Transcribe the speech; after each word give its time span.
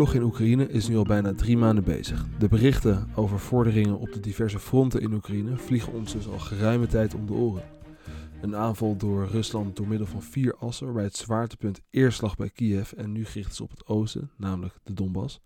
oorlog 0.00 0.14
in 0.14 0.22
Oekraïne 0.22 0.68
is 0.68 0.88
nu 0.88 0.96
al 0.96 1.04
bijna 1.04 1.34
drie 1.34 1.56
maanden 1.56 1.84
bezig. 1.84 2.26
De 2.38 2.48
berichten 2.48 3.08
over 3.14 3.38
vorderingen 3.38 3.98
op 3.98 4.12
de 4.12 4.20
diverse 4.20 4.58
fronten 4.58 5.00
in 5.00 5.12
Oekraïne 5.12 5.56
vliegen 5.56 5.92
ons 5.92 6.12
dus 6.12 6.28
al 6.28 6.38
geruime 6.38 6.86
tijd 6.86 7.14
om 7.14 7.26
de 7.26 7.32
oren. 7.32 7.62
Een 8.40 8.56
aanval 8.56 8.96
door 8.96 9.26
Rusland 9.26 9.76
door 9.76 9.88
middel 9.88 10.06
van 10.06 10.22
vier 10.22 10.56
assen, 10.56 10.86
waarbij 10.86 11.04
het 11.04 11.16
zwaartepunt 11.16 11.80
eerst 11.90 12.22
lag 12.22 12.36
bij 12.36 12.50
Kiev 12.50 12.92
en 12.92 13.12
nu 13.12 13.24
gericht 13.24 13.52
is 13.52 13.60
op 13.60 13.70
het 13.70 13.86
oosten, 13.86 14.30
namelijk 14.36 14.74
de 14.82 14.92
Donbass. 14.92 15.40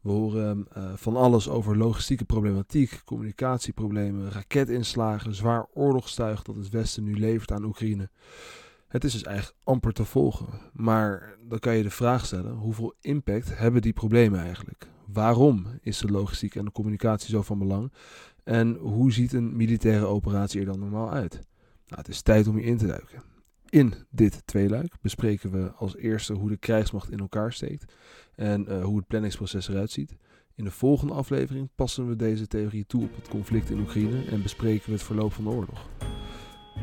We 0.00 0.10
horen 0.10 0.66
uh, 0.76 0.92
van 0.94 1.16
alles 1.16 1.48
over 1.48 1.76
logistieke 1.76 2.24
problematiek, 2.24 3.02
communicatieproblemen, 3.04 4.30
raketinslagen, 4.30 5.34
zwaar 5.34 5.66
oorlogstuig 5.74 6.42
dat 6.42 6.56
het 6.56 6.68
Westen 6.68 7.04
nu 7.04 7.18
levert 7.18 7.52
aan 7.52 7.64
Oekraïne. 7.64 8.10
Het 8.92 9.04
is 9.04 9.12
dus 9.12 9.22
eigenlijk 9.22 9.58
amper 9.64 9.92
te 9.92 10.04
volgen. 10.04 10.48
Maar 10.72 11.36
dan 11.48 11.58
kan 11.58 11.76
je 11.76 11.82
de 11.82 11.90
vraag 11.90 12.26
stellen: 12.26 12.52
hoeveel 12.52 12.94
impact 13.00 13.58
hebben 13.58 13.82
die 13.82 13.92
problemen 13.92 14.40
eigenlijk? 14.40 14.88
Waarom 15.06 15.66
is 15.80 15.98
de 15.98 16.10
logistiek 16.10 16.54
en 16.54 16.64
de 16.64 16.72
communicatie 16.72 17.30
zo 17.30 17.42
van 17.42 17.58
belang? 17.58 17.92
En 18.44 18.74
hoe 18.74 19.12
ziet 19.12 19.32
een 19.32 19.56
militaire 19.56 20.04
operatie 20.04 20.60
er 20.60 20.66
dan 20.66 20.78
normaal 20.78 21.10
uit? 21.12 21.32
Nou, 21.32 22.00
het 22.00 22.08
is 22.08 22.22
tijd 22.22 22.46
om 22.46 22.58
in 22.58 22.76
te 22.76 22.86
duiken. 22.86 23.22
In 23.68 23.94
dit 24.10 24.46
tweeluik 24.46 24.94
bespreken 25.00 25.50
we 25.50 25.72
als 25.72 25.96
eerste 25.96 26.32
hoe 26.32 26.48
de 26.48 26.56
krijgsmacht 26.56 27.10
in 27.10 27.18
elkaar 27.18 27.52
steekt 27.52 27.94
en 28.34 28.66
uh, 28.68 28.84
hoe 28.84 28.96
het 28.96 29.06
planningsproces 29.06 29.68
eruit 29.68 29.90
ziet. 29.90 30.16
In 30.54 30.64
de 30.64 30.70
volgende 30.70 31.12
aflevering 31.12 31.68
passen 31.74 32.08
we 32.08 32.16
deze 32.16 32.46
theorie 32.46 32.86
toe 32.86 33.02
op 33.02 33.16
het 33.16 33.28
conflict 33.28 33.70
in 33.70 33.80
Oekraïne 33.80 34.24
en 34.24 34.42
bespreken 34.42 34.86
we 34.86 34.92
het 34.92 35.02
verloop 35.02 35.32
van 35.32 35.44
de 35.44 35.50
oorlog. 35.50 35.88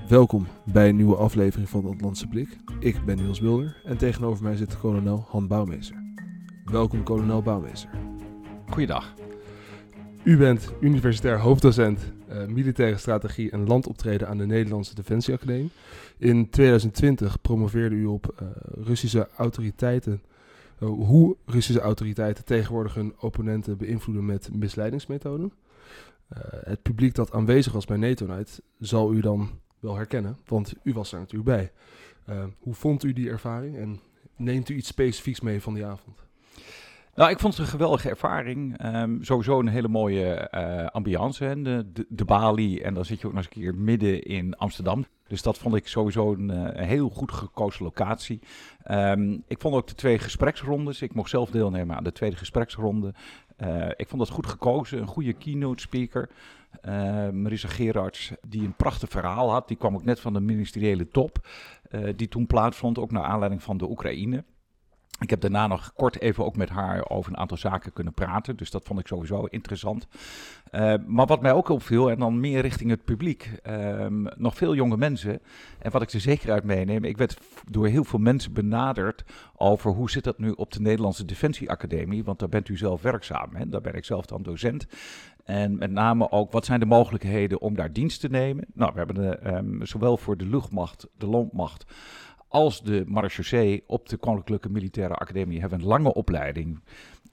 Welkom 0.08 0.48
bij 0.66 0.90
een 0.90 0.96
nieuwe 0.96 1.16
aflevering 1.16 1.70
van 1.70 1.82
de 1.82 1.88
Atlantische 1.88 2.28
Blik. 2.28 2.58
Ik 2.80 3.06
ben 3.06 3.16
Niels 3.16 3.40
Mulder 3.40 3.82
en 3.84 3.98
tegenover 3.98 4.44
mij 4.44 4.56
zit 4.56 4.80
kolonel 4.80 5.26
Han 5.30 5.48
Bouwmeester. 5.48 5.96
Welkom 6.66 7.04
kolonel 7.04 7.42
Bouwmeester. 7.42 7.90
Goeiedag. 8.70 9.14
U 10.24 10.38
bent 10.38 10.74
universitair 10.80 11.40
hoofddocent 11.40 12.00
uh, 12.30 12.46
militaire 12.46 12.98
strategie 12.98 13.52
en 13.52 13.68
landoptreden 13.68 14.28
aan 14.28 14.38
de 14.38 14.46
Nederlandse 14.46 14.96
Defensieacademie. 14.96 15.70
In 16.18 16.50
2020 16.50 17.42
promoveerde 17.42 17.96
u 17.96 18.06
op 18.06 18.36
uh, 18.42 18.48
Russische 18.84 19.28
autoriteiten 19.36 20.22
uh, 20.80 20.90
hoe 20.90 21.36
Russische 21.46 21.82
autoriteiten 21.82 22.46
tegenwoordig 22.46 22.94
hun 22.94 23.14
opponenten 23.20 23.78
beïnvloeden 23.78 24.26
met 24.26 24.50
misleidingsmethoden. 24.54 25.52
het 26.64 26.82
publiek 26.82 27.16
dat 27.16 27.32
aanwezig 27.32 27.74
was 27.74 27.86
bij 27.86 27.98
NATO 27.98 28.26
Night 28.26 28.62
zal 28.80 29.14
u 29.14 29.20
dan 29.20 29.50
wel 29.80 29.96
herkennen, 29.96 30.38
want 30.46 30.74
u 30.84 30.94
was 30.94 31.10
daar 31.10 31.20
natuurlijk 31.20 31.50
bij. 31.50 31.72
Uh, 32.30 32.44
hoe 32.60 32.74
vond 32.74 33.04
u 33.04 33.14
die 33.14 33.30
ervaring 33.30 33.78
en 33.78 34.00
neemt 34.36 34.70
u 34.70 34.76
iets 34.76 34.88
specifieks 34.88 35.42
mee 35.42 35.62
van 35.62 35.74
die 35.74 35.86
avond? 35.86 36.28
Nou, 37.16 37.32
ik 37.32 37.40
vond 37.40 37.54
het 37.54 37.66
een 37.66 37.72
geweldige 37.72 38.10
ervaring. 38.10 38.86
Um, 38.96 39.24
sowieso 39.24 39.60
een 39.60 39.68
hele 39.68 39.88
mooie 39.88 40.52
uh, 40.56 40.86
ambiance, 40.86 41.44
hè? 41.44 41.62
De, 41.62 42.06
de, 42.10 42.26
Bali. 42.26 42.80
En 42.82 42.94
dan 42.94 43.06
zit 43.06 43.22
je 43.22 43.28
ook 43.28 43.34
nog 43.34 43.44
eens 43.44 43.56
een 43.56 43.62
keer 43.62 43.76
midden 43.76 44.24
in 44.24 44.56
Amsterdam. 44.58 45.06
Dus 45.28 45.42
dat 45.42 45.58
vond 45.58 45.76
ik 45.76 45.88
sowieso 45.88 46.34
een, 46.34 46.52
uh, 46.52 46.86
heel 46.88 47.10
goed 47.10 47.32
gekozen 47.32 47.84
locatie. 47.84 48.40
Um, 48.92 49.44
ik 49.48 49.60
vond 49.60 49.76
ook 49.76 49.88
de 49.88 49.96
twee 49.96 50.20
gespreksrondes. 50.20 51.02
Ik 51.02 51.14
mocht 51.14 51.30
zelf 51.30 51.50
deelnemen 51.50 51.96
aan 51.96 52.04
de 52.04 52.12
tweede 52.12 52.36
gespreksronde. 52.36 53.14
Ik 53.96 54.08
vond 54.08 54.22
dat 54.22 54.30
goed 54.30 54.48
gekozen. 54.48 55.00
Een 55.00 55.08
goede 55.08 55.34
keynote 55.34 55.82
speaker. 55.82 56.30
Uh, 56.86 57.30
Marisa 57.30 57.68
Gerards, 57.68 58.32
die 58.48 58.62
een 58.62 58.76
prachtig 58.76 59.10
verhaal 59.10 59.52
had. 59.52 59.68
Die 59.68 59.78
kwam 59.78 59.96
ook 59.96 60.04
net 60.04 60.20
van 60.20 60.34
de 60.34 60.40
ministeriële 60.40 61.08
top, 61.08 61.48
uh, 61.92 62.10
die 62.16 62.28
toen 62.28 62.48
plaatsvond, 62.48 63.00
ook 63.00 63.12
naar 63.12 63.24
aanleiding 63.24 63.64
van 63.64 63.78
de 63.78 63.90
Oekraïne. 63.90 64.44
Ik 65.20 65.30
heb 65.30 65.42
daarna 65.42 65.68
nog 65.68 65.94
kort 65.94 66.20
even 66.20 66.46
ook 66.46 66.56
met 66.56 66.70
haar 66.70 67.10
over 67.10 67.32
een 67.32 67.38
aantal 67.38 67.58
zaken 67.58 67.94
kunnen 67.94 68.14
praten. 68.14 68.58
Dus 68.58 68.72
dat 68.72 68.84
vond 68.84 69.00
ik 69.00 69.08
sowieso 69.08 69.46
interessant. 69.46 70.08
Uh, 70.72 70.94
maar 71.08 71.26
wat 71.26 71.42
mij 71.42 71.54
ook 71.54 71.70
opviel, 71.70 72.12
en 72.12 72.20
dan 72.20 72.40
meer 72.40 72.62
richting 72.62 72.90
het 72.90 73.06
publiek, 73.06 73.52
um, 73.68 74.28
nog 74.38 74.56
veel 74.56 74.76
jonge 74.76 74.98
mensen. 74.98 75.42
En 75.80 75.92
wat 75.92 76.02
ik 76.02 76.12
er 76.12 76.20
zeker 76.20 76.52
uit 76.52 76.64
meeneem, 76.64 77.04
ik 77.04 77.18
werd 77.18 77.38
door 77.70 77.88
heel 77.88 78.04
veel 78.04 78.20
mensen 78.20 78.54
benaderd 78.54 79.24
over 79.56 79.92
hoe 79.92 80.10
zit 80.10 80.24
dat 80.24 80.40
nu 80.40 80.52
op 80.52 80.72
de 80.72 80.82
Nederlandse 80.82 81.26
Defensieacademie. 81.26 82.24
Want 82.24 82.40
daar 82.40 82.50
bent 82.50 82.70
u 82.70 82.78
zelf 82.78 83.02
werkzaam. 83.02 83.56
Hè? 83.56 83.70
Daar 83.70 83.82
ben 83.82 83.96
ik 83.96 84.06
zelf 84.06 84.26
dan 84.26 84.44
docent. 84.44 84.88
En 85.50 85.78
met 85.78 85.92
name 85.92 86.32
ook, 86.32 86.52
wat 86.52 86.66
zijn 86.66 86.80
de 86.80 86.86
mogelijkheden 86.86 87.62
om 87.62 87.76
daar 87.76 87.94
dienst 87.94 88.20
te 88.20 88.30
nemen? 88.30 88.66
Nou, 88.74 88.92
we 88.92 88.98
hebben 88.98 89.16
de, 89.16 89.48
um, 89.48 89.86
zowel 89.86 90.18
voor 90.18 90.38
de 90.38 90.46
luchtmacht, 90.46 91.08
de 91.18 91.28
landmacht 91.28 91.86
als 92.48 92.82
de 92.82 93.04
marechaussee 93.08 93.84
op 93.88 94.10
de 94.10 94.18
Koninklijke 94.18 94.70
Militaire 94.70 95.14
Academie 95.14 95.60
hebben 95.60 95.80
een 95.80 95.86
lange 95.86 96.14
opleiding. 96.14 96.80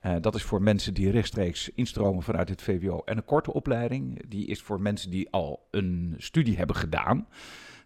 Uh, 0.02 0.14
dat 0.20 0.34
is 0.34 0.42
voor 0.42 0.62
mensen 0.62 0.94
die 0.94 1.10
rechtstreeks 1.10 1.70
instromen 1.74 2.22
vanuit 2.22 2.48
het 2.48 2.62
VWO. 2.62 3.02
En 3.04 3.16
een 3.16 3.24
korte 3.24 3.52
opleiding, 3.52 4.28
die 4.28 4.46
is 4.46 4.62
voor 4.62 4.80
mensen 4.80 5.10
die 5.10 5.30
al 5.30 5.66
een 5.70 6.14
studie 6.18 6.56
hebben 6.56 6.76
gedaan. 6.76 7.26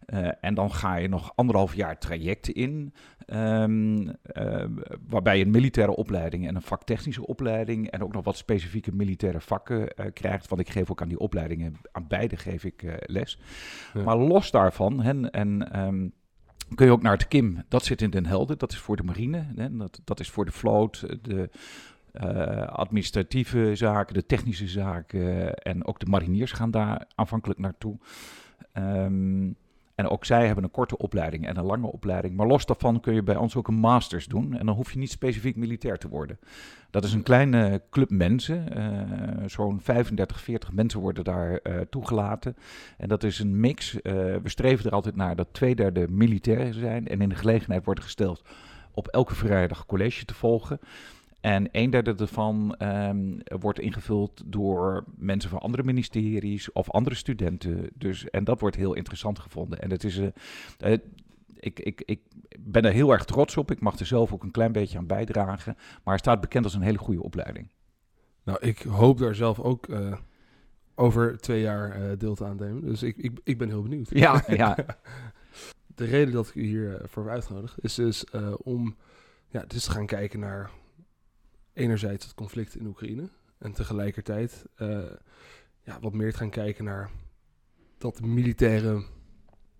Uh, 0.06 0.28
en 0.40 0.54
dan 0.54 0.72
ga 0.72 0.96
je 0.96 1.08
nog 1.08 1.32
anderhalf 1.34 1.74
jaar 1.74 1.98
trajecten 1.98 2.54
in, 2.54 2.94
um, 3.34 4.06
uh, 4.06 4.64
waarbij 5.08 5.38
je 5.38 5.44
een 5.44 5.50
militaire 5.50 5.96
opleiding 5.96 6.48
en 6.48 6.54
een 6.54 6.62
vaktechnische 6.62 7.26
opleiding 7.26 7.90
en 7.90 8.02
ook 8.02 8.12
nog 8.12 8.24
wat 8.24 8.36
specifieke 8.36 8.92
militaire 8.92 9.40
vakken 9.40 9.80
uh, 9.80 10.06
krijgt. 10.12 10.48
Want 10.48 10.60
ik 10.60 10.70
geef 10.70 10.90
ook 10.90 11.02
aan 11.02 11.08
die 11.08 11.18
opleidingen, 11.18 11.74
aan 11.92 12.06
beide 12.08 12.36
geef 12.36 12.64
ik 12.64 13.00
les. 13.06 13.38
Ja. 13.94 14.02
Maar 14.02 14.16
los 14.16 14.50
daarvan, 14.50 15.00
hen, 15.00 15.30
en 15.30 15.80
um, 15.80 16.12
kun 16.74 16.86
je 16.86 16.92
ook 16.92 17.02
naar 17.02 17.12
het 17.12 17.28
KIM, 17.28 17.62
dat 17.68 17.84
zit 17.84 18.02
in 18.02 18.10
Den 18.10 18.26
Helder, 18.26 18.58
dat 18.58 18.72
is 18.72 18.78
voor 18.78 18.96
de 18.96 19.02
marine, 19.02 19.46
hè, 19.56 19.76
dat, 19.76 20.00
dat 20.04 20.20
is 20.20 20.30
voor 20.30 20.44
de 20.44 20.52
vloot, 20.52 21.06
de 21.22 21.50
administratieve 22.66 23.70
zaken, 23.74 24.14
de 24.14 24.26
technische 24.26 24.68
zaken 24.68 25.54
en 25.54 25.86
ook 25.86 25.98
de 26.00 26.06
mariniers 26.06 26.52
gaan 26.52 26.70
daar 26.70 27.06
aanvankelijk 27.14 27.58
naartoe. 27.58 27.98
Um, 28.74 29.56
en 30.00 30.08
ook 30.08 30.24
zij 30.24 30.46
hebben 30.46 30.64
een 30.64 30.70
korte 30.70 30.98
opleiding 30.98 31.46
en 31.46 31.56
een 31.56 31.64
lange 31.64 31.86
opleiding. 31.86 32.36
Maar 32.36 32.46
los 32.46 32.66
daarvan 32.66 33.00
kun 33.00 33.14
je 33.14 33.22
bij 33.22 33.36
ons 33.36 33.56
ook 33.56 33.68
een 33.68 33.74
masters 33.74 34.26
doen. 34.26 34.56
En 34.56 34.66
dan 34.66 34.74
hoef 34.74 34.92
je 34.92 34.98
niet 34.98 35.10
specifiek 35.10 35.56
militair 35.56 35.98
te 35.98 36.08
worden. 36.08 36.38
Dat 36.90 37.04
is 37.04 37.12
een 37.12 37.22
kleine 37.22 37.82
club 37.90 38.10
mensen. 38.10 38.78
Uh, 38.78 39.48
Zo'n 39.48 39.80
35, 39.80 40.40
40 40.40 40.72
mensen 40.72 41.00
worden 41.00 41.24
daar 41.24 41.60
uh, 41.62 41.80
toegelaten. 41.90 42.56
En 42.98 43.08
dat 43.08 43.24
is 43.24 43.38
een 43.38 43.60
mix. 43.60 43.94
Uh, 43.94 44.00
we 44.42 44.48
streven 44.48 44.84
er 44.84 44.92
altijd 44.92 45.16
naar 45.16 45.36
dat 45.36 45.48
twee 45.52 45.74
derde 45.74 46.06
militair 46.08 46.72
zijn. 46.72 47.08
En 47.08 47.20
in 47.20 47.28
de 47.28 47.34
gelegenheid 47.34 47.84
wordt 47.84 48.02
gesteld 48.02 48.42
op 48.94 49.08
elke 49.08 49.34
vrijdag 49.34 49.86
college 49.86 50.24
te 50.24 50.34
volgen. 50.34 50.80
En 51.40 51.68
een 51.72 51.90
derde 51.90 52.14
ervan 52.14 52.74
um, 52.82 53.38
wordt 53.44 53.78
ingevuld 53.78 54.42
door 54.46 55.04
mensen 55.16 55.50
van 55.50 55.58
andere 55.58 55.82
ministeries 55.82 56.72
of 56.72 56.90
andere 56.90 57.16
studenten. 57.16 57.90
Dus, 57.94 58.30
en 58.30 58.44
dat 58.44 58.60
wordt 58.60 58.76
heel 58.76 58.94
interessant 58.94 59.38
gevonden. 59.38 59.80
En 59.80 59.90
het 59.90 60.04
is, 60.04 60.18
uh, 60.18 60.26
uh, 60.84 60.98
ik, 61.54 61.80
ik, 61.80 62.02
ik 62.04 62.20
ben 62.58 62.84
er 62.84 62.92
heel 62.92 63.12
erg 63.12 63.24
trots 63.24 63.56
op. 63.56 63.70
Ik 63.70 63.80
mag 63.80 63.98
er 63.98 64.06
zelf 64.06 64.32
ook 64.32 64.42
een 64.42 64.50
klein 64.50 64.72
beetje 64.72 64.98
aan 64.98 65.06
bijdragen. 65.06 65.74
Maar 65.76 66.00
hij 66.04 66.18
staat 66.18 66.40
bekend 66.40 66.64
als 66.64 66.74
een 66.74 66.82
hele 66.82 66.98
goede 66.98 67.22
opleiding. 67.22 67.70
Nou, 68.44 68.58
ik 68.60 68.78
hoop 68.78 69.18
daar 69.18 69.34
zelf 69.34 69.60
ook 69.60 69.88
uh, 69.88 70.16
over 70.94 71.38
twee 71.38 71.60
jaar 71.60 72.18
deel 72.18 72.34
te 72.34 72.44
aannemen. 72.44 72.84
Dus 72.84 73.02
ik, 73.02 73.16
ik, 73.16 73.40
ik 73.44 73.58
ben 73.58 73.68
heel 73.68 73.82
benieuwd. 73.82 74.10
Ja, 74.10 74.44
ja. 74.62 74.76
De 75.86 76.04
reden 76.04 76.34
dat 76.34 76.48
ik 76.48 76.54
u 76.54 76.64
hier 76.64 77.00
voor 77.04 77.22
heb 77.22 77.32
uitgenodigd 77.32 77.84
is 77.84 77.94
dus 77.94 78.24
om 78.62 78.96
ja, 79.48 79.64
dus 79.66 79.84
te 79.84 79.90
gaan 79.90 80.06
kijken 80.06 80.40
naar 80.40 80.70
enerzijds 81.80 82.24
het 82.24 82.34
conflict 82.34 82.76
in 82.76 82.86
Oekraïne 82.86 83.28
en 83.58 83.72
tegelijkertijd 83.72 84.64
uh, 84.78 84.98
ja, 85.82 86.00
wat 86.00 86.12
meer 86.12 86.30
te 86.30 86.36
gaan 86.36 86.50
kijken 86.50 86.84
naar 86.84 87.10
dat 87.98 88.20
militaire, 88.20 89.04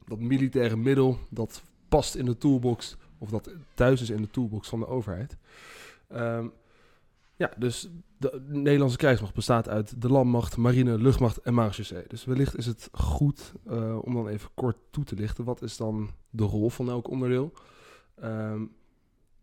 dat 0.07 0.19
militaire 0.19 0.77
middel 0.77 1.19
dat 1.31 1.63
past 1.89 2.15
in 2.15 2.25
de 2.25 2.37
toolbox 2.37 2.97
of 3.19 3.31
dat 3.31 3.51
thuis 3.75 4.01
is 4.01 4.11
in 4.11 4.23
de 4.23 4.31
toolbox 4.31 4.69
van 4.69 4.81
de 4.81 4.87
overheid. 4.87 5.37
Um, 6.13 6.53
ja, 7.37 7.53
dus 7.57 7.91
de 8.17 8.45
Nederlandse 8.49 8.97
krijgsmacht 8.97 9.35
bestaat 9.35 9.69
uit 9.69 10.03
de 10.03 10.09
landmacht, 10.09 10.57
marine, 10.57 10.99
luchtmacht 10.99 11.39
en 11.39 11.55
marechaussee. 11.55 12.05
Dus 12.07 12.25
wellicht 12.25 12.57
is 12.57 12.67
het 12.67 12.89
goed 12.93 13.53
uh, 13.67 13.99
om 14.03 14.15
dan 14.15 14.29
even 14.29 14.51
kort 14.55 14.77
toe 14.91 15.05
te 15.05 15.15
lichten. 15.15 15.45
Wat 15.45 15.63
is 15.63 15.77
dan 15.77 16.11
de 16.31 16.45
rol 16.45 16.71
van 16.71 16.89
elk 16.89 17.09
onderdeel? 17.09 17.53
Um, 18.25 18.73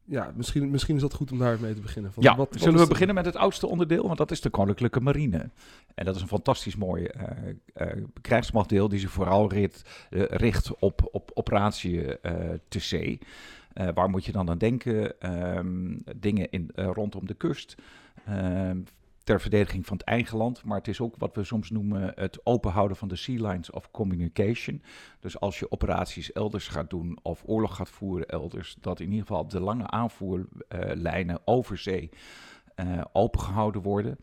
ja, 0.07 0.31
misschien, 0.35 0.69
misschien 0.69 0.95
is 0.95 1.01
dat 1.01 1.13
goed 1.13 1.31
om 1.31 1.39
daar 1.39 1.59
mee 1.59 1.73
te 1.73 1.81
beginnen. 1.81 2.13
Van, 2.13 2.23
ja, 2.23 2.35
wat, 2.35 2.49
wat 2.51 2.61
zullen 2.61 2.79
we 2.79 2.87
beginnen 2.87 3.15
met 3.15 3.25
het 3.25 3.35
oudste 3.35 3.67
onderdeel? 3.67 4.05
Want 4.05 4.17
dat 4.17 4.31
is 4.31 4.41
de 4.41 4.49
Koninklijke 4.49 4.99
Marine. 4.99 5.49
En 5.95 6.05
dat 6.05 6.15
is 6.15 6.21
een 6.21 6.27
fantastisch 6.27 6.75
mooi 6.75 7.03
uh, 7.03 7.87
uh, 7.87 8.03
krijgsmachtdeel 8.21 8.89
die 8.89 8.99
zich 8.99 9.11
vooral 9.11 9.51
richt, 9.51 10.07
uh, 10.09 10.23
richt 10.25 10.79
op, 10.79 11.09
op 11.11 11.31
operatie 11.33 12.19
te 12.67 12.79
zee. 12.79 13.19
waar 13.93 14.09
moet 14.09 14.25
je 14.25 14.31
dan 14.31 14.49
aan 14.49 14.57
denken? 14.57 15.13
Um, 15.57 16.03
dingen 16.15 16.49
in, 16.49 16.71
rondom 16.75 17.27
de 17.27 17.33
kust. 17.33 17.75
Ter 19.27 19.41
verdediging 19.41 19.85
van 19.85 19.97
het 19.97 20.05
eigen 20.05 20.37
land. 20.37 20.63
Maar 20.63 20.77
het 20.77 20.87
is 20.87 21.01
ook 21.01 21.15
wat 21.17 21.35
we 21.35 21.43
soms 21.43 21.69
noemen 21.69 22.11
het 22.15 22.45
openhouden 22.45 22.97
van 22.97 23.07
de 23.07 23.15
sea 23.15 23.49
lines 23.49 23.71
of 23.71 23.91
communication. 23.91 24.81
Dus 25.19 25.39
als 25.39 25.59
je 25.59 25.71
operaties 25.71 26.31
elders 26.31 26.67
gaat 26.67 26.89
doen 26.89 27.19
of 27.21 27.43
oorlog 27.45 27.75
gaat 27.75 27.89
voeren 27.89 28.27
elders, 28.27 28.77
dat 28.81 28.99
in 28.99 29.09
ieder 29.09 29.27
geval 29.27 29.47
de 29.47 29.59
lange 29.59 29.87
aanvoerlijnen 29.87 31.39
over 31.45 31.77
zee 31.77 32.09
uh, 32.75 33.01
opengehouden 33.11 33.81
worden. 33.81 34.17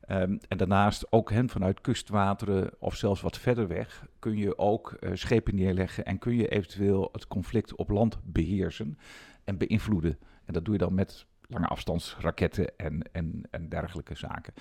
Ehm, 0.00 0.38
en 0.48 0.56
daarnaast 0.56 1.12
ook 1.12 1.30
hen 1.30 1.48
vanuit 1.48 1.80
kustwateren 1.80 2.70
of 2.78 2.96
zelfs 2.96 3.20
wat 3.20 3.38
verder 3.38 3.68
weg 3.68 4.06
kun 4.18 4.36
je 4.36 4.58
ook 4.58 4.96
uh, 5.00 5.10
schepen 5.14 5.54
neerleggen 5.54 6.04
en 6.04 6.18
kun 6.18 6.36
je 6.36 6.48
eventueel 6.48 7.08
het 7.12 7.26
conflict 7.26 7.74
op 7.74 7.88
land 7.88 8.18
beheersen 8.24 8.98
en 9.44 9.58
beïnvloeden. 9.58 10.18
En 10.44 10.52
dat 10.52 10.64
doe 10.64 10.74
je 10.74 10.80
dan 10.80 10.94
met 10.94 11.26
lange 11.50 11.66
afstandsraketten 11.66 12.76
en, 12.76 13.02
en, 13.12 13.42
en 13.50 13.68
dergelijke 13.68 14.14
zaken. 14.14 14.52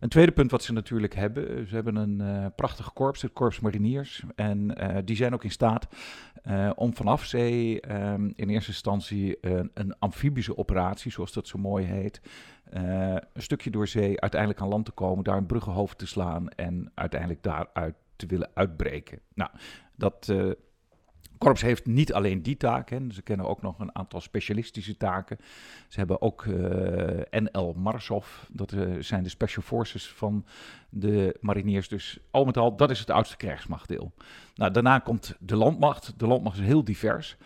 Een 0.00 0.08
tweede 0.08 0.32
punt 0.32 0.50
wat 0.50 0.62
ze 0.62 0.72
natuurlijk 0.72 1.14
hebben, 1.14 1.68
ze 1.68 1.74
hebben 1.74 1.96
een 1.96 2.20
uh, 2.20 2.46
prachtig 2.56 2.92
korps, 2.92 3.22
het 3.22 3.32
Korps 3.32 3.60
Mariniers. 3.60 4.22
En 4.34 4.80
uh, 4.80 4.96
die 5.04 5.16
zijn 5.16 5.34
ook 5.34 5.44
in 5.44 5.50
staat 5.50 5.86
om 6.74 6.94
vanaf 6.94 7.24
zee 7.24 7.92
um, 7.92 8.32
in 8.36 8.48
eerste 8.48 8.70
instantie 8.70 9.38
een, 9.40 9.70
een 9.74 9.98
amfibische 9.98 10.56
operatie, 10.56 11.12
zoals 11.12 11.32
dat 11.32 11.48
zo 11.48 11.58
mooi 11.58 11.84
heet, 11.84 12.20
een 12.70 13.22
stukje 13.34 13.70
door 13.70 13.88
zee 13.88 14.20
uiteindelijk 14.20 14.60
aan 14.60 14.68
land 14.68 14.84
te 14.84 14.90
komen, 14.90 15.24
daar 15.24 15.36
een 15.36 15.46
bruggenhoofd 15.46 15.98
te 15.98 16.06
slaan 16.06 16.48
en 16.48 16.90
uiteindelijk 16.94 17.42
daaruit 17.42 17.94
te 18.16 18.26
willen 18.26 18.50
uitbreken. 18.54 19.20
Nou, 19.34 19.50
dat 19.96 20.32
Korps 21.38 21.62
heeft 21.62 21.86
niet 21.86 22.12
alleen 22.12 22.42
die 22.42 22.56
taken, 22.56 23.12
ze 23.12 23.22
kennen 23.22 23.48
ook 23.48 23.62
nog 23.62 23.78
een 23.78 23.94
aantal 23.94 24.20
specialistische 24.20 24.96
taken. 24.96 25.38
Ze 25.88 25.98
hebben 25.98 26.22
ook 26.22 26.44
uh, 26.44 26.60
NL 27.30 27.74
Marsov, 27.76 28.26
dat 28.48 28.72
uh, 28.72 28.96
zijn 29.00 29.22
de 29.22 29.28
special 29.28 29.62
forces 29.62 30.08
van 30.08 30.44
de 30.88 31.36
mariniers. 31.40 31.88
Dus 31.88 32.18
al 32.30 32.44
met 32.44 32.56
al, 32.56 32.76
dat 32.76 32.90
is 32.90 32.98
het 32.98 33.10
oudste 33.10 33.36
krijgsmachtdeel. 33.36 34.12
Nou, 34.54 34.72
daarna 34.72 34.98
komt 34.98 35.36
de 35.40 35.56
landmacht. 35.56 36.14
De 36.16 36.26
landmacht 36.26 36.58
is 36.58 36.64
heel 36.64 36.84
divers. 36.84 37.36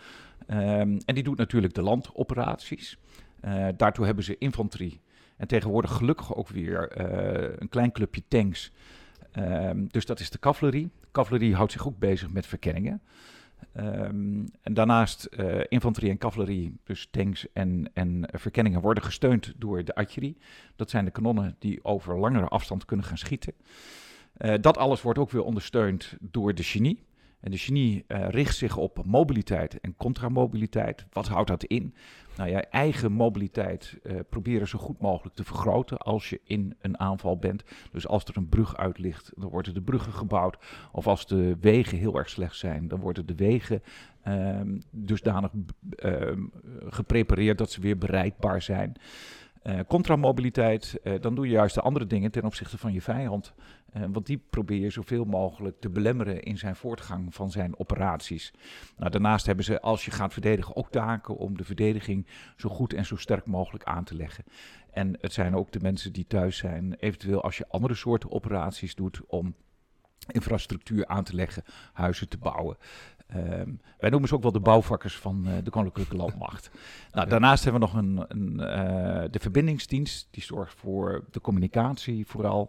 Um, 0.49 0.99
en 1.05 1.15
die 1.15 1.23
doet 1.23 1.39
natuurlijk 1.39 1.75
de 1.75 1.83
landoperaties. 1.83 2.99
Uh, 3.45 3.67
daartoe 3.77 4.05
hebben 4.05 4.25
ze 4.25 4.39
infanterie. 4.39 5.01
En 5.37 5.47
tegenwoordig 5.47 5.93
gelukkig 5.93 6.35
ook 6.35 6.49
weer 6.49 7.01
een 7.61 7.69
klein 7.69 7.93
clubje 7.93 8.23
tanks. 8.29 8.73
Um, 9.39 9.87
dus 9.91 10.07
dat 10.07 10.21
is 10.21 10.31
de 10.31 10.39
cavalerie. 10.39 10.91
Cavalerie 11.13 11.55
houdt 11.55 11.73
zich 11.73 11.87
ook 11.87 11.99
bezig 11.99 12.31
met 12.31 12.47
verkenningen. 12.47 13.03
Um, 13.77 14.47
en 14.63 14.75
daarnaast 14.75 15.29
uh, 15.31 15.61
infanterie 15.69 16.11
en 16.11 16.19
cavalerie, 16.19 16.75
dus 16.85 17.09
tanks 17.11 17.47
en, 17.53 17.91
en 17.95 18.29
verkenningen, 18.33 18.81
worden 18.81 19.03
gesteund 19.03 19.53
door 19.57 19.85
de 19.85 19.95
artillerie. 19.95 20.37
Dat 20.77 20.91
zijn 20.91 21.05
de 21.05 21.11
kanonnen 21.11 21.57
die 21.59 21.85
over 21.85 22.19
langere 22.19 22.49
afstand 22.49 22.85
kunnen 22.85 23.07
gaan 23.07 23.19
schieten. 23.19 23.53
Uh, 24.39 24.55
dat 24.61 24.77
alles 24.77 25.03
wordt 25.03 25.19
ook 25.19 25.31
weer 25.31 25.43
ondersteund 25.43 26.17
door 26.21 26.55
de 26.55 26.63
genie. 26.63 27.03
En 27.43 27.51
de 27.51 27.59
genie 27.59 28.05
uh, 28.09 28.29
richt 28.29 28.57
zich 28.57 28.77
op 28.77 29.05
mobiliteit 29.05 29.81
en 29.81 29.97
contramobiliteit. 29.97 31.07
Wat 31.13 31.29
houdt 31.29 31.49
dat 31.49 31.65
in? 31.65 31.95
Nou 32.37 32.51
ja, 32.51 32.63
eigen 32.63 33.13
mobiliteit 33.13 33.99
uh, 34.03 34.19
proberen 34.31 34.69
zo 34.69 34.79
goed 34.79 35.01
mogelijk 35.01 35.35
te 35.35 35.45
vergroten 35.45 35.99
als 35.99 36.31
je 36.31 36.41
in 36.45 36.77
een 36.81 36.99
aanval 36.99 37.37
bent. 37.37 37.65
Dus 37.93 38.07
als 38.07 38.25
er 38.25 38.37
een 38.37 38.49
brug 38.49 38.77
uit 38.77 38.99
ligt, 38.99 39.33
dan 39.37 39.51
worden 39.51 39.75
de 39.75 39.83
bruggen 39.83 40.13
gebouwd. 40.13 40.57
Of 40.93 41.07
als 41.07 41.27
de 41.27 41.57
wegen 41.61 41.99
heel 41.99 42.19
erg 42.19 42.29
slecht 42.29 42.57
zijn, 42.57 42.89
dan 42.89 43.01
worden 43.01 43.27
de 43.27 43.35
wegen 43.35 43.83
um, 44.29 44.83
dusdanig 44.91 45.51
um, 46.05 46.53
geprepareerd 46.87 47.59
dat 47.59 47.71
ze 47.71 47.81
weer 47.81 47.99
bereikbaar 47.99 48.63
zijn. 48.63 48.97
Uh, 49.65 49.81
contramobiliteit, 49.89 51.01
uh, 51.05 51.15
dan 51.21 51.35
doe 51.35 51.47
je 51.47 51.53
juist 51.53 51.75
de 51.75 51.81
andere 51.81 52.07
dingen 52.07 52.31
ten 52.31 52.45
opzichte 52.45 52.79
van 52.79 52.93
je 52.93 53.03
vijand. 53.03 53.55
Uh, 53.97 54.03
want 54.11 54.27
die 54.27 54.45
probeer 54.51 54.81
je 54.81 54.91
zoveel 54.91 55.25
mogelijk 55.25 55.81
te 55.81 55.89
belemmeren 55.89 56.43
in 56.43 56.59
zijn 56.59 56.77
voortgang 56.77 57.35
van 57.35 57.51
zijn 57.51 57.79
operaties. 57.79 58.53
Nou, 58.97 59.11
daarnaast 59.11 59.47
hebben 59.47 59.65
ze, 59.65 59.81
als 59.81 60.05
je 60.05 60.11
gaat 60.11 60.33
verdedigen, 60.33 60.77
ook 60.77 60.91
taken 60.91 61.37
om 61.37 61.57
de 61.57 61.65
verdediging 61.65 62.27
zo 62.57 62.69
goed 62.69 62.93
en 62.93 63.05
zo 63.05 63.17
sterk 63.17 63.47
mogelijk 63.47 63.85
aan 63.85 64.05
te 64.05 64.15
leggen. 64.15 64.45
En 64.91 65.17
het 65.21 65.33
zijn 65.33 65.57
ook 65.57 65.73
de 65.73 65.81
mensen 65.81 66.13
die 66.13 66.27
thuis 66.27 66.57
zijn, 66.57 66.95
eventueel 66.95 67.43
als 67.43 67.59
je 67.59 67.69
andere 67.69 67.95
soorten 67.95 68.31
operaties 68.31 68.95
doet 68.95 69.21
om 69.27 69.55
infrastructuur 70.27 71.07
aan 71.07 71.25
te 71.25 71.35
leggen, 71.35 71.65
huizen 71.93 72.29
te 72.29 72.39
bouwen. 72.39 72.77
Um, 73.37 73.81
wij 73.99 74.11
noemen 74.11 74.29
ze 74.29 74.35
ook 74.35 74.43
wel 74.43 74.53
de 74.53 74.61
bouwvakkers 74.61 75.19
van 75.19 75.45
uh, 75.47 75.53
de 75.65 75.71
Koninklijke 75.71 76.17
Landmacht. 76.17 76.71
nou, 77.13 77.29
daarnaast 77.29 77.65
hebben 77.65 77.81
we 77.81 77.87
nog 77.87 77.97
een, 77.97 78.25
een 78.29 78.53
uh, 78.53 79.25
de 79.31 79.39
verbindingsdienst, 79.39 80.29
die 80.31 80.43
zorgt 80.43 80.75
voor 80.75 81.25
de 81.31 81.41
communicatie 81.41 82.27
vooral. 82.27 82.69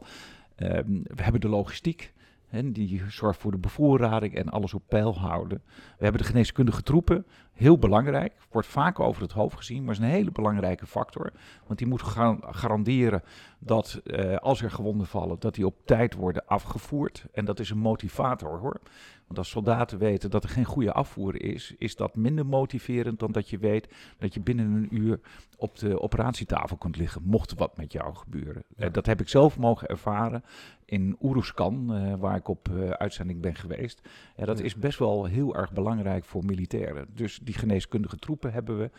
Um, 0.58 1.04
we 1.04 1.24
hebben 1.24 1.42
de 1.42 1.50
logistiek, 1.50 2.14
hè, 2.48 2.72
die 2.72 3.02
zorgt 3.08 3.40
voor 3.40 3.52
de 3.52 3.58
bevoorrading 3.58 4.36
en 4.36 4.50
alles 4.50 4.74
op 4.74 4.84
peil 4.88 5.18
houden. 5.20 5.62
We 5.98 6.04
hebben 6.04 6.22
de 6.22 6.28
geneeskundige 6.28 6.84
troepen, 6.84 7.26
heel 7.54 7.78
belangrijk, 7.78 8.34
wordt 8.52 8.68
vaak 8.68 9.00
over 9.00 9.22
het 9.22 9.32
hoofd 9.32 9.56
gezien, 9.56 9.84
maar 9.84 9.94
is 9.94 10.00
een 10.00 10.06
hele 10.06 10.32
belangrijke 10.32 10.86
factor. 10.86 11.32
Want 11.68 11.80
die 11.80 11.88
moet 11.88 12.02
garanderen 12.42 13.24
dat 13.60 14.02
uh, 14.04 14.36
als 14.36 14.62
er 14.62 14.72
gewonden 14.72 15.08
vallen, 15.08 15.40
dat 15.40 15.56
die 15.56 15.66
op 15.66 15.76
tijd 15.86 16.14
worden 16.14 16.46
afgevoerd. 16.46 17.26
En 17.34 17.46
dat 17.46 17.60
is 17.60 17.70
een 17.70 17.78
motivator 17.78 18.60
hoor. 18.60 18.82
Want 19.28 19.38
als 19.38 19.50
soldaten 19.50 19.98
weten 19.98 20.30
dat 20.30 20.44
er 20.44 20.50
geen 20.50 20.66
goede 20.66 20.94
afvoer 20.94 21.42
is, 21.42 21.74
is 21.78 21.96
dat 21.96 22.16
minder 22.16 22.46
motiverend 22.46 23.20
dan 23.20 23.32
dat 23.32 23.50
je 23.50 23.58
weet 23.58 23.94
dat 24.18 24.34
je 24.34 24.40
binnen 24.40 24.66
een 24.66 24.96
uur 24.96 25.20
op 25.58 25.78
de 25.78 26.02
operatietafel 26.02 26.78
kunt 26.78 26.98
liggen, 26.98 27.22
mocht 27.24 27.52
er 27.52 27.58
wat 27.58 27.78
met 27.78 27.92
jou 27.92 28.16
gebeuren. 28.16 28.64
Ja. 28.76 28.86
Uh, 28.86 28.94
dat 28.94 29.06
heb 29.06 29.22
ik 29.22 29.30
zelf 29.30 29.58
mogen 29.58 29.88
ervaren 29.88 30.44
in 30.86 31.18
Oeruzkan, 31.22 31.88
uh, 31.92 32.14
waar 32.16 32.36
ik 32.36 32.48
op 32.48 32.70
uitzending 32.98 33.42
ben 33.42 33.56
geweest. 33.56 34.02
Dat 34.36 34.60
is 34.60 34.76
best 34.76 35.00
wel 35.00 35.26
heel 35.26 35.56
erg 35.56 35.72
belangrijk 35.74 36.26
voor 36.26 36.46
militairen. 36.46 37.08
Dus 37.14 37.40
die 37.44 37.54
geneeskundige 37.54 38.18
troepen 38.18 38.54
hebben 38.54 38.78
we. 38.78 38.92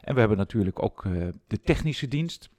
En 0.00 0.14
we 0.14 0.20
hebben 0.20 0.38
natuurlijk 0.38 0.82
ook 0.82 1.02
de 1.46 1.60
technische 1.60 2.08
dienst. 2.08 2.50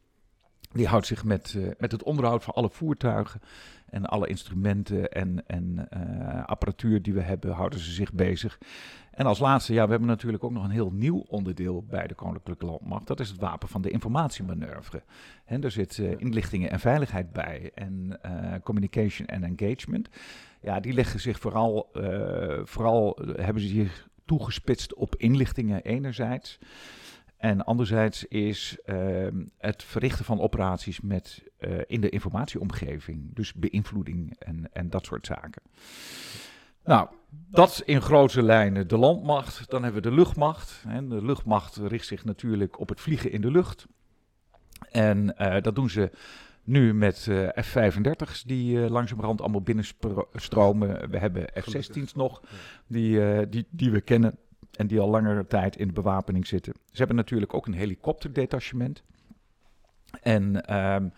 Die 0.74 0.88
houdt 0.88 1.06
zich 1.06 1.24
met, 1.24 1.54
uh, 1.58 1.68
met 1.78 1.92
het 1.92 2.04
onderhoud 2.04 2.44
van 2.44 2.54
alle 2.54 2.70
voertuigen 2.70 3.42
en 3.90 4.06
alle 4.06 4.28
instrumenten 4.28 5.12
en, 5.12 5.44
en 5.48 5.88
uh, 5.94 6.46
apparatuur 6.46 7.02
die 7.02 7.14
we 7.14 7.22
hebben, 7.22 7.54
houden 7.54 7.80
ze 7.80 7.92
zich 7.92 8.14
bezig. 8.14 8.60
En 9.12 9.26
als 9.26 9.40
laatste, 9.40 9.74
ja, 9.74 9.84
we 9.84 9.90
hebben 9.90 10.08
natuurlijk 10.08 10.44
ook 10.44 10.52
nog 10.52 10.64
een 10.64 10.70
heel 10.70 10.92
nieuw 10.92 11.26
onderdeel 11.28 11.84
bij 11.84 12.08
de 12.08 12.14
Koninklijke 12.14 12.66
Landmacht. 12.66 13.08
Dat 13.08 13.20
is 13.20 13.30
het 13.30 13.40
wapen 13.40 13.68
van 13.68 13.82
de 13.82 13.90
informatiemanoeuvre. 13.90 15.04
En 15.46 15.64
er 15.64 15.72
zit 15.72 15.98
uh, 15.98 16.12
inlichtingen 16.18 16.70
en 16.70 16.80
veiligheid 16.80 17.32
bij 17.32 17.72
en 17.76 18.20
communication 18.64 19.28
en 19.28 19.44
engagement. 19.44 20.10
Ja, 20.62 20.80
die 20.80 20.94
leggen 20.94 21.20
zich 21.20 21.40
vooral, 21.40 21.90
vooral 22.64 23.20
hebben 23.36 23.62
ze 23.62 23.68
zich 23.68 24.10
toegespitst 24.26 24.94
op 24.94 25.16
inlichtingen 25.16 25.82
enerzijds. 25.82 26.60
En 27.38 27.66
anderzijds 27.66 28.26
is 28.26 28.78
uh, 28.86 29.28
het 29.58 29.84
verrichten 29.84 30.26
van 30.26 30.40
operaties 30.40 31.02
met, 31.02 31.44
uh, 31.60 31.80
in 31.88 32.02
de 32.02 32.10
informatieomgeving, 32.10 33.36
dus 33.36 33.54
beïnvloeding 33.54 34.36
en, 34.40 34.70
en 34.74 34.90
dat 34.90 35.06
soort 35.06 35.26
zaken. 35.26 35.62
Nou, 36.84 37.08
dat 37.30 37.82
in 37.86 38.02
grote 38.02 38.44
lijnen 38.44 38.88
de 38.88 38.98
landmacht. 38.98 39.70
Dan 39.70 39.84
hebben 39.84 40.02
we 40.02 40.10
de 40.10 40.16
luchtmacht. 40.16 40.84
En 40.88 41.10
de 41.10 41.26
luchtmacht 41.26 41.76
richt 41.76 42.06
zich 42.06 42.26
natuurlijk 42.26 42.80
op 42.80 42.90
het 42.90 43.02
vliegen 43.02 43.32
in 43.32 43.42
de 43.42 43.52
lucht. 43.52 43.88
En 44.92 45.36
uh, 45.38 45.62
dat 45.62 45.76
doen 45.76 45.90
ze 45.90 46.12
nu 46.64 46.94
met 46.94 47.26
uh, 47.30 47.48
F-35's 47.48 48.44
die 48.44 48.78
uh, 48.78 48.90
langzamerhand 48.90 49.42
allemaal 49.42 49.62
binnenstromen. 49.62 51.10
We 51.10 51.18
hebben 51.18 51.44
F-16's 51.44 52.14
nog, 52.14 52.42
die, 52.88 53.18
uh, 53.18 53.42
die, 53.50 53.66
die 53.70 53.92
we 53.92 54.02
kennen 54.02 54.38
en 54.72 54.88
die 54.88 55.00
al 55.00 55.10
langere 55.10 55.48
tijd 55.48 55.76
in 55.76 55.88
de 55.88 55.94
bewapening 55.94 56.48
zitten. 56.48 56.74
Ze 56.74 56.98
hebben 56.98 57.16
natuurlijk 57.16 57.54
ook 57.54 57.68
een 57.68 57.74
helikopterdetachement. 57.74 59.04
En 60.22 60.76
um, 60.78 61.12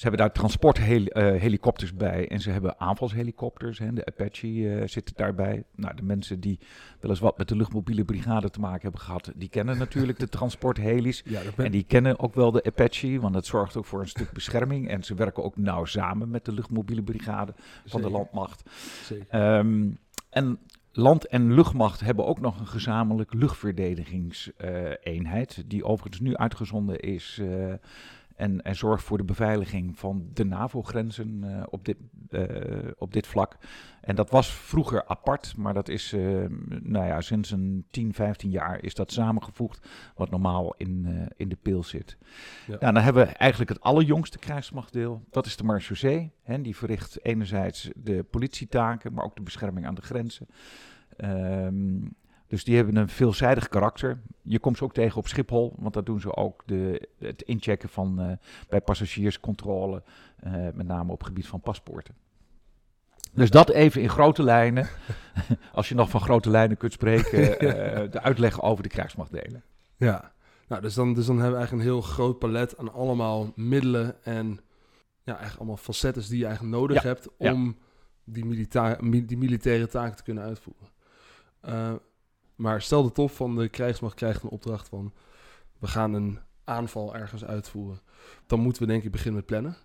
ze 0.00 0.08
hebben 0.08 0.26
daar 0.26 0.32
transporthelikopters 0.32 1.90
uh, 1.90 1.96
bij 1.96 2.28
en 2.28 2.40
ze 2.40 2.50
hebben 2.50 2.80
aanvalshelikopters. 2.80 3.78
Hè. 3.78 3.92
De 3.92 4.06
Apache 4.06 4.48
uh, 4.48 4.86
zit 4.86 5.16
daarbij. 5.16 5.64
Nou, 5.74 5.96
de 5.96 6.02
mensen 6.02 6.40
die 6.40 6.58
wel 7.00 7.10
eens 7.10 7.20
wat 7.20 7.38
met 7.38 7.48
de 7.48 7.56
luchtmobiele 7.56 8.04
brigade 8.04 8.50
te 8.50 8.60
maken 8.60 8.82
hebben 8.82 9.00
gehad, 9.00 9.32
die 9.34 9.48
kennen 9.48 9.78
natuurlijk 9.78 10.18
de 10.18 10.28
transporthelis. 10.28 11.22
Ja, 11.24 11.40
ben... 11.56 11.64
En 11.64 11.70
die 11.70 11.84
kennen 11.84 12.18
ook 12.18 12.34
wel 12.34 12.50
de 12.50 12.64
Apache, 12.64 13.20
want 13.20 13.34
dat 13.34 13.46
zorgt 13.46 13.76
ook 13.76 13.84
voor 13.84 14.00
een 14.00 14.08
stuk 14.08 14.32
bescherming. 14.32 14.88
En 14.88 15.02
ze 15.02 15.14
werken 15.14 15.44
ook 15.44 15.56
nauw 15.56 15.84
samen 15.84 16.30
met 16.30 16.44
de 16.44 16.52
luchtmobiele 16.52 17.02
brigade 17.02 17.52
van 17.54 17.64
Zeker. 17.84 18.06
de 18.06 18.10
landmacht. 18.10 18.70
Zeker. 19.02 19.58
Um, 19.58 19.98
en 20.30 20.58
Land- 20.92 21.26
en 21.26 21.54
luchtmacht 21.54 22.00
hebben 22.00 22.26
ook 22.26 22.40
nog 22.40 22.60
een 22.60 22.66
gezamenlijk 22.66 23.34
luchtverdedigingseenheid, 23.34 25.56
uh, 25.56 25.64
die 25.66 25.84
overigens 25.84 26.20
nu 26.20 26.36
uitgezonden 26.36 27.00
is 27.00 27.38
uh, 27.42 27.74
en, 28.40 28.62
en 28.62 28.76
zorgt 28.76 29.04
voor 29.04 29.18
de 29.18 29.24
beveiliging 29.24 29.98
van 29.98 30.30
de 30.32 30.44
NAVO-grenzen 30.44 31.42
uh, 31.44 31.62
op, 31.70 31.84
dit, 31.84 31.96
op 32.98 33.12
dit 33.12 33.26
vlak. 33.26 33.56
En 34.00 34.14
dat 34.14 34.30
was 34.30 34.52
vroeger 34.52 35.06
apart, 35.06 35.54
maar 35.56 35.74
dat 35.74 35.88
is 35.88 36.12
nou 36.82 37.06
ja, 37.06 37.20
sinds 37.20 37.50
een 37.50 37.84
10, 37.90 38.14
15 38.14 38.50
jaar 38.50 38.82
is 38.82 38.94
dat 38.94 39.12
samengevoegd, 39.12 39.88
wat 40.14 40.30
normaal 40.30 40.74
in, 40.76 41.28
in 41.36 41.48
de 41.48 41.56
pil 41.62 41.82
zit. 41.82 42.16
Ja. 42.66 42.76
Nou, 42.80 42.92
dan 42.92 43.02
hebben 43.02 43.26
we 43.26 43.32
eigenlijk 43.32 43.70
het 43.70 43.80
allerjongste 43.80 44.38
krijgsmachtdeel, 44.38 45.22
dat 45.30 45.46
is 45.46 45.56
de 45.56 45.64
marechaussee. 45.64 46.32
Hè, 46.42 46.62
die 46.62 46.76
verricht 46.76 47.24
enerzijds 47.24 47.90
de 47.96 48.22
politietaken, 48.22 49.12
maar 49.12 49.24
ook 49.24 49.36
de 49.36 49.42
bescherming 49.42 49.86
aan 49.86 49.94
de 49.94 50.02
grenzen. 50.02 50.46
Um, 51.24 52.14
Dus 52.50 52.64
die 52.64 52.76
hebben 52.76 52.96
een 52.96 53.08
veelzijdig 53.08 53.68
karakter. 53.68 54.20
Je 54.42 54.58
komt 54.58 54.76
ze 54.76 54.84
ook 54.84 54.92
tegen 54.92 55.18
op 55.18 55.28
Schiphol, 55.28 55.74
want 55.78 55.94
daar 55.94 56.04
doen 56.04 56.20
ze 56.20 56.36
ook 56.36 56.62
de, 56.66 57.08
het 57.18 57.42
inchecken 57.42 57.88
van 57.88 58.20
uh, 58.20 58.32
bij 58.68 58.80
passagierscontrole, 58.80 60.02
uh, 60.44 60.52
met 60.74 60.86
name 60.86 61.12
op 61.12 61.18
het 61.18 61.28
gebied 61.28 61.46
van 61.46 61.60
paspoorten. 61.60 62.14
Dus 63.32 63.50
dat 63.50 63.70
even 63.70 64.02
in 64.02 64.08
grote 64.08 64.42
lijnen, 64.42 64.88
als 65.72 65.88
je 65.88 65.94
nog 65.94 66.10
van 66.10 66.20
grote 66.20 66.50
lijnen 66.50 66.76
kunt 66.76 66.92
spreken, 66.92 67.40
uh, 67.40 68.10
de 68.12 68.20
uitleg 68.20 68.62
over 68.62 68.82
de 68.82 68.88
krijgsmachtdelen. 68.88 69.62
Ja, 69.96 70.32
nou, 70.68 70.82
dus, 70.82 70.94
dan, 70.94 71.14
dus 71.14 71.26
dan 71.26 71.34
hebben 71.34 71.52
we 71.52 71.58
eigenlijk 71.58 71.88
een 71.88 71.92
heel 71.92 72.02
groot 72.08 72.38
palet 72.38 72.78
aan 72.78 72.92
allemaal 72.92 73.52
middelen 73.54 74.24
en 74.24 74.60
ja, 75.22 75.32
eigenlijk 75.32 75.58
allemaal 75.58 75.76
facetten 75.76 76.22
die 76.28 76.38
je 76.38 76.46
eigenlijk 76.46 76.76
nodig 76.76 77.02
hebt 77.02 77.28
om 77.36 77.78
die, 78.24 78.44
militaire, 78.44 79.24
die 79.26 79.38
militaire 79.38 79.86
taken 79.86 80.16
te 80.16 80.22
kunnen 80.22 80.44
uitvoeren. 80.44 80.88
Maar 82.60 82.82
stel 82.82 83.02
de 83.02 83.12
top 83.12 83.30
van 83.30 83.56
de 83.56 83.68
krijgsmacht 83.68 84.14
krijgt 84.14 84.42
een 84.42 84.48
opdracht 84.48 84.88
van... 84.88 85.12
we 85.78 85.86
gaan 85.86 86.14
een 86.14 86.38
aanval 86.64 87.14
ergens 87.14 87.44
uitvoeren. 87.44 88.00
Dan 88.46 88.60
moeten 88.60 88.82
we 88.82 88.88
denk 88.88 89.02
ik 89.04 89.10
beginnen 89.10 89.34
met 89.34 89.46
plannen. 89.46 89.76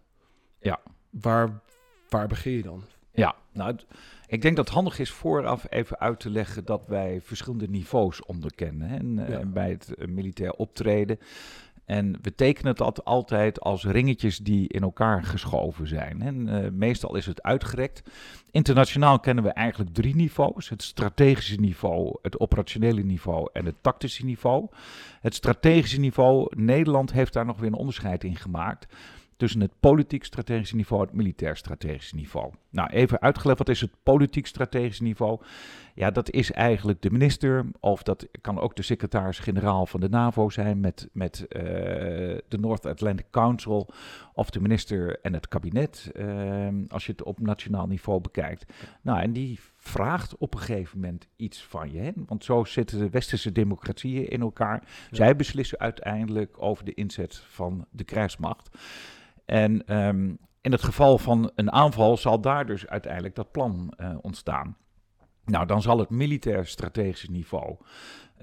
Ja. 0.60 0.80
Waar, 1.10 1.62
waar 2.10 2.28
begin 2.28 2.52
je 2.52 2.62
dan? 2.62 2.84
Ja, 3.12 3.36
nou, 3.52 3.76
ik 4.28 4.42
denk 4.42 4.56
dat 4.56 4.66
het 4.66 4.74
handig 4.74 5.00
is 5.00 5.12
vooraf 5.12 5.66
even 5.70 6.00
uit 6.00 6.20
te 6.20 6.30
leggen 6.30 6.66
dat 6.66 6.84
wij 6.88 7.22
verschillende 7.22 7.70
niveaus 7.70 8.26
onderkennen. 8.26 8.88
Hè? 8.88 8.98
En, 8.98 9.28
eh, 9.28 9.46
bij 9.46 9.70
het 9.70 9.94
uh, 9.98 10.08
militair 10.08 10.54
optreden 10.54 11.20
en 11.86 12.18
we 12.22 12.36
tekenen 12.36 12.72
het 12.72 13.06
altijd 13.06 13.60
als 13.60 13.84
ringetjes 13.84 14.38
die 14.38 14.68
in 14.68 14.82
elkaar 14.82 15.24
geschoven 15.24 15.88
zijn. 15.88 16.22
En 16.22 16.48
uh, 16.48 16.70
meestal 16.72 17.16
is 17.16 17.26
het 17.26 17.44
uitgerekt. 17.44 18.10
Internationaal 18.52 19.20
kennen 19.20 19.44
we 19.44 19.50
eigenlijk 19.50 19.94
drie 19.94 20.16
niveaus: 20.16 20.70
het 20.70 20.84
strategische 20.84 21.60
niveau, 21.60 22.18
het 22.22 22.40
operationele 22.40 23.04
niveau 23.04 23.50
en 23.54 23.66
het 23.66 23.76
tactische 23.82 24.26
niveau. 24.26 24.68
Het 25.22 25.36
strategische 25.36 26.00
niveau, 26.00 26.48
Nederland 26.56 27.12
heeft 27.12 27.34
daar 27.34 27.46
nog 27.46 27.58
weer 27.58 27.68
een 27.68 27.74
onderscheid 27.74 28.24
in 28.24 28.36
gemaakt 28.36 28.94
tussen 29.38 29.62
het 29.62 29.72
politiek-strategische 29.80 30.76
niveau 30.76 31.02
en 31.02 31.08
het 31.08 31.18
militair-strategische 31.18 32.16
niveau. 32.16 32.52
Nou, 32.76 32.90
even 32.90 33.22
uitgelegd, 33.22 33.58
wat 33.58 33.70
is 33.70 33.82
het 33.82 33.92
politiek-strategische 34.04 35.04
niveau? 35.04 35.40
Ja, 35.94 36.12
dat 36.12 36.30
is 36.30 36.52
eigenlijk 36.52 37.02
de 37.02 37.10
minister, 37.10 37.66
of 37.80 38.04
dat 38.04 38.28
kan 38.42 38.60
ook 38.60 38.76
de 38.76 38.82
secretaris-generaal 38.82 39.86
van 39.86 40.00
de 40.00 40.10
NAVO 40.10 40.50
zijn 40.50 40.80
met, 40.80 41.10
met 41.12 41.46
uh, 41.50 41.62
de 42.48 42.58
North 42.60 42.86
Atlantic 42.86 43.26
Council, 43.32 43.90
of 44.34 44.50
de 44.50 44.60
minister 44.60 45.20
en 45.22 45.34
het 45.34 45.48
kabinet, 45.48 46.12
uh, 46.14 46.68
als 46.88 47.06
je 47.06 47.12
het 47.12 47.24
op 47.24 47.40
nationaal 47.40 47.88
niveau 47.88 48.22
bekijkt. 48.22 48.74
Nou, 49.02 49.22
en 49.22 49.34
die 49.34 49.60
vraagt 49.78 50.38
op 50.38 50.54
een 50.54 50.60
gegeven 50.60 51.00
moment 51.00 51.28
iets 51.36 51.64
van 51.64 51.92
je. 51.92 52.00
Hè? 52.00 52.12
Want 52.16 52.44
zo 52.44 52.64
zitten 52.64 53.00
de 53.00 53.10
westerse 53.10 53.52
democratieën 53.52 54.30
in 54.30 54.42
elkaar. 54.42 54.84
Zij 55.12 55.36
beslissen 55.36 55.80
uiteindelijk 55.80 56.56
over 56.62 56.86
de 56.86 56.94
inzet 56.94 57.36
van 57.36 57.86
de 57.90 58.04
krijgsmacht. 58.04 58.70
En 59.46 59.98
um, 59.98 60.38
in 60.66 60.72
het 60.72 60.84
geval 60.84 61.18
van 61.18 61.52
een 61.56 61.72
aanval 61.72 62.18
zal 62.18 62.42
daar 62.42 62.66
dus 62.66 62.88
uiteindelijk 62.88 63.36
dat 63.36 63.52
plan 63.52 63.94
uh, 63.98 64.16
ontstaan. 64.22 64.78
Nou, 65.44 65.66
dan 65.66 65.82
zal 65.82 66.00
het 66.00 66.10
militair 66.10 66.66
strategische 66.66 67.32
niveau 67.32 67.78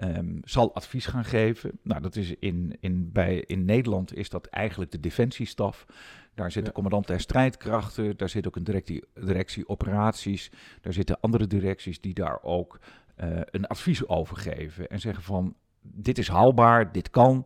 um, 0.02 0.40
zal 0.44 0.74
advies 0.74 1.06
gaan 1.06 1.24
geven. 1.24 1.78
Nou, 1.82 2.00
dat 2.00 2.16
is 2.16 2.34
in, 2.38 2.76
in, 2.80 3.12
bij, 3.12 3.44
in 3.46 3.64
Nederland 3.64 4.16
is 4.16 4.28
dat 4.28 4.46
eigenlijk 4.46 4.90
de 4.90 5.00
defensiestaf. 5.00 5.86
Daar 6.34 6.52
zit 6.52 6.62
ja. 6.62 6.68
de 6.68 6.74
commandant 6.74 7.06
der 7.06 7.20
strijdkrachten, 7.20 8.16
daar 8.16 8.28
zit 8.28 8.46
ook 8.46 8.56
een 8.56 8.64
directie, 8.64 9.04
directie 9.14 9.68
operaties, 9.68 10.50
daar 10.80 10.92
zitten 10.92 11.20
andere 11.20 11.46
directies 11.46 12.00
die 12.00 12.14
daar 12.14 12.42
ook 12.42 12.80
uh, 13.16 13.40
een 13.44 13.66
advies 13.66 14.08
over 14.08 14.36
geven 14.36 14.88
en 14.88 15.00
zeggen 15.00 15.22
van 15.22 15.54
dit 15.82 16.18
is 16.18 16.28
haalbaar, 16.28 16.92
dit 16.92 17.10
kan. 17.10 17.44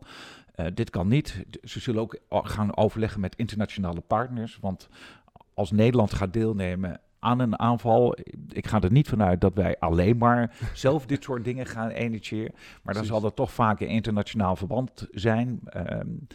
Uh, 0.59 0.65
dit 0.73 0.89
kan 0.89 1.07
niet. 1.07 1.45
Ze 1.63 1.79
zullen 1.79 2.01
ook 2.01 2.19
gaan 2.29 2.77
overleggen 2.77 3.21
met 3.21 3.35
internationale 3.35 4.01
partners. 4.01 4.57
Want 4.61 4.89
als 5.53 5.71
Nederland 5.71 6.13
gaat 6.13 6.33
deelnemen 6.33 6.99
aan 7.19 7.39
een 7.39 7.59
aanval. 7.59 8.17
Ik 8.47 8.67
ga 8.67 8.81
er 8.81 8.91
niet 8.91 9.07
vanuit 9.07 9.41
dat 9.41 9.53
wij 9.53 9.79
alleen 9.79 10.17
maar 10.17 10.57
zelf 10.73 11.05
dit 11.05 11.23
soort 11.23 11.43
dingen 11.43 11.65
gaan 11.65 11.91
initiëren. 11.91 12.53
Maar 12.83 12.93
dan 12.93 13.05
zal 13.05 13.21
dat 13.21 13.35
toch 13.35 13.51
vaak 13.51 13.79
een 13.79 13.87
internationaal 13.87 14.55
verband 14.55 15.07
zijn. 15.11 15.59
Um, 15.75 16.27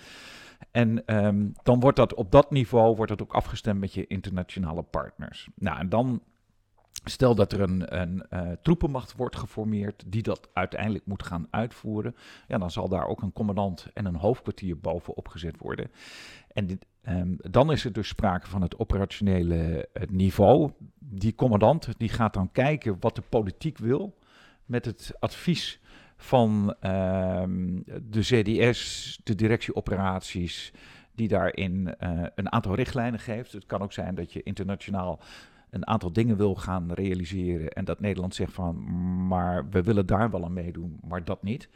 en 0.71 1.17
um, 1.25 1.52
dan 1.62 1.81
wordt 1.81 1.97
dat 1.97 2.14
op 2.14 2.31
dat 2.31 2.50
niveau 2.50 2.97
wordt 2.97 3.11
dat 3.11 3.23
ook 3.23 3.35
afgestemd 3.35 3.81
met 3.81 3.95
je 3.95 4.07
internationale 4.07 4.83
partners. 4.83 5.49
Nou, 5.55 5.79
en 5.79 5.88
dan 5.88 6.23
Stel 7.05 7.35
dat 7.35 7.53
er 7.53 7.61
een, 7.61 8.01
een 8.01 8.27
uh, 8.31 8.51
troepenmacht 8.63 9.17
wordt 9.17 9.37
geformeerd 9.37 10.05
die 10.07 10.23
dat 10.23 10.49
uiteindelijk 10.53 11.07
moet 11.07 11.23
gaan 11.23 11.47
uitvoeren. 11.51 12.17
Ja, 12.49 12.59
dan 12.59 12.71
zal 12.71 12.89
daar 12.89 13.07
ook 13.07 13.23
een 13.23 13.33
commandant 13.33 13.87
en 13.95 14.05
een 14.05 14.17
hoofdkwartier 14.17 14.79
bovenop 14.79 15.29
gezet 15.29 15.59
worden. 15.59 15.91
En 16.53 16.81
um, 17.09 17.37
dan 17.51 17.73
is 17.73 17.85
er 17.85 17.93
dus 17.93 18.09
sprake 18.09 18.47
van 18.47 18.63
het 18.63 18.79
operationele 18.79 19.89
uh, 19.95 20.03
niveau. 20.09 20.71
Die 20.99 21.35
commandant 21.35 21.89
die 21.99 22.09
gaat 22.09 22.35
dan 22.35 22.53
kijken 22.53 22.97
wat 23.01 23.15
de 23.15 23.23
politiek 23.29 23.79
wil 23.79 24.19
met 24.65 24.85
het 24.85 25.13
advies 25.19 25.81
van 26.17 26.75
um, 26.81 27.83
de 28.03 28.21
CDS, 28.21 29.21
de 29.25 29.35
directieoperaties, 29.35 30.73
die 31.15 31.29
daarin 31.29 31.95
uh, 32.01 32.23
een 32.35 32.53
aantal 32.53 32.75
richtlijnen 32.75 33.21
geeft. 33.21 33.53
Het 33.53 33.67
kan 33.67 33.83
ook 33.83 33.93
zijn 33.93 34.15
dat 34.15 34.33
je 34.33 34.43
internationaal 34.43 35.21
een 35.73 35.87
aantal 35.87 36.12
dingen 36.12 36.37
wil 36.37 36.55
gaan 36.55 36.93
realiseren 36.93 37.69
en 37.69 37.85
dat 37.85 38.00
Nederland 38.00 38.35
zegt 38.35 38.52
van, 38.52 38.76
maar 39.26 39.69
we 39.71 39.83
willen 39.83 40.07
daar 40.07 40.31
wel 40.31 40.45
aan 40.45 40.52
meedoen, 40.52 40.99
maar 41.09 41.25
dat 41.25 41.43
niet. 41.43 41.69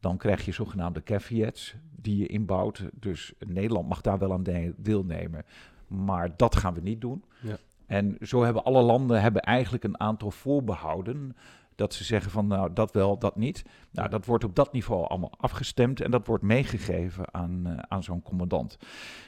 Dan 0.00 0.16
krijg 0.16 0.44
je 0.44 0.52
zogenaamde 0.52 1.02
caveats 1.02 1.74
die 1.96 2.16
je 2.16 2.26
inbouwt. 2.26 2.84
Dus 2.92 3.32
Nederland 3.38 3.88
mag 3.88 4.00
daar 4.00 4.18
wel 4.18 4.32
aan 4.32 4.42
de 4.42 4.74
deelnemen, 4.76 5.44
maar 5.86 6.36
dat 6.36 6.56
gaan 6.56 6.74
we 6.74 6.80
niet 6.80 7.00
doen. 7.00 7.24
Ja. 7.40 7.56
En 7.86 8.16
zo 8.20 8.42
hebben 8.42 8.64
alle 8.64 8.82
landen 8.82 9.20
hebben 9.20 9.42
eigenlijk 9.42 9.84
een 9.84 10.00
aantal 10.00 10.30
voorbehouden 10.30 11.36
dat 11.74 11.94
ze 11.94 12.04
zeggen 12.04 12.30
van 12.30 12.46
nou 12.46 12.72
dat 12.72 12.92
wel, 12.92 13.18
dat 13.18 13.36
niet. 13.36 13.64
Nou, 13.90 14.08
dat 14.08 14.26
wordt 14.26 14.44
op 14.44 14.56
dat 14.56 14.72
niveau 14.72 15.06
allemaal 15.06 15.34
afgestemd 15.36 16.00
en 16.00 16.10
dat 16.10 16.26
wordt 16.26 16.42
meegegeven 16.42 17.34
aan, 17.34 17.62
uh, 17.66 17.78
aan 17.88 18.02
zo'n 18.02 18.22
commandant. 18.22 18.78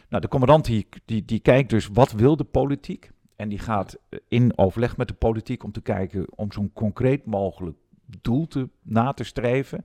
Nou, 0.09 0.23
de 0.23 0.29
commandant 0.29 0.65
die, 0.65 0.89
die, 1.05 1.25
die 1.25 1.41
kijkt 1.41 1.71
dus 1.71 1.89
wat 1.93 2.13
wil 2.13 2.37
de 2.37 2.45
politiek 2.45 3.13
en 3.37 3.49
die 3.49 3.59
gaat 3.59 3.99
in 4.29 4.59
overleg 4.59 4.97
met 4.97 5.09
de 5.09 5.15
politiek 5.15 5.65
om 5.65 5.73
te 5.73 5.83
kijken 5.83 6.27
om 6.35 6.53
zo'n 6.53 6.73
concreet 6.73 7.27
mogelijk 7.27 7.77
doel 8.21 8.47
te, 8.47 8.69
na 8.83 9.13
te 9.13 9.25
streven. 9.25 9.85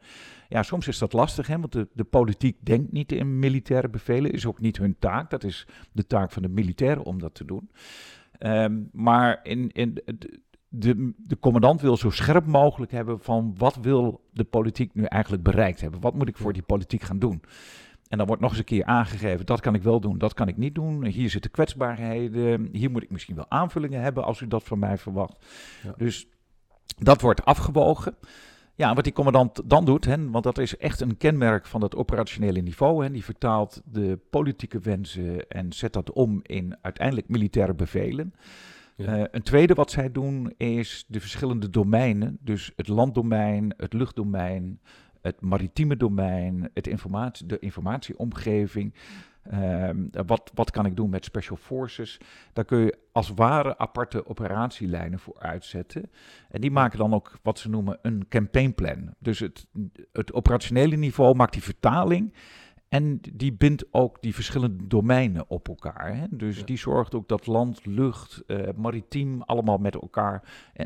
Ja, 0.50 0.64
soms 0.64 0.88
is 0.88 0.98
dat 0.98 1.14
lastig, 1.14 1.48
hè, 1.48 1.60
want 1.60 1.72
de, 1.72 1.88
de 1.94 2.04
politiek 2.04 2.58
denkt 2.60 2.92
niet 2.92 3.12
in 3.12 3.40
militaire 3.40 3.90
bevelen, 3.90 4.32
is 4.32 4.46
ook 4.46 4.60
niet 4.60 4.78
hun 4.78 4.96
taak. 5.00 5.30
Dat 5.30 5.44
is 5.44 5.68
de 5.92 6.08
taak 6.08 6.32
van 6.32 6.42
de 6.42 6.50
militairen 6.50 7.04
om 7.04 7.20
dat 7.20 7.34
te 7.34 7.46
doen. 7.46 7.70
Um, 8.40 8.90
maar 8.94 9.40
in, 9.44 9.72
in 9.72 9.94
de, 9.94 10.40
de, 10.68 11.14
de, 11.18 11.40
commandant 11.40 11.82
wil 11.82 11.98
zo 11.98 12.10
scherp 12.10 12.46
mogelijk 12.46 12.92
hebben 12.92 13.20
van 13.20 13.56
wat 13.58 13.76
wil 13.76 14.22
de 14.34 14.44
politiek 14.44 14.94
nu 14.94 15.04
eigenlijk 15.04 15.44
bereikt 15.44 15.82
hebben? 15.82 16.02
Wat 16.02 16.14
moet 16.14 16.28
ik 16.28 16.38
voor 16.38 16.54
die 16.54 16.62
politiek 16.62 17.02
gaan 17.02 17.20
doen? 17.20 17.42
En 18.10 18.18
dan 18.18 18.28
wordt 18.28 18.42
nog 18.42 18.50
eens 18.50 18.60
een 18.60 18.66
keer 18.66 18.86
aangegeven, 18.86 19.46
dat 19.46 19.60
kan 19.60 19.76
ik 19.76 19.84
wel 19.84 20.00
doen, 20.00 20.18
dat 20.18 20.34
kan 20.34 20.48
ik 20.48 20.58
niet 20.58 20.76
doen. 20.76 21.06
Hier 21.06 21.30
zitten 21.30 21.52
kwetsbaarheden, 21.52 22.70
hier 22.72 22.92
moet 22.92 23.04
ik 23.04 23.12
misschien 23.12 23.36
wel 23.36 23.50
aanvullingen 23.50 24.02
hebben 24.02 24.24
als 24.24 24.42
u 24.42 24.48
dat 24.48 24.64
van 24.64 24.80
mij 24.80 24.98
verwacht. 24.98 25.46
Ja. 25.84 25.94
Dus 25.98 26.28
dat 26.98 27.22
wordt 27.22 27.46
afgewogen. 27.46 28.16
Ja, 28.76 28.94
wat 28.94 29.04
die 29.04 29.14
commandant 29.14 29.70
dan 29.70 29.86
doet, 29.86 30.06
hè, 30.06 30.30
want 30.30 30.44
dat 30.44 30.58
is 30.58 30.78
echt 30.78 31.02
een 31.02 31.18
kenmerk 31.18 31.66
van 31.66 31.82
het 31.82 31.96
operationele 31.96 32.62
niveau. 32.62 33.04
Hè, 33.04 33.12
die 33.12 33.24
vertaalt 33.24 33.82
de 33.86 34.20
politieke 34.30 34.80
wensen 34.80 35.48
en 35.48 35.74
zet 35.74 35.94
dat 35.94 36.12
om 36.12 36.40
in 36.44 36.78
uiteindelijk 36.82 37.30
militaire 37.30 37.74
bevelen. 37.74 38.34
Ja. 38.96 39.18
Uh, 39.18 39.24
een 39.32 39.44
tweede 39.44 39.74
wat 39.74 39.92
zij 39.92 40.12
doen 40.12 40.54
is 40.58 41.06
de 41.08 41.20
verschillende 41.20 41.70
domeinen, 41.70 42.38
dus 42.42 42.72
het 42.76 42.88
landdomein, 42.88 43.74
het 43.78 43.94
luchtdomein, 43.94 44.80
het 45.30 45.42
maritieme 45.42 45.98
domein, 45.98 46.70
het 46.74 46.88
informatie, 46.88 47.46
de 47.46 47.60
informatieomgeving. 47.60 48.94
Um, 49.54 50.10
wat, 50.12 50.52
wat 50.54 50.72
kan 50.72 50.86
ik 50.86 50.96
doen 50.96 51.10
met 51.10 51.26
special 51.26 51.58
forces? 51.58 52.20
Daar 52.54 52.66
kun 52.66 52.80
je 52.80 52.98
als 53.12 53.30
ware 53.30 53.78
aparte 53.78 54.28
operatielijnen 54.28 55.20
voor 55.20 55.40
uitzetten. 55.40 56.12
En 56.50 56.62
die 56.62 56.72
maken 56.72 57.00
dan 57.00 57.14
ook 57.14 57.40
wat 57.44 57.60
ze 57.60 57.70
noemen 57.70 58.00
een 58.02 58.28
campaignplan. 58.28 59.14
Dus 59.20 59.40
het, 59.40 59.66
het 60.12 60.34
operationele 60.34 60.96
niveau 60.96 61.36
maakt 61.36 61.54
die 61.54 61.64
vertaling. 61.64 62.34
En 62.90 63.20
die 63.34 63.54
bindt 63.54 63.86
ook 63.92 64.22
die 64.22 64.36
verschillende 64.36 64.88
domeinen 64.88 65.46
op 65.48 65.68
elkaar. 65.68 66.16
Hè? 66.16 66.26
Dus 66.30 66.58
ja. 66.58 66.66
die 66.66 66.78
zorgt 66.78 67.16
ook 67.16 67.28
dat 67.28 67.48
land, 67.48 67.86
lucht, 67.86 68.44
uh, 68.48 68.68
maritiem 68.76 69.42
allemaal 69.42 69.78
met 69.78 69.94
elkaar 69.94 70.44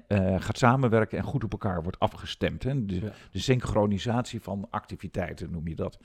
uh, 0.08 0.42
gaat 0.42 0.58
samenwerken 0.58 1.18
en 1.18 1.24
goed 1.24 1.44
op 1.44 1.52
elkaar 1.52 1.84
wordt 1.84 2.00
afgestemd. 2.00 2.64
Hè? 2.64 2.86
De, 2.86 2.96
ja. 2.96 3.12
de, 3.32 3.40
synchronisatie 3.40 4.42
van 4.42 4.68
activiteiten 4.70 5.52
noem 5.52 5.68
je 5.68 5.76
dat. 5.76 6.00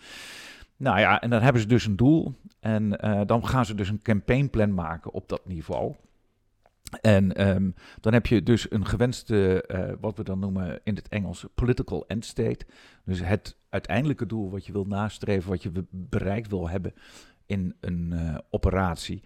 Nou 0.76 0.98
ja, 0.98 1.20
en 1.20 1.30
dan 1.30 1.42
hebben 1.42 1.62
ze 1.62 1.68
dus 1.68 1.86
een 1.86 1.96
doel. 1.96 2.34
En 2.60 3.04
uh, 3.04 3.20
dan 3.26 3.46
gaan 3.46 3.66
ze 3.66 3.74
dus 3.74 3.88
een 3.88 4.02
campaignplan 4.02 4.74
maken 4.74 5.12
op 5.12 5.28
dat 5.28 5.46
niveau. 5.46 5.94
En 7.00 7.34
ehm, 7.34 7.70
dan 8.00 8.12
heb 8.12 8.26
je 8.26 8.42
dus 8.42 8.70
een 8.70 8.86
gewenste, 8.86 9.62
eh, 9.62 9.92
wat 10.00 10.16
we 10.16 10.24
dan 10.24 10.38
noemen 10.38 10.80
in 10.82 10.94
het 10.94 11.08
Engels, 11.08 11.46
political 11.54 12.06
end 12.06 12.24
state. 12.24 12.66
Dus 13.04 13.20
het 13.20 13.56
uiteindelijke 13.68 14.26
doel 14.26 14.50
wat 14.50 14.66
je 14.66 14.72
wil 14.72 14.84
nastreven, 14.84 15.50
wat 15.50 15.62
je 15.62 15.70
bereikt 15.90 16.50
wil 16.50 16.68
hebben 16.68 16.94
in 17.46 17.76
een 17.80 18.10
uh, 18.12 18.38
operatie. 18.50 19.22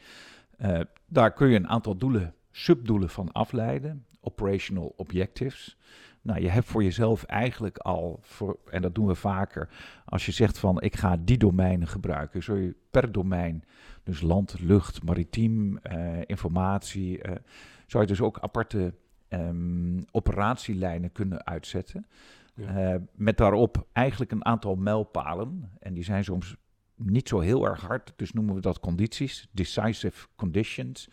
Uh, 0.60 0.80
daar 1.06 1.32
kun 1.32 1.48
je 1.48 1.56
een 1.56 1.68
aantal 1.68 1.96
doelen, 1.96 2.34
subdoelen 2.50 3.08
van 3.08 3.32
afleiden, 3.32 4.06
operational 4.20 4.92
objectives. 4.96 5.78
Nou, 6.22 6.40
je 6.40 6.48
hebt 6.48 6.66
voor 6.66 6.82
jezelf 6.82 7.22
eigenlijk 7.24 7.78
al, 7.78 8.18
voor, 8.22 8.58
en 8.70 8.82
dat 8.82 8.94
doen 8.94 9.06
we 9.06 9.14
vaker, 9.14 9.68
als 10.04 10.26
je 10.26 10.32
zegt 10.32 10.58
van 10.58 10.80
ik 10.80 10.96
ga 10.96 11.16
die 11.16 11.38
domeinen 11.38 11.88
gebruiken, 11.88 12.42
zul 12.42 12.56
je 12.56 12.74
per 12.90 13.12
domein, 13.12 13.64
dus 14.02 14.20
land, 14.20 14.60
lucht, 14.60 15.02
maritiem, 15.02 15.78
uh, 15.92 16.20
informatie, 16.26 17.26
uh, 17.28 17.34
zou 17.86 18.02
je 18.02 18.08
dus 18.08 18.20
ook 18.20 18.38
aparte 18.40 18.94
um, 19.28 20.04
operatielijnen 20.10 21.12
kunnen 21.12 21.46
uitzetten. 21.46 22.06
Ja. 22.54 22.92
Uh, 22.92 23.00
met 23.14 23.36
daarop 23.36 23.86
eigenlijk 23.92 24.32
een 24.32 24.44
aantal 24.44 24.74
mijlpalen, 24.74 25.70
en 25.78 25.94
die 25.94 26.04
zijn 26.04 26.24
soms 26.24 26.56
niet 26.94 27.28
zo 27.28 27.40
heel 27.40 27.66
erg 27.66 27.80
hard, 27.80 28.12
dus 28.16 28.32
noemen 28.32 28.54
we 28.54 28.60
dat 28.60 28.80
condities, 28.80 29.48
decisive 29.52 30.26
conditions. 30.36 31.08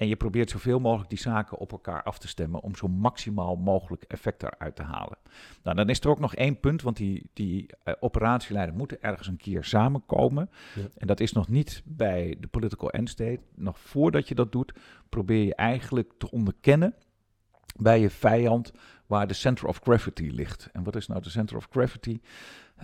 En 0.00 0.08
je 0.08 0.16
probeert 0.16 0.50
zoveel 0.50 0.80
mogelijk 0.80 1.08
die 1.08 1.18
zaken 1.18 1.58
op 1.58 1.72
elkaar 1.72 2.02
af 2.02 2.18
te 2.18 2.28
stemmen 2.28 2.60
om 2.60 2.76
zo 2.76 2.88
maximaal 2.88 3.56
mogelijk 3.56 4.02
effect 4.02 4.42
eruit 4.42 4.76
te 4.76 4.82
halen. 4.82 5.18
Nou, 5.62 5.76
dan 5.76 5.88
is 5.88 6.00
er 6.00 6.08
ook 6.08 6.18
nog 6.18 6.34
één 6.34 6.60
punt, 6.60 6.82
want 6.82 6.96
die, 6.96 7.30
die 7.32 7.66
uh, 7.84 7.94
operatielijnen 8.00 8.76
moeten 8.76 9.02
ergens 9.02 9.28
een 9.28 9.36
keer 9.36 9.64
samenkomen. 9.64 10.50
Ja. 10.74 10.82
En 10.96 11.06
dat 11.06 11.20
is 11.20 11.32
nog 11.32 11.48
niet 11.48 11.82
bij 11.84 12.36
de 12.40 12.46
political 12.46 12.90
end 12.90 13.08
state. 13.08 13.40
Nog 13.54 13.78
voordat 13.78 14.28
je 14.28 14.34
dat 14.34 14.52
doet, 14.52 14.72
probeer 15.08 15.44
je 15.44 15.54
eigenlijk 15.54 16.12
te 16.18 16.30
onderkennen 16.30 16.94
bij 17.76 18.00
je 18.00 18.10
vijand 18.10 18.72
waar 19.10 19.26
de 19.26 19.34
center 19.34 19.66
of 19.66 19.80
gravity 19.82 20.28
ligt. 20.32 20.68
En 20.72 20.82
wat 20.82 20.96
is 20.96 21.06
nou 21.06 21.22
de 21.22 21.30
center 21.30 21.56
of 21.56 21.68
gravity? 21.70 22.20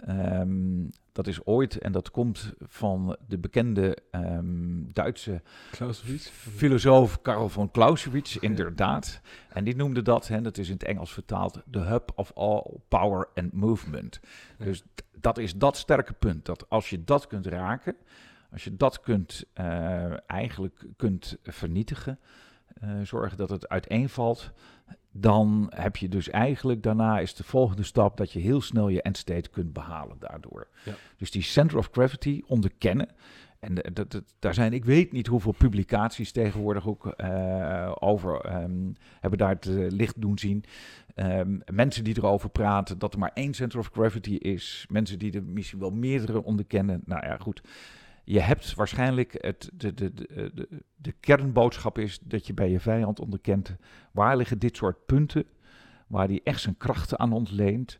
Um, 0.08 0.90
dat 1.12 1.26
is 1.26 1.44
ooit, 1.44 1.78
en 1.78 1.92
dat 1.92 2.10
komt 2.10 2.52
van 2.60 3.16
de 3.28 3.38
bekende 3.38 3.96
um, 4.10 4.92
Duitse 4.92 5.42
filosoof 6.32 7.22
Karl 7.22 7.48
von 7.48 7.70
Clausewitz, 7.70 8.36
inderdaad. 8.36 9.20
En 9.48 9.64
die 9.64 9.76
noemde 9.76 10.02
dat, 10.02 10.28
en 10.28 10.42
dat 10.42 10.58
is 10.58 10.68
in 10.68 10.74
het 10.74 10.84
Engels 10.84 11.12
vertaald, 11.12 11.62
the 11.70 11.78
hub 11.78 12.12
of 12.14 12.32
all 12.34 12.80
power 12.88 13.28
and 13.34 13.52
movement. 13.52 14.20
Dus 14.58 14.82
dat 15.12 15.38
is 15.38 15.54
dat 15.54 15.76
sterke 15.76 16.12
punt, 16.12 16.44
dat 16.44 16.68
als 16.68 16.90
je 16.90 17.04
dat 17.04 17.26
kunt 17.26 17.46
raken, 17.46 17.96
als 18.50 18.64
je 18.64 18.76
dat 18.76 19.00
kunt, 19.00 19.44
uh, 19.60 20.30
eigenlijk 20.30 20.84
kunt 20.96 21.36
vernietigen, 21.42 22.18
uh, 22.84 23.00
zorgen 23.02 23.36
dat 23.36 23.50
het 23.50 23.68
uiteenvalt, 23.68 24.52
dan 25.20 25.72
heb 25.74 25.96
je 25.96 26.08
dus 26.08 26.30
eigenlijk 26.30 26.82
daarna 26.82 27.18
is 27.18 27.34
de 27.34 27.44
volgende 27.44 27.82
stap 27.82 28.16
dat 28.16 28.32
je 28.32 28.38
heel 28.38 28.60
snel 28.60 28.88
je 28.88 29.02
end 29.02 29.16
state 29.16 29.50
kunt 29.50 29.72
behalen 29.72 30.16
daardoor. 30.18 30.68
Ja. 30.84 30.94
Dus 31.16 31.30
die 31.30 31.42
center 31.42 31.78
of 31.78 31.88
gravity 31.92 32.42
onderkennen. 32.46 33.08
En 33.60 33.74
dat, 33.74 34.10
dat, 34.10 34.22
daar 34.38 34.54
zijn, 34.54 34.72
ik 34.72 34.84
weet 34.84 35.12
niet 35.12 35.26
hoeveel 35.26 35.54
publicaties 35.58 36.32
tegenwoordig 36.32 36.88
ook 36.88 37.14
uh, 37.16 37.92
over 37.98 38.62
um, 38.62 38.96
hebben 39.20 39.38
daar 39.38 39.48
het 39.48 39.66
uh, 39.66 39.90
licht 39.90 40.20
doen 40.20 40.38
zien. 40.38 40.64
Um, 41.14 41.62
mensen 41.72 42.04
die 42.04 42.16
erover 42.16 42.50
praten 42.50 42.98
dat 42.98 43.12
er 43.12 43.18
maar 43.18 43.30
één 43.34 43.54
center 43.54 43.78
of 43.78 43.90
gravity 43.92 44.34
is. 44.34 44.86
Mensen 44.88 45.18
die 45.18 45.32
er 45.32 45.44
misschien 45.44 45.78
wel 45.78 45.90
meerdere 45.90 46.44
onderkennen. 46.44 47.02
Nou 47.04 47.26
ja, 47.26 47.36
goed 47.36 47.62
je 48.28 48.40
hebt 48.40 48.74
waarschijnlijk 48.74 49.36
het, 49.38 49.70
de, 49.74 49.94
de, 49.94 50.14
de, 50.14 50.50
de, 50.54 50.68
de 50.94 51.12
kernboodschap 51.12 51.98
is 51.98 52.18
dat 52.18 52.46
je 52.46 52.54
bij 52.54 52.70
je 52.70 52.80
vijand 52.80 53.20
onderkent 53.20 53.76
waar 54.12 54.36
liggen 54.36 54.58
dit 54.58 54.76
soort 54.76 55.06
punten, 55.06 55.44
waar 56.06 56.28
die 56.28 56.40
echt 56.44 56.60
zijn 56.60 56.76
krachten 56.76 57.18
aan 57.18 57.32
ontleent 57.32 57.98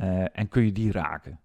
uh, 0.00 0.38
en 0.38 0.48
kun 0.48 0.64
je 0.64 0.72
die 0.72 0.92
raken. 0.92 1.40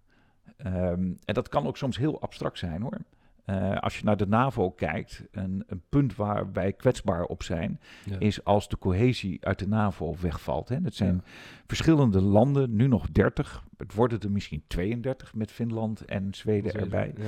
Um, 0.66 1.18
en 1.24 1.34
dat 1.34 1.48
kan 1.48 1.66
ook 1.66 1.76
soms 1.76 1.98
heel 1.98 2.20
abstract 2.20 2.58
zijn 2.58 2.82
hoor. 2.82 2.98
Uh, 3.46 3.76
als 3.76 3.98
je 3.98 4.04
naar 4.04 4.16
de 4.16 4.26
NAVO 4.26 4.70
kijkt, 4.70 5.24
een, 5.30 5.64
een, 5.66 5.82
punt 5.88 6.16
waar 6.16 6.52
wij 6.52 6.72
kwetsbaar 6.72 7.24
op 7.24 7.42
zijn, 7.42 7.80
ja. 8.04 8.18
is 8.18 8.44
als 8.44 8.68
de 8.68 8.78
cohesie 8.78 9.44
uit 9.44 9.58
de 9.58 9.68
NAVO 9.68 10.16
wegvalt. 10.20 10.68
Hè. 10.68 10.76
Het 10.82 10.94
zijn 10.94 11.14
ja. 11.14 11.30
verschillende 11.66 12.20
landen, 12.20 12.76
nu 12.76 12.86
nog 12.86 13.10
30, 13.10 13.64
het 13.76 13.94
worden 13.94 14.20
er 14.20 14.30
misschien 14.30 14.62
32 14.66 15.34
met 15.34 15.52
Finland 15.52 16.04
en 16.04 16.34
Zweden 16.34 16.74
erbij. 16.74 17.12
Ja. 17.16 17.24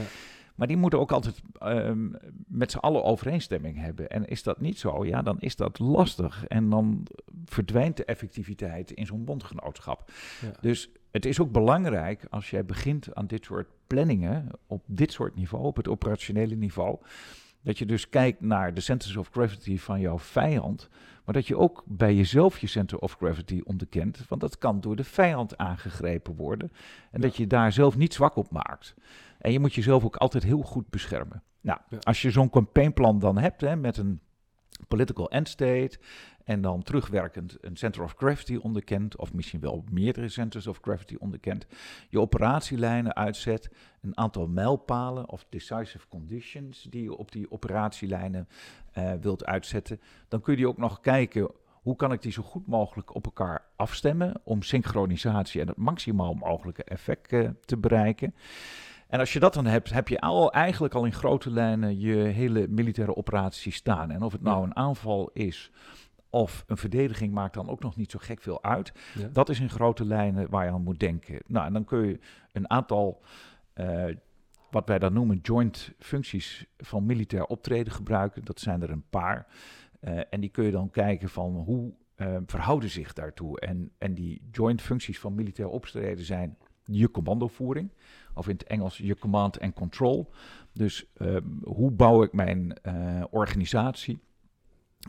Maar 0.59 0.67
die 0.67 0.77
moeten 0.77 0.99
ook 0.99 1.13
altijd 1.13 1.43
um, 1.63 2.17
met 2.47 2.71
z'n 2.71 2.79
allen 2.79 3.05
overeenstemming 3.05 3.79
hebben. 3.79 4.09
En 4.09 4.25
is 4.25 4.43
dat 4.43 4.61
niet 4.61 4.79
zo, 4.79 5.05
ja, 5.05 5.23
dan 5.23 5.41
is 5.41 5.57
dat 5.57 5.79
lastig. 5.79 6.47
En 6.47 6.71
dan 6.71 7.07
verdwijnt 7.45 7.97
de 7.97 8.05
effectiviteit 8.05 8.91
in 8.91 9.07
zo'n 9.07 9.25
bondgenootschap. 9.25 10.11
Ja. 10.41 10.53
Dus 10.61 10.91
het 11.11 11.25
is 11.25 11.41
ook 11.41 11.53
belangrijk 11.53 12.27
als 12.31 12.51
jij 12.51 12.65
begint 12.65 13.15
aan 13.15 13.27
dit 13.27 13.45
soort 13.45 13.69
planningen, 13.87 14.49
op 14.67 14.83
dit 14.87 15.13
soort 15.13 15.35
niveau, 15.35 15.65
op 15.65 15.77
het 15.77 15.89
operationele 15.89 16.55
niveau, 16.55 16.99
dat 17.63 17.79
je 17.79 17.87
dus 17.87 18.09
kijkt 18.09 18.41
naar 18.41 18.75
de 18.75 18.81
centers 18.81 19.17
of 19.17 19.29
gravity 19.33 19.79
van 19.79 20.01
jouw 20.01 20.19
vijand, 20.19 20.89
maar 21.25 21.35
dat 21.35 21.47
je 21.47 21.57
ook 21.57 21.83
bij 21.87 22.15
jezelf 22.15 22.59
je 22.59 22.67
center 22.67 22.99
of 22.99 23.15
gravity 23.15 23.61
onderkent, 23.65 24.29
want 24.29 24.41
dat 24.41 24.59
kan 24.59 24.81
door 24.81 24.97
de 24.97 25.05
vijand 25.05 25.57
aangegrepen 25.57 26.37
worden. 26.37 26.73
En 27.11 27.21
ja. 27.21 27.27
dat 27.27 27.37
je 27.37 27.47
daar 27.47 27.73
zelf 27.73 27.97
niet 27.97 28.15
zwak 28.15 28.37
op 28.37 28.51
maakt. 28.51 28.95
En 29.39 29.53
je 29.53 29.61
moet 29.61 29.75
jezelf 29.75 30.05
ook 30.05 30.17
altijd 30.17 30.43
heel 30.43 30.63
goed 30.63 30.91
beschermen. 30.91 31.43
Nou, 31.61 31.79
ja. 31.89 31.99
als 32.01 32.23
je 32.23 32.31
zo'n 32.31 32.51
campaignplan 32.51 33.19
dan 33.19 33.39
hebt 33.39 33.61
hè, 33.61 33.77
met 33.77 33.97
een 33.97 34.21
political 34.89 35.31
end 35.31 35.49
state 35.49 35.99
en 36.45 36.61
dan 36.61 36.83
terugwerkend 36.83 37.57
een 37.61 37.77
center 37.77 38.03
of 38.03 38.15
gravity 38.17 38.57
onderkent, 38.57 39.17
of 39.17 39.33
misschien 39.33 39.61
wel 39.61 39.85
meerdere 39.91 40.29
centers 40.29 40.67
of 40.67 40.79
gravity 40.81 41.17
onderkent, 41.19 41.67
je 42.09 42.21
operatielijnen 42.21 43.17
uitzet, 43.17 43.71
een 44.01 44.17
aantal 44.17 44.47
mijlpalen 44.47 45.29
of 45.29 45.47
decisive 45.49 46.09
conditions 46.09 46.83
die 46.83 47.03
je 47.03 47.17
op 47.17 47.33
die 47.33 47.51
operatielijnen 47.51 48.49
uh, 48.99 49.13
wilt 49.21 49.45
uitzetten, 49.45 50.01
dan 50.29 50.41
kun 50.41 50.57
je 50.57 50.69
ook 50.69 50.79
nog 50.79 51.01
kijken 51.01 51.51
hoe 51.83 51.97
kan 51.97 52.13
ik 52.13 52.23
die 52.23 52.33
zo 52.33 52.43
goed 52.43 52.67
mogelijk 52.67 53.15
op 53.15 53.25
elkaar 53.25 53.65
afstemmen 53.77 54.41
om 54.45 54.63
synchronisatie 54.63 55.61
en 55.61 55.69
het 55.69 55.77
maximaal 55.77 56.35
mogelijke 56.35 56.85
effect 56.85 57.33
uh, 57.33 57.49
te 57.65 57.77
bereiken. 57.77 58.35
En 59.09 59.19
als 59.19 59.33
je 59.33 59.41
dat 59.41 59.55
dan 59.55 59.67
hebt, 59.67 59.93
heb 59.93 60.09
je 60.09 60.21
al, 60.21 60.53
eigenlijk 60.53 60.95
al 60.95 61.05
in 61.05 61.13
grote 61.13 61.51
lijnen 61.51 61.99
je 61.99 62.15
hele 62.15 62.69
militaire 62.69 63.17
operatie 63.17 63.73
staan. 63.73 64.11
En 64.11 64.23
of 64.23 64.33
het 64.33 64.43
nou 64.43 64.65
een 64.65 64.77
aanval 64.77 65.31
is 65.33 65.71
of 66.31 66.65
een 66.67 66.77
verdediging 66.77 67.33
maakt 67.33 67.55
dan 67.55 67.69
ook 67.69 67.83
nog 67.83 67.97
niet 67.97 68.11
zo 68.11 68.19
gek 68.23 68.41
veel 68.41 68.63
uit. 68.63 68.93
Ja. 69.15 69.29
Dat 69.33 69.49
is 69.49 69.61
in 69.61 69.71
grote 69.71 70.05
lijnen 70.05 70.51
waar 70.51 70.65
je 70.65 70.71
aan 70.71 70.83
moet 70.83 71.01
denken. 71.01 71.41
Nou, 71.47 71.67
en 71.67 71.73
dan 71.73 71.85
kun 71.85 72.07
je 72.07 72.19
een 72.53 72.71
aantal, 72.71 73.23
uh, 73.75 74.05
wat 74.71 74.89
wij 74.89 74.99
dan 74.99 75.13
noemen, 75.13 75.39
joint 75.43 75.93
functies 75.99 76.67
van 76.79 77.07
militair 77.07 77.45
optreden 77.45 77.93
gebruiken. 77.93 78.45
Dat 78.45 78.61
zijn 78.61 78.83
er 78.83 78.91
een 78.91 79.09
paar. 79.11 79.47
Uh, 80.01 80.21
en 80.31 80.41
die 80.41 80.51
kun 80.51 80.65
je 80.65 80.71
dan 80.71 80.91
kijken 80.91 81.29
van 81.29 81.55
hoe 81.55 81.93
uh, 82.17 82.37
verhouden 82.47 82.91
zich 82.91 83.13
daartoe. 83.13 83.61
En, 83.61 83.91
en 83.99 84.15
die 84.15 84.43
joint 84.51 84.83
functies 84.83 85.19
van 85.19 85.35
militair 85.35 85.69
optreden 85.69 86.25
zijn 86.25 86.57
je 86.85 87.11
commandovoering, 87.11 87.91
of 88.39 88.49
in 88.49 88.55
het 88.55 88.65
Engels 88.65 88.97
je 88.97 89.19
command 89.19 89.61
and 89.61 89.75
control. 89.75 90.31
Dus 90.73 91.07
um, 91.19 91.61
hoe 91.65 91.91
bouw 91.91 92.23
ik 92.23 92.33
mijn 92.33 92.79
uh, 92.87 93.25
organisatie? 93.31 94.21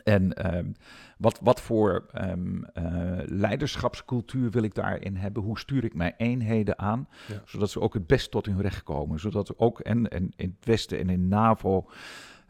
En 0.04 0.56
um, 0.58 0.76
wat, 1.18 1.40
wat 1.42 1.62
voor 1.62 2.06
um, 2.14 2.66
uh, 2.74 3.20
leiderschapscultuur 3.26 4.52
wil 4.52 4.64
ik 4.64 4.76
daarin 4.76 5.16
hebben? 5.16 5.44
Hoe 5.44 5.60
stuur 5.60 5.84
ik 5.84 5.94
mijn 5.94 6.14
eenheden 6.18 6.80
aan? 6.80 7.08
Ja. 7.28 7.42
Zodat 7.46 7.70
ze 7.70 7.82
ook 7.82 7.94
het 7.94 8.08
best 8.08 8.32
tot 8.32 8.46
hun 8.46 8.62
recht 8.62 8.84
komen. 8.84 9.20
Zodat 9.20 9.58
ook, 9.58 9.80
en, 9.80 10.08
en 10.08 10.32
in 10.36 10.56
het 10.58 10.66
Westen 10.66 11.00
en 11.00 11.10
in 11.10 11.28
NAVO, 11.28 11.90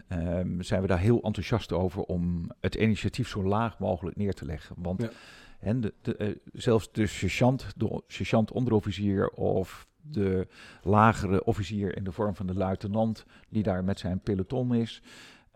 um, 0.09 0.61
zijn 0.61 0.81
we 0.81 0.87
daar 0.87 0.99
heel 0.99 1.21
enthousiast 1.21 1.71
over 1.71 2.01
om 2.01 2.51
het 2.59 2.75
initiatief 2.75 3.27
zo 3.27 3.43
laag 3.43 3.79
mogelijk 3.79 4.17
neer 4.17 4.33
te 4.33 4.45
leggen. 4.45 4.75
Want 4.79 5.01
ja. 5.01 5.09
En 5.59 5.81
de, 5.81 5.93
de, 6.01 6.15
uh, 6.17 6.35
zelfs 6.53 6.91
de 6.91 7.07
sergeant, 7.07 7.73
de 7.75 8.03
sergeant 8.07 8.51
onderofficier 8.51 9.29
of 9.29 9.87
de 10.11 10.47
lagere 10.83 11.43
officier 11.43 11.95
in 11.95 12.03
de 12.03 12.11
vorm 12.11 12.35
van 12.35 12.47
de 12.47 12.53
luitenant, 12.53 13.25
die 13.49 13.63
daar 13.63 13.83
met 13.83 13.99
zijn 13.99 14.19
peloton 14.19 14.73
is, 14.73 15.01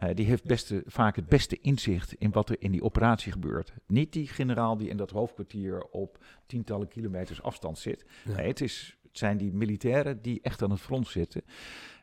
uh, 0.04 0.10
die 0.16 0.26
heeft 0.26 0.44
beste, 0.44 0.84
vaak 0.86 1.16
het 1.16 1.28
beste 1.28 1.58
inzicht 1.62 2.13
in 2.13 2.32
wat 2.32 2.50
er 2.50 2.56
in 2.60 2.72
die 2.72 2.84
operatie 2.84 3.32
gebeurt. 3.32 3.74
Niet 3.88 4.13
die 4.13 4.28
generaal 4.28 4.78
die 4.78 4.89
in 4.89 4.98
dat 4.98 5.12
hoofdkwartier 5.12 5.84
op 5.84 6.18
tientallen 6.46 6.88
kilometers 6.88 7.42
afstand 7.42 7.78
zit. 7.78 8.06
Ja. 8.24 8.36
Nee, 8.36 8.48
het, 8.48 8.62
is, 8.62 8.98
het 9.02 9.18
zijn 9.18 9.38
die 9.38 9.54
militairen 9.54 10.22
die 10.22 10.39
echt 10.42 10.62
aan 10.62 10.72
het 10.72 10.80
front 10.80 11.08
zitten. 11.08 11.42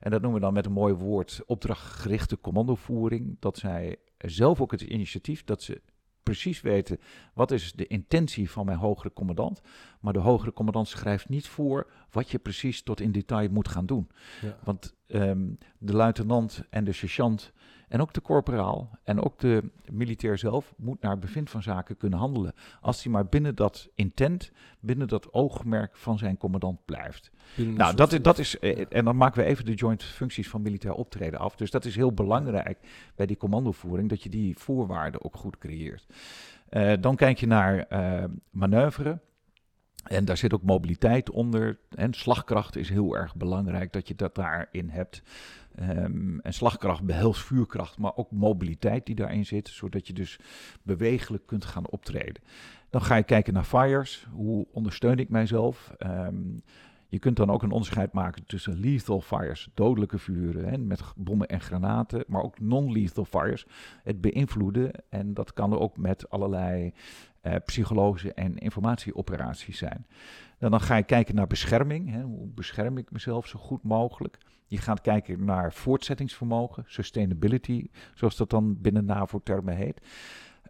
En 0.00 0.10
dat 0.10 0.20
noemen 0.20 0.40
we 0.40 0.46
dan 0.46 0.54
met 0.54 0.66
een 0.66 0.72
mooi 0.72 0.94
woord 0.94 1.40
opdrachtgerichte 1.46 2.40
commandovoering. 2.40 3.36
Dat 3.38 3.58
zij 3.58 3.96
zelf 4.18 4.60
ook 4.60 4.70
het 4.70 4.80
initiatief, 4.80 5.44
dat 5.44 5.62
ze 5.62 5.80
precies 6.22 6.61
weten 6.61 6.98
wat 7.35 7.50
is 7.50 7.72
de 7.72 7.87
intentie 7.87 8.50
van 8.50 8.66
mijn 8.66 8.78
hogere 8.78 9.12
commandant. 9.12 9.61
Maar 10.00 10.12
de 10.12 10.18
hogere 10.18 10.52
commandant 10.52 10.88
schrijft 10.88 11.28
niet 11.28 11.48
voor 11.48 11.90
wat 12.11 12.30
je 12.30 12.38
precies 12.38 12.83
tot 12.83 13.00
in 13.00 13.12
detail 13.12 13.48
moet 13.50 13.68
gaan 13.68 13.87
doen. 13.87 14.11
Ja. 14.42 14.56
Want 14.64 14.94
ehm, 15.06 15.48
de 15.78 15.92
luitenant 15.92 16.64
en 16.70 16.85
de 16.85 16.92
sergeant 16.92 17.52
en 17.90 18.00
ook 18.00 18.12
de 18.12 18.22
corporaal 18.22 18.90
en 19.05 19.22
ook 19.24 19.38
de 19.38 19.70
militair 19.92 20.38
zelf 20.38 20.74
moet 20.76 21.00
naar 21.00 21.18
bevind 21.18 21.50
van 21.50 21.62
zaken 21.62 21.96
kunnen 21.96 22.18
handelen. 22.18 22.53
Als 22.81 23.03
hij 23.03 23.12
maar 23.12 23.26
binnen 23.26 23.55
dat 23.55 23.88
intent, 23.94 24.53
binnen 24.81 25.09
dat 25.09 25.33
oogmerk 25.33 25.96
van 25.96 26.18
zijn 26.18 26.37
commandant 26.37 26.85
blijft. 26.85 27.31
Nou, 27.57 27.96
dat, 27.96 28.12
is, 28.12 28.22
dat 28.22 28.38
is, 28.38 28.59
eh, 28.59 28.87
en 28.88 29.05
dan 29.05 29.16
maken 29.16 29.42
we 29.42 29.48
even 29.48 29.64
de 29.64 29.74
joint 29.74 30.03
functies 30.03 30.48
van 30.48 30.62
militair 30.62 30.94
optreden 30.94 31.38
af. 31.38 31.57
Dus 31.57 31.70
dat 31.70 31.85
is 31.85 31.96
heel 31.96 32.12
belangrijk 32.12 32.79
bij 33.14 33.26
die 33.26 33.37
commandovoering, 33.37 34.09
dat 34.09 34.22
je 34.22 34.29
die 34.29 34.59
voorwaarden 34.59 35.24
ook 35.24 35.37
goed 35.37 35.59
creëert. 35.59 36.07
Uh, 36.70 36.92
dan 37.00 37.16
kijk 37.16 37.38
je 37.38 37.46
naar 37.46 37.87
uh, 37.92 38.24
manoeuvre. 38.50 39.18
En 40.05 40.24
daar 40.24 40.37
zit 40.37 40.55
ook 40.55 40.62
mobiliteit 40.62 41.31
onder. 41.31 41.79
En 41.94 42.14
slagkracht 42.14 42.76
is 42.76 42.88
heel 42.88 43.16
erg 43.16 43.37
belangrijk 43.37 43.92
dat 43.92 44.09
je 44.09 44.14
dat 44.14 44.35
daarin 44.35 44.88
hebt. 44.88 45.22
Um, 45.82 46.40
en 46.40 46.52
slagkracht 46.52 47.02
behelst 47.02 47.42
vuurkracht, 47.42 47.98
maar 47.98 48.16
ook 48.16 48.30
mobiliteit 48.30 49.06
die 49.06 49.14
daarin 49.14 49.46
zit, 49.46 49.68
zodat 49.68 50.06
je 50.06 50.12
dus 50.12 50.38
bewegelijk 50.82 51.46
kunt 51.46 51.64
gaan 51.64 51.88
optreden. 51.88 52.42
Dan 52.90 53.02
ga 53.02 53.14
je 53.16 53.22
kijken 53.22 53.54
naar 53.54 53.64
fires. 53.64 54.26
Hoe 54.32 54.66
ondersteun 54.72 55.18
ik 55.18 55.28
mijzelf? 55.28 55.94
Um, 55.98 56.62
je 57.10 57.18
kunt 57.18 57.36
dan 57.36 57.50
ook 57.50 57.62
een 57.62 57.70
onderscheid 57.70 58.12
maken 58.12 58.46
tussen 58.46 58.80
lethal 58.80 59.20
fires, 59.20 59.68
dodelijke 59.74 60.18
vuren 60.18 60.68
hè, 60.68 60.78
met 60.78 61.02
bommen 61.16 61.48
en 61.48 61.60
granaten, 61.60 62.24
maar 62.26 62.42
ook 62.42 62.60
non-lethal 62.60 63.24
fires, 63.24 63.66
het 64.02 64.20
beïnvloeden. 64.20 64.90
En 65.08 65.34
dat 65.34 65.52
kan 65.52 65.78
ook 65.78 65.96
met 65.96 66.30
allerlei 66.30 66.92
eh, 67.40 67.55
psychologische 67.64 68.35
en 68.35 68.59
informatieoperaties 68.59 69.79
zijn. 69.79 70.07
Dan, 70.59 70.70
dan 70.70 70.81
ga 70.81 70.96
je 70.96 71.03
kijken 71.03 71.35
naar 71.35 71.46
bescherming. 71.46 72.11
Hè, 72.11 72.22
hoe 72.22 72.48
bescherm 72.48 72.98
ik 72.98 73.11
mezelf 73.11 73.46
zo 73.46 73.59
goed 73.59 73.83
mogelijk? 73.83 74.38
Je 74.66 74.79
gaat 74.79 75.00
kijken 75.00 75.44
naar 75.44 75.72
voortzettingsvermogen, 75.72 76.85
sustainability, 76.87 77.87
zoals 78.14 78.37
dat 78.37 78.50
dan 78.50 78.81
binnen 78.81 79.05
NAVO-termen 79.05 79.76
heet. 79.76 80.00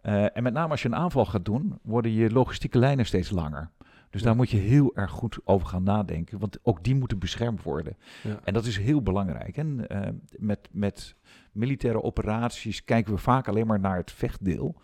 Uh, 0.03 0.37
en 0.37 0.43
met 0.43 0.53
name 0.53 0.71
als 0.71 0.81
je 0.81 0.87
een 0.87 0.95
aanval 0.95 1.25
gaat 1.25 1.45
doen, 1.45 1.79
worden 1.81 2.11
je 2.11 2.31
logistieke 2.31 2.79
lijnen 2.79 3.05
steeds 3.05 3.29
langer. 3.29 3.69
Dus 4.09 4.21
daar 4.21 4.35
moet 4.35 4.49
je 4.49 4.57
heel 4.57 4.95
erg 4.95 5.11
goed 5.11 5.39
over 5.43 5.67
gaan 5.67 5.83
nadenken, 5.83 6.39
want 6.39 6.57
ook 6.63 6.83
die 6.83 6.95
moeten 6.95 7.19
beschermd 7.19 7.63
worden. 7.63 7.97
Ja. 8.23 8.39
En 8.43 8.53
dat 8.53 8.65
is 8.65 8.77
heel 8.77 9.01
belangrijk. 9.01 9.57
En 9.57 9.85
uh, 9.87 9.99
met, 10.37 10.69
met 10.71 11.15
militaire 11.51 12.03
operaties 12.03 12.83
kijken 12.83 13.13
we 13.13 13.19
vaak 13.19 13.47
alleen 13.47 13.67
maar 13.67 13.79
naar 13.79 13.97
het 13.97 14.11
vechtdeel. 14.11 14.81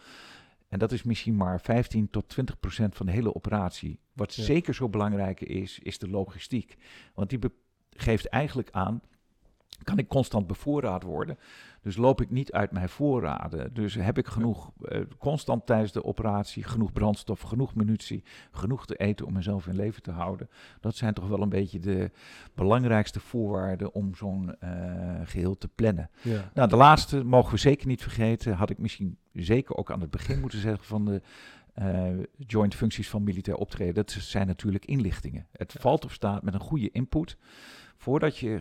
En 0.68 0.80
dat 0.80 0.92
is 0.92 1.04
misschien 1.04 1.36
maar 1.36 1.62
15 1.62 2.10
tot 2.10 2.30
20 2.30 2.60
procent 2.60 2.96
van 2.96 3.06
de 3.06 3.12
hele 3.12 3.36
operatie. 3.36 4.00
Wat 4.14 4.36
ja. 4.36 4.44
zeker 4.44 4.74
zo 4.74 4.90
belangrijk 4.90 5.42
is, 5.42 5.80
is 5.80 5.98
de 5.98 6.10
logistiek. 6.10 6.76
Want 7.14 7.30
die 7.30 7.40
geeft 7.90 8.28
eigenlijk 8.28 8.72
aan, 8.72 9.02
kan 9.84 9.98
ik 9.98 10.08
constant 10.08 10.48
bevoorraad 10.48 11.04
worden? 11.04 11.38
Dus 11.82 11.98
loop 11.98 12.22
ik 12.22 12.30
niet 12.30 12.52
uit 12.52 12.72
mijn 12.72 12.90
voorraden. 12.90 13.74
Dus 13.74 13.96
heb 13.96 14.18
ik 14.18 14.28
genoeg, 14.28 14.72
uh, 14.82 15.02
constant 15.18 15.66
tijdens 15.66 15.92
de 15.92 16.04
operatie, 16.04 16.64
genoeg 16.64 16.94
brandstof, 16.94 17.42
genoeg 17.42 17.76
munitie, 17.76 18.24
genoeg 18.52 18.86
te 18.86 18.96
eten 18.96 19.26
om 19.26 19.34
mezelf 19.34 19.68
in 19.68 19.76
leven 19.76 20.02
te 20.02 20.12
houden. 20.12 20.50
Dat 20.80 20.96
zijn 20.96 21.14
toch 21.14 21.28
wel 21.28 21.42
een 21.42 21.50
beetje 21.50 21.80
de 21.80 22.12
belangrijkste 22.54 23.20
voorwaarden 23.20 23.94
om 23.94 24.16
zo'n 24.16 24.56
uh, 24.64 24.70
geheel 25.24 25.58
te 25.58 25.68
plannen. 25.68 26.10
Ja. 26.22 26.52
Nou, 26.54 26.70
de 26.70 26.76
laatste 26.76 27.24
mogen 27.24 27.52
we 27.52 27.58
zeker 27.58 27.88
niet 27.88 28.02
vergeten. 28.02 28.54
Had 28.54 28.70
ik 28.70 28.78
misschien 28.78 29.18
zeker 29.34 29.76
ook 29.76 29.92
aan 29.92 30.02
het 30.02 30.12
begin 30.12 30.40
moeten 30.40 30.60
zeggen 30.60 30.86
van 30.86 31.06
de 31.06 31.22
uh, 31.80 32.24
joint 32.38 32.76
functies 32.76 33.10
van 33.10 33.24
militair 33.24 33.58
optreden. 33.58 33.96
Dat 33.96 34.12
zijn 34.12 34.48
natuurlijk 34.48 34.86
inlichtingen. 34.86 35.48
Het 35.52 35.74
ja. 35.74 35.80
valt 35.80 36.06
of 36.06 36.14
staat 36.14 36.44
met 36.44 36.54
een 36.54 36.60
goede 36.60 36.90
input. 36.92 37.38
Voordat 37.98 38.38
je 38.38 38.60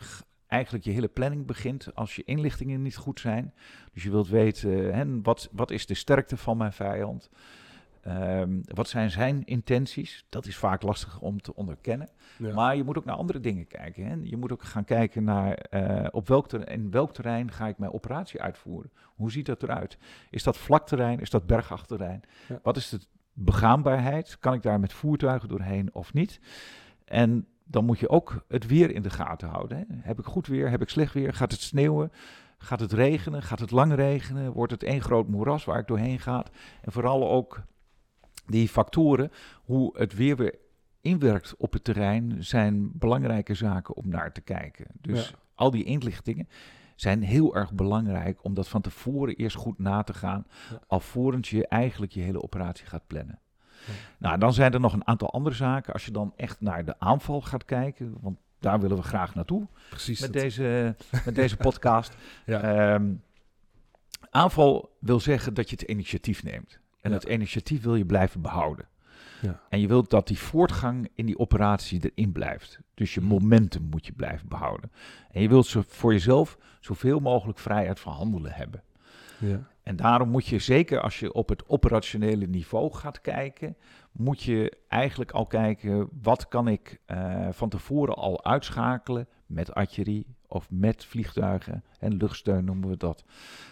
eigenlijk 0.56 0.84
je 0.84 0.90
hele 0.90 1.08
planning 1.08 1.46
begint 1.46 1.94
als 1.94 2.16
je 2.16 2.24
inlichtingen 2.24 2.82
niet 2.82 2.96
goed 2.96 3.20
zijn. 3.20 3.54
Dus 3.92 4.02
je 4.02 4.10
wilt 4.10 4.28
weten, 4.28 4.94
hè, 4.94 5.22
wat, 5.22 5.48
wat 5.52 5.70
is 5.70 5.86
de 5.86 5.94
sterkte 5.94 6.36
van 6.36 6.56
mijn 6.56 6.72
vijand? 6.72 7.30
Um, 8.08 8.60
wat 8.64 8.88
zijn 8.88 9.10
zijn 9.10 9.44
intenties? 9.44 10.26
Dat 10.28 10.46
is 10.46 10.56
vaak 10.56 10.82
lastig 10.82 11.20
om 11.20 11.40
te 11.40 11.54
onderkennen. 11.54 12.08
Ja. 12.38 12.54
Maar 12.54 12.76
je 12.76 12.84
moet 12.84 12.98
ook 12.98 13.04
naar 13.04 13.16
andere 13.16 13.40
dingen 13.40 13.66
kijken. 13.66 14.06
Hè? 14.06 14.14
Je 14.22 14.36
moet 14.36 14.52
ook 14.52 14.62
gaan 14.62 14.84
kijken 14.84 15.24
naar 15.24 15.66
uh, 15.70 16.06
op 16.10 16.28
welk 16.28 16.48
terrein, 16.48 16.80
in 16.80 16.90
welk 16.90 17.12
terrein 17.12 17.52
ga 17.52 17.66
ik 17.68 17.78
mijn 17.78 17.92
operatie 17.92 18.42
uitvoeren? 18.42 18.90
Hoe 19.04 19.30
ziet 19.30 19.46
dat 19.46 19.62
eruit? 19.62 19.98
Is 20.30 20.42
dat 20.42 20.56
vlak 20.56 20.86
terrein? 20.86 21.20
Is 21.20 21.30
dat 21.30 21.46
bergachterrein? 21.46 22.22
Ja. 22.48 22.60
Wat 22.62 22.76
is 22.76 22.88
de 22.88 23.00
begaanbaarheid? 23.32 24.38
Kan 24.38 24.54
ik 24.54 24.62
daar 24.62 24.80
met 24.80 24.92
voertuigen 24.92 25.48
doorheen 25.48 25.94
of 25.94 26.12
niet? 26.12 26.40
En 27.04 27.46
dan 27.68 27.84
moet 27.84 27.98
je 27.98 28.08
ook 28.08 28.44
het 28.48 28.66
weer 28.66 28.90
in 28.90 29.02
de 29.02 29.10
gaten 29.10 29.48
houden. 29.48 29.78
Hè. 29.78 29.84
Heb 29.88 30.18
ik 30.18 30.24
goed 30.24 30.46
weer? 30.46 30.70
Heb 30.70 30.82
ik 30.82 30.88
slecht 30.88 31.14
weer? 31.14 31.34
Gaat 31.34 31.52
het 31.52 31.60
sneeuwen? 31.60 32.12
Gaat 32.58 32.80
het 32.80 32.92
regenen? 32.92 33.42
Gaat 33.42 33.60
het 33.60 33.70
lang 33.70 33.94
regenen? 33.94 34.52
Wordt 34.52 34.72
het 34.72 34.82
één 34.82 35.00
groot 35.00 35.28
moeras 35.28 35.64
waar 35.64 35.78
ik 35.78 35.86
doorheen 35.86 36.20
ga? 36.20 36.44
En 36.82 36.92
vooral 36.92 37.30
ook 37.30 37.62
die 38.46 38.68
factoren, 38.68 39.30
hoe 39.64 39.98
het 39.98 40.14
weer 40.14 40.36
weer 40.36 40.54
inwerkt 41.00 41.54
op 41.56 41.72
het 41.72 41.84
terrein, 41.84 42.44
zijn 42.44 42.90
belangrijke 42.92 43.54
zaken 43.54 43.96
om 43.96 44.08
naar 44.08 44.32
te 44.32 44.40
kijken. 44.40 44.86
Dus 45.00 45.28
ja. 45.28 45.36
al 45.54 45.70
die 45.70 45.84
inlichtingen 45.84 46.48
zijn 46.94 47.22
heel 47.22 47.56
erg 47.56 47.72
belangrijk 47.72 48.44
om 48.44 48.54
dat 48.54 48.68
van 48.68 48.80
tevoren 48.80 49.36
eerst 49.36 49.56
goed 49.56 49.78
na 49.78 50.02
te 50.02 50.14
gaan, 50.14 50.46
ja. 50.70 50.80
alvorens 50.86 51.50
je 51.50 51.66
eigenlijk 51.66 52.12
je 52.12 52.20
hele 52.20 52.42
operatie 52.42 52.86
gaat 52.86 53.06
plannen. 53.06 53.40
Nou, 54.18 54.38
dan 54.38 54.52
zijn 54.52 54.72
er 54.72 54.80
nog 54.80 54.92
een 54.92 55.06
aantal 55.06 55.30
andere 55.30 55.54
zaken. 55.54 55.92
Als 55.92 56.04
je 56.04 56.10
dan 56.10 56.32
echt 56.36 56.60
naar 56.60 56.84
de 56.84 56.98
aanval 56.98 57.40
gaat 57.40 57.64
kijken, 57.64 58.16
want 58.20 58.38
daar 58.60 58.80
willen 58.80 58.96
we 58.96 59.02
graag 59.02 59.34
naartoe. 59.34 59.66
Precies. 59.90 60.20
Met, 60.20 60.32
deze, 60.32 60.96
met 61.24 61.34
deze 61.34 61.56
podcast. 61.56 62.16
ja. 62.46 62.94
um, 62.94 63.22
aanval 64.30 64.96
wil 65.00 65.20
zeggen 65.20 65.54
dat 65.54 65.70
je 65.70 65.76
het 65.76 65.88
initiatief 65.88 66.42
neemt. 66.42 66.78
En 67.00 67.10
ja. 67.10 67.16
het 67.16 67.24
initiatief 67.24 67.82
wil 67.82 67.94
je 67.94 68.06
blijven 68.06 68.40
behouden. 68.40 68.88
Ja. 69.42 69.60
En 69.68 69.80
je 69.80 69.86
wilt 69.86 70.10
dat 70.10 70.26
die 70.26 70.38
voortgang 70.38 71.10
in 71.14 71.26
die 71.26 71.38
operatie 71.38 72.10
erin 72.14 72.32
blijft. 72.32 72.78
Dus 72.94 73.14
je 73.14 73.20
momentum 73.20 73.82
moet 73.82 74.06
je 74.06 74.12
blijven 74.12 74.48
behouden. 74.48 74.90
En 75.30 75.42
je 75.42 75.48
wilt 75.48 75.66
zo 75.66 75.82
voor 75.86 76.12
jezelf 76.12 76.58
zoveel 76.80 77.20
mogelijk 77.20 77.58
vrijheid 77.58 78.00
van 78.00 78.12
handelen 78.12 78.52
hebben. 78.52 78.82
Ja. 79.38 79.68
En 79.82 79.96
daarom 79.96 80.28
moet 80.28 80.46
je, 80.46 80.58
zeker 80.58 81.00
als 81.00 81.20
je 81.20 81.32
op 81.32 81.48
het 81.48 81.68
operationele 81.68 82.46
niveau 82.46 82.92
gaat 82.92 83.20
kijken, 83.20 83.76
moet 84.12 84.42
je 84.42 84.76
eigenlijk 84.88 85.30
al 85.30 85.46
kijken, 85.46 86.08
wat 86.22 86.48
kan 86.48 86.68
ik 86.68 87.00
uh, 87.06 87.48
van 87.50 87.68
tevoren 87.68 88.14
al 88.14 88.44
uitschakelen 88.44 89.28
met 89.46 89.74
artillerie 89.74 90.26
of 90.46 90.70
met 90.70 91.04
vliegtuigen 91.04 91.84
en 91.98 92.16
luchtsteun 92.16 92.64
noemen 92.64 92.88
we 92.88 92.96
dat. 92.96 93.24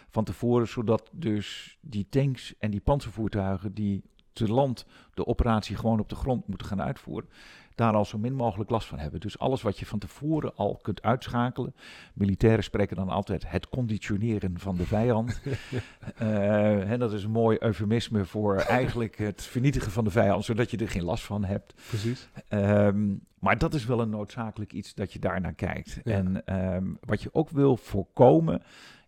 Van 0.09 0.24
tevoren, 0.24 0.68
zodat 0.68 1.11
dus 1.12 1.79
die 1.81 2.09
tanks 2.09 2.55
en 2.59 2.70
die 2.70 2.81
panzervoertuigen 2.81 3.74
die 3.74 4.05
te 4.35 4.49
land 4.49 4.87
de 5.14 5.27
operatie 5.27 5.77
gewoon 5.77 6.01
op 6.01 6.09
de 6.09 6.14
grond 6.14 6.47
moeten 6.47 6.66
gaan 6.66 6.83
uitvoeren, 6.83 7.29
daar 7.75 7.94
al 7.94 8.05
zo 8.05 8.18
min 8.18 8.35
mogelijk 8.35 8.70
last 8.70 8.87
van 8.88 8.99
hebben. 8.99 9.20
Dus 9.20 9.38
alles 9.38 9.62
wat 9.62 9.79
je 9.79 9.87
van 9.87 9.99
tevoren 9.99 10.57
al 10.57 10.79
kunt 10.83 11.03
uitschakelen. 11.03 11.75
Militairen 12.14 12.64
spreken 12.64 12.97
dan 12.97 13.09
altijd 13.09 13.51
het 13.51 13.68
conditioneren 13.68 14.59
van 14.59 14.77
de 14.77 14.87
vijand. 14.87 15.40
uh, 16.23 16.90
en 16.90 16.99
dat 16.99 17.12
is 17.12 17.25
een 17.25 17.31
mooi 17.31 17.57
eufemisme 17.61 18.25
voor 18.25 18.57
eigenlijk 18.81 19.18
het 19.18 19.42
vernietigen 19.42 19.92
van 19.92 20.05
de 20.05 20.11
vijand, 20.11 20.44
zodat 20.44 20.70
je 20.70 20.77
er 20.77 20.88
geen 20.88 21.05
last 21.05 21.25
van 21.25 21.44
hebt. 21.44 21.75
Precies. 21.88 22.29
Um, 22.49 23.20
maar 23.38 23.59
dat 23.59 23.75
is 23.75 23.85
wel 23.85 24.01
een 24.01 24.11
noodzakelijk 24.11 24.73
iets 24.73 24.94
dat 24.94 25.12
je 25.12 25.18
daar 25.18 25.40
naar 25.40 25.55
kijkt. 25.55 26.01
Ja. 26.05 26.12
En 26.12 26.55
um, 26.75 26.99
wat 27.01 27.23
je 27.23 27.29
ook 27.33 27.51
wil 27.51 27.77
voorkomen, 27.77 28.62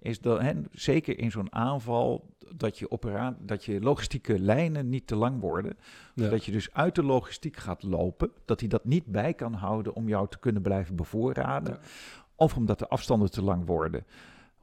is 0.06 0.20
dat, 0.20 0.40
hè, 0.40 0.52
zeker 0.72 1.18
in 1.18 1.30
zo'n 1.30 1.52
aanval, 1.52 2.34
dat 2.54 2.78
je, 2.78 2.90
opera 2.90 3.36
dat 3.40 3.64
je 3.64 3.80
logistieke 3.80 4.38
lijnen 4.38 4.88
niet 4.88 5.06
te 5.06 5.16
lang 5.16 5.40
worden. 5.40 5.76
Ja. 6.14 6.24
Zodat 6.24 6.44
je 6.44 6.52
dus 6.52 6.72
uit 6.72 6.94
de 6.94 7.02
logistiek 7.02 7.56
gaat 7.56 7.82
lopen, 7.82 8.30
dat 8.44 8.60
hij 8.60 8.68
dat 8.68 8.84
niet 8.84 9.06
bij 9.06 9.34
kan 9.34 9.52
houden 9.52 9.94
om 9.94 10.08
jou 10.08 10.28
te 10.28 10.38
kunnen 10.38 10.62
blijven 10.62 10.96
bevoorraden. 10.96 11.72
Ja. 11.72 11.88
Of 12.34 12.56
omdat 12.56 12.78
de 12.78 12.88
afstanden 12.88 13.30
te 13.30 13.42
lang 13.42 13.66
worden. 13.66 14.04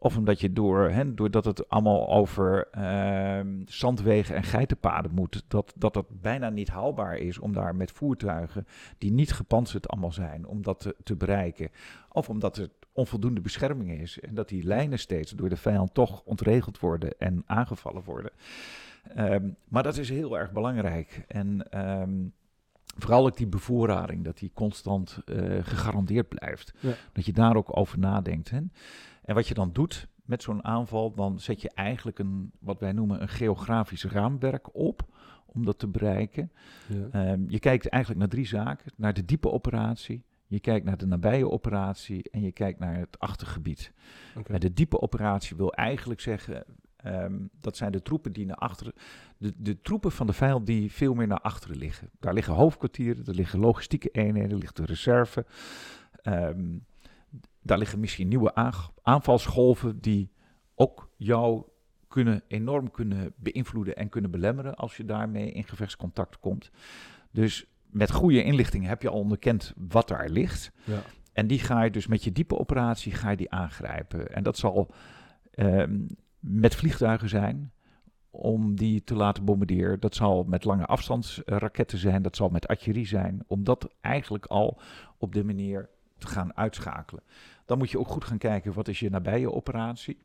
Of 0.04 0.18
omdat 0.18 0.42
je 0.42 0.54
door, 0.54 0.90
hè, 0.90 1.14
doordat 1.14 1.46
het 1.46 1.70
allemaal 1.70 2.10
over 2.10 2.68
uh, 2.78 3.40
zandwegen 3.66 4.36
en 4.36 4.44
geitenpaden 4.44 5.12
moet, 5.14 5.44
dat, 5.48 5.74
dat 5.76 5.94
dat 5.94 6.22
bijna 6.22 6.50
niet 6.50 6.70
haalbaar 6.70 7.18
is 7.18 7.40
om 7.40 7.54
daar 7.54 7.76
met 7.76 7.92
voertuigen 7.92 8.68
die 8.98 9.12
niet 9.12 9.32
gepantserd 9.32 9.88
allemaal 9.88 10.12
zijn, 10.12 10.46
om 10.46 10.62
dat 10.62 10.80
te, 10.80 10.96
te 11.04 11.16
bereiken. 11.16 11.70
Of 12.12 12.30
omdat 12.30 12.58
er 12.58 12.70
onvoldoende 12.92 13.42
bescherming 13.42 13.92
is 13.92 14.20
en 14.20 14.34
dat 14.34 14.50
die 14.50 14.64
lijnen 14.64 15.00
steeds 15.00 15.32
door 15.32 15.50
de 15.50 15.58
vijand 15.58 15.94
toch 15.94 16.22
ontregeld 16.24 16.80
worden 16.80 17.18
en 17.18 17.44
aangevallen 17.46 18.04
worden. 18.04 18.32
Um, 19.18 19.56
maar 19.68 19.84
dat 19.84 19.98
is 19.98 20.10
heel 20.10 20.38
erg 20.38 20.52
belangrijk. 20.52 21.26
En 21.28 21.80
um, 22.02 22.34
vooral 22.98 23.26
ook 23.26 23.38
die 23.38 23.48
bevoorrading, 23.48 24.24
dat 24.24 24.38
die 24.38 24.52
constant 24.54 25.20
uh, 25.26 25.64
gegarandeerd 25.64 26.28
blijft. 26.28 26.74
Ja. 26.80 26.94
Dat 27.14 27.26
je 27.26 27.34
daar 27.34 27.56
ook 27.56 27.78
over 27.78 28.00
nadenkt. 28.00 28.50
Hè? 28.50 28.60
En 29.24 29.36
wat 29.36 29.48
je 29.48 29.54
dan 29.54 29.72
doet 29.72 30.08
met 30.26 30.44
zo'n 30.44 30.64
aanval, 30.64 31.14
dan 31.14 31.40
zet 31.40 31.62
je 31.62 31.72
eigenlijk 31.74 32.20
een, 32.20 32.52
wat 32.60 32.80
wij 32.80 32.92
noemen, 32.92 33.22
een 33.22 33.30
geografisch 33.30 34.06
raamwerk 34.06 34.76
op 34.76 35.08
om 35.46 35.66
dat 35.66 35.80
te 35.80 35.88
bereiken. 35.88 36.52
Ja. 36.88 37.32
Um, 37.32 37.46
je 37.50 37.60
kijkt 37.60 37.88
eigenlijk 37.88 38.22
naar 38.22 38.32
drie 38.32 38.48
zaken. 38.48 38.92
Naar 38.96 39.14
de 39.14 39.26
diepe 39.26 39.52
operatie, 39.52 40.24
je 40.48 40.60
kijkt 40.60 40.86
naar 40.86 40.98
de 40.98 41.06
nabije 41.06 41.50
operatie 41.50 42.30
en 42.32 42.42
je 42.42 42.52
kijkt 42.52 42.80
naar 42.80 42.98
het 42.98 43.20
achtergebied. 43.20 43.92
En 44.48 44.60
de 44.60 44.74
diepe 44.74 45.02
operatie 45.02 45.58
wil 45.58 45.74
eigenlijk 45.74 46.22
zeggen, 46.22 46.64
ehm, 46.96 47.40
dat 47.62 47.78
zijn 47.78 47.92
de 47.92 48.02
troepen 48.02 48.34
die 48.34 48.46
naar 48.46 48.56
achteren, 48.56 48.94
de, 49.38 49.54
de 49.58 49.82
troepen 49.82 50.12
van 50.12 50.28
de 50.28 50.34
vijand 50.34 50.66
die 50.66 50.92
veel 50.92 51.14
meer 51.14 51.28
naar 51.28 51.42
achteren 51.42 51.78
liggen. 51.78 52.10
Daar 52.20 52.34
liggen 52.34 52.54
hoofdkwartieren, 52.54 53.26
er 53.26 53.36
liggen 53.36 53.60
logistieke 53.60 54.10
eenheden, 54.10 54.52
er 54.52 54.58
ligt 54.58 54.76
de 54.76 54.86
reserve. 54.86 55.46
Ehm, 56.22 56.78
daar 57.64 57.78
liggen 57.78 58.00
misschien 58.00 58.28
nieuwe 58.28 58.54
aanvalsgolven 59.02 60.02
die 60.02 60.32
ook 60.76 61.10
jou 61.18 61.64
kunnen, 62.08 62.44
enorm 62.48 62.92
kunnen 62.92 63.34
beïnvloeden 63.36 63.96
en 63.96 64.10
kunnen 64.10 64.32
belemmeren 64.32 64.76
als 64.76 64.98
je 64.98 65.06
daarmee 65.06 65.52
in 65.52 65.64
gevechtscontact 65.64 66.40
komt. 66.40 66.72
Dus 67.32 67.66
met 67.86 68.12
goede 68.12 68.44
inlichting 68.44 68.86
heb 68.86 69.02
je 69.02 69.10
al 69.10 69.20
onderkend 69.20 69.74
wat 69.78 70.08
daar 70.08 70.30
ligt. 70.30 70.72
Ja. 70.84 71.02
En 71.34 71.48
die 71.48 71.60
ga 71.60 71.84
je 71.84 71.92
dus 71.92 72.08
met 72.08 72.24
je 72.24 72.32
diepe 72.32 72.58
operatie 72.58 73.12
ga 73.12 73.30
je 73.30 73.38
die 73.38 73.52
aangrijpen. 73.52 74.34
En 74.34 74.44
dat 74.44 74.58
zal 74.58 74.94
ehm, 75.52 76.00
met 76.40 76.76
vliegtuigen 76.76 77.30
zijn 77.30 77.72
om 78.30 78.76
die 78.76 79.04
te 79.04 79.16
laten 79.16 79.46
bombarderen. 79.46 80.00
Dat 80.00 80.16
zal 80.16 80.44
met 80.44 80.64
lange 80.64 80.86
afstandsraketten 80.86 81.98
zijn. 81.98 82.22
Dat 82.22 82.36
zal 82.36 82.50
met 82.50 82.68
artillerie 82.68 83.08
zijn. 83.08 83.44
Om 83.48 83.64
dat 83.64 83.94
eigenlijk 84.02 84.46
al 84.46 84.82
op 85.18 85.34
de 85.34 85.44
manier 85.44 85.90
te 86.18 86.28
gaan 86.28 86.56
uitschakelen. 86.58 87.24
Dan 87.66 87.78
moet 87.78 87.92
je 87.92 88.00
ook 88.00 88.08
goed 88.08 88.24
gaan 88.26 88.38
kijken 88.38 88.74
wat 88.74 88.88
is 88.88 89.00
je 89.00 89.10
nabije 89.10 89.52
operatie. 89.52 90.18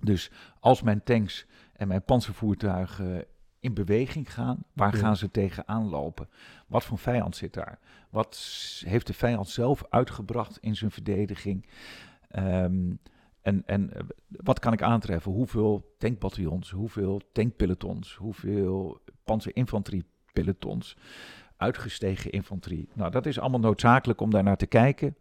Dus 0.00 0.30
als 0.60 0.82
mijn 0.82 1.02
tanks 1.02 1.46
en 1.72 1.88
mijn 1.88 2.04
panzervoertuigen 2.04 3.24
in 3.60 3.74
beweging 3.74 4.32
gaan, 4.32 4.64
waar 4.72 4.94
Ja. 4.94 5.00
gaan 5.00 5.16
ze 5.16 5.30
tegenaan 5.30 5.88
lopen? 5.88 6.28
Wat 6.66 6.84
voor 6.84 6.98
vijand 6.98 7.36
zit 7.36 7.54
daar? 7.54 7.78
Wat 8.10 8.36
heeft 8.84 9.06
de 9.06 9.14
vijand 9.14 9.48
zelf 9.48 9.84
uitgebracht 9.88 10.58
in 10.60 10.76
zijn 10.76 10.90
verdediging? 10.90 11.66
Ehm, 12.28 12.94
en, 13.42 13.62
en 13.66 13.94
eh, 13.94 14.02
wat 14.28 14.58
kan 14.58 14.72
ik 14.72 14.82
aantreffen? 14.82 15.32
Hoeveel 15.32 15.94
tankbataljons, 15.98 16.70
hoeveel 16.70 17.20
tankpelotons, 17.32 18.14
hoeveel 18.14 19.00
panzerinfanteriepelotons, 19.24 20.96
uitgestegen 21.56 22.30
infanterie? 22.30 22.88
Nou, 22.94 23.10
dat 23.10 23.26
is 23.26 23.38
allemaal 23.38 23.60
noodzakelijk 23.60 24.20
om 24.20 24.30
daar 24.30 24.42
naar 24.42 24.56
te 24.56 24.66
kijken. 24.66 25.16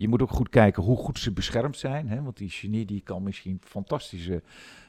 Je 0.00 0.08
moet 0.08 0.22
ook 0.22 0.30
goed 0.30 0.48
kijken 0.48 0.82
hoe 0.82 0.96
goed 0.96 1.18
ze 1.18 1.32
beschermd 1.32 1.76
zijn. 1.76 2.08
Hè? 2.08 2.22
Want 2.22 2.36
die 2.36 2.50
genie 2.50 2.84
die 2.84 3.00
kan 3.00 3.22
misschien 3.22 3.60
fantastische 3.64 4.42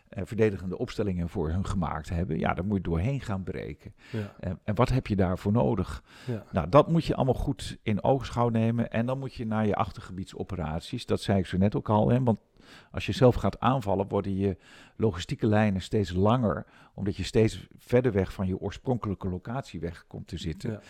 eh, 0.09 0.23
verdedigende 0.25 0.77
opstellingen 0.77 1.29
voor 1.29 1.49
hun 1.49 1.65
gemaakt 1.65 2.09
hebben. 2.09 2.39
Ja, 2.39 2.53
daar 2.53 2.65
moet 2.65 2.77
je 2.77 2.83
doorheen 2.83 3.21
gaan 3.21 3.43
breken. 3.43 3.93
Ja. 4.11 4.35
En, 4.39 4.59
en 4.63 4.75
wat 4.75 4.89
heb 4.89 5.07
je 5.07 5.15
daarvoor 5.15 5.51
nodig? 5.51 6.03
Ja. 6.27 6.45
Nou, 6.51 6.69
dat 6.69 6.87
moet 6.87 7.05
je 7.05 7.15
allemaal 7.15 7.33
goed 7.33 7.77
in 7.83 8.03
oogschouw 8.03 8.49
nemen. 8.49 8.91
En 8.91 9.05
dan 9.05 9.19
moet 9.19 9.33
je 9.33 9.45
naar 9.45 9.67
je 9.67 9.75
achtergebiedsoperaties. 9.75 11.05
Dat 11.05 11.21
zei 11.21 11.39
ik 11.39 11.45
zo 11.45 11.57
net 11.57 11.75
ook 11.75 11.89
al. 11.89 12.09
Hè? 12.09 12.23
Want 12.23 12.39
als 12.91 13.05
je 13.05 13.11
zelf 13.11 13.35
gaat 13.35 13.59
aanvallen, 13.59 14.07
worden 14.07 14.35
je 14.35 14.57
logistieke 14.95 15.47
lijnen 15.47 15.81
steeds 15.81 16.11
langer. 16.11 16.65
Omdat 16.93 17.15
je 17.15 17.23
steeds 17.23 17.67
verder 17.77 18.11
weg 18.11 18.33
van 18.33 18.47
je 18.47 18.59
oorspronkelijke 18.59 19.29
locatie 19.29 19.79
weg 19.79 20.05
komt 20.07 20.27
te 20.27 20.37
zitten. 20.37 20.71
Ja. 20.71 20.81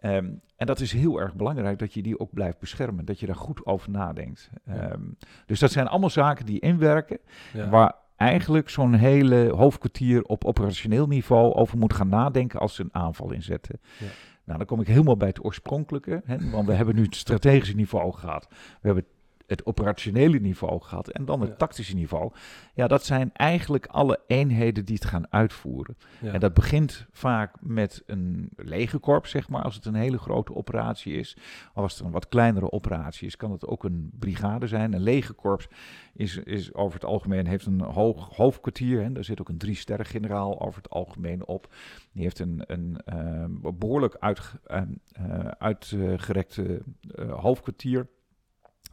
Ehm, 0.00 0.30
en 0.56 0.66
dat 0.66 0.80
is 0.80 0.92
heel 0.92 1.20
erg 1.20 1.34
belangrijk 1.34 1.78
dat 1.78 1.94
je 1.94 2.02
die 2.02 2.18
ook 2.18 2.32
blijft 2.32 2.58
beschermen. 2.58 3.04
Dat 3.04 3.20
je 3.20 3.26
daar 3.26 3.36
goed 3.36 3.66
over 3.66 3.90
nadenkt. 3.90 4.50
Ja. 4.64 4.74
Ehm, 4.74 5.02
dus 5.46 5.60
dat 5.60 5.70
zijn 5.70 5.86
allemaal 5.86 6.10
zaken 6.10 6.46
die 6.46 6.60
inwerken. 6.60 7.18
Ja. 7.52 7.68
Waar 7.68 7.94
eigenlijk 8.16 8.68
zo'n 8.68 8.94
hele 8.94 9.52
hoofdkwartier 9.56 10.22
op 10.22 10.44
operationeel 10.44 11.06
niveau 11.06 11.54
over 11.54 11.78
moet 11.78 11.92
gaan 11.92 12.08
nadenken 12.08 12.60
als 12.60 12.74
ze 12.74 12.82
een 12.82 12.94
aanval 12.94 13.32
inzetten. 13.32 13.80
Ja. 13.98 14.06
Nou, 14.44 14.58
dan 14.58 14.66
kom 14.66 14.80
ik 14.80 14.86
helemaal 14.86 15.16
bij 15.16 15.28
het 15.28 15.44
oorspronkelijke. 15.44 16.22
Hè, 16.24 16.50
want 16.50 16.66
we 16.66 16.72
hebben 16.72 16.94
nu 16.94 17.02
het 17.02 17.16
strategische 17.16 17.74
niveau 17.74 18.12
gehad. 18.12 18.46
We 18.50 18.56
hebben 18.80 19.02
het 19.02 19.17
operationele 19.64 20.38
niveau 20.40 20.80
gehad 20.80 21.08
en 21.08 21.24
dan 21.24 21.40
het 21.40 21.48
Ja. 21.50 21.54
tactische 21.56 21.94
niveau. 21.94 22.32
Ja, 22.74 22.86
dat 22.86 23.04
zijn 23.04 23.30
eigenlijk 23.32 23.86
alle 23.86 24.20
eenheden 24.26 24.84
die 24.84 24.94
het 24.94 25.04
gaan 25.04 25.32
uitvoeren. 25.32 25.96
Ja. 26.20 26.32
En 26.32 26.40
dat 26.40 26.54
begint 26.54 27.06
vaak 27.10 27.54
met 27.60 28.02
een 28.06 28.50
legerkorps, 28.56 29.30
zeg 29.30 29.48
maar, 29.48 29.62
als 29.62 29.74
het 29.74 29.84
een 29.84 29.94
hele 29.94 30.18
grote 30.18 30.54
operatie 30.54 31.12
is. 31.14 31.36
Of 31.74 31.82
als 31.82 31.92
het 31.96 32.06
een 32.06 32.10
wat 32.12 32.28
kleinere 32.28 32.72
operatie 32.72 33.26
is, 33.26 33.36
kan 33.36 33.50
het 33.52 33.66
ook 33.66 33.84
een 33.84 34.10
brigade 34.18 34.66
zijn. 34.66 34.92
Een 34.92 35.00
legerkorps 35.00 35.68
is, 36.14 36.36
is 36.36 36.74
over 36.74 36.94
het 36.94 37.04
algemeen 37.08 37.46
heeft 37.46 37.66
een 37.66 37.80
hoog 37.80 38.36
hoofdkwartier. 38.36 39.02
Hè. 39.02 39.12
Daar 39.12 39.24
zit 39.24 39.40
ook 39.40 39.48
een 39.48 39.58
drie-sterren 39.58 40.06
generaal 40.06 40.60
over 40.60 40.82
het 40.82 40.90
algemeen 40.90 41.46
op. 41.46 41.74
Die 42.12 42.22
heeft 42.22 42.38
een, 42.38 42.62
een 42.66 43.00
eh, 43.04 43.44
behoorlijk 43.74 44.16
uitge- 44.18 44.60
eh, 44.64 44.82
eh, 45.12 45.46
uitgerekte 45.58 46.82
hoofdkwartier. 47.30 48.08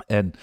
En 0.07 0.33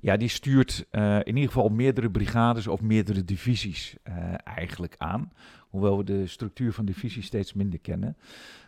ja, 0.00 0.16
die 0.16 0.28
stuurt 0.28 0.86
eh, 0.90 1.16
in 1.16 1.36
ieder 1.36 1.52
geval 1.52 1.68
meerdere 1.68 2.10
brigades 2.10 2.66
of 2.66 2.80
meerdere 2.80 3.24
divisies 3.24 3.96
eh, 4.02 4.34
eigenlijk 4.44 4.94
aan. 4.98 5.32
Hoewel 5.68 5.98
we 5.98 6.04
de 6.04 6.26
structuur 6.26 6.72
van 6.72 6.84
divisies 6.84 7.26
steeds 7.26 7.52
minder 7.52 7.78
kennen. 7.78 8.16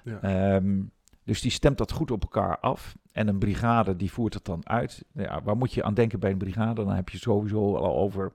Ja. 0.04 0.20
Ehm, 0.20 0.82
dus 1.24 1.40
die 1.40 1.50
stemt 1.50 1.78
dat 1.78 1.92
goed 1.92 2.10
op 2.10 2.22
elkaar 2.22 2.58
af. 2.58 2.96
En 3.12 3.28
een 3.28 3.38
brigade 3.38 3.96
die 3.96 4.12
voert 4.12 4.34
het 4.34 4.44
dan 4.44 4.68
uit. 4.68 5.04
Ja, 5.12 5.42
waar 5.42 5.56
moet 5.56 5.72
je 5.72 5.82
aan 5.82 5.94
denken 5.94 6.20
bij 6.20 6.30
een 6.30 6.38
brigade? 6.38 6.84
Dan 6.84 6.94
heb 6.94 7.08
je 7.08 7.18
sowieso 7.18 7.76
al 7.76 7.96
over 7.96 8.32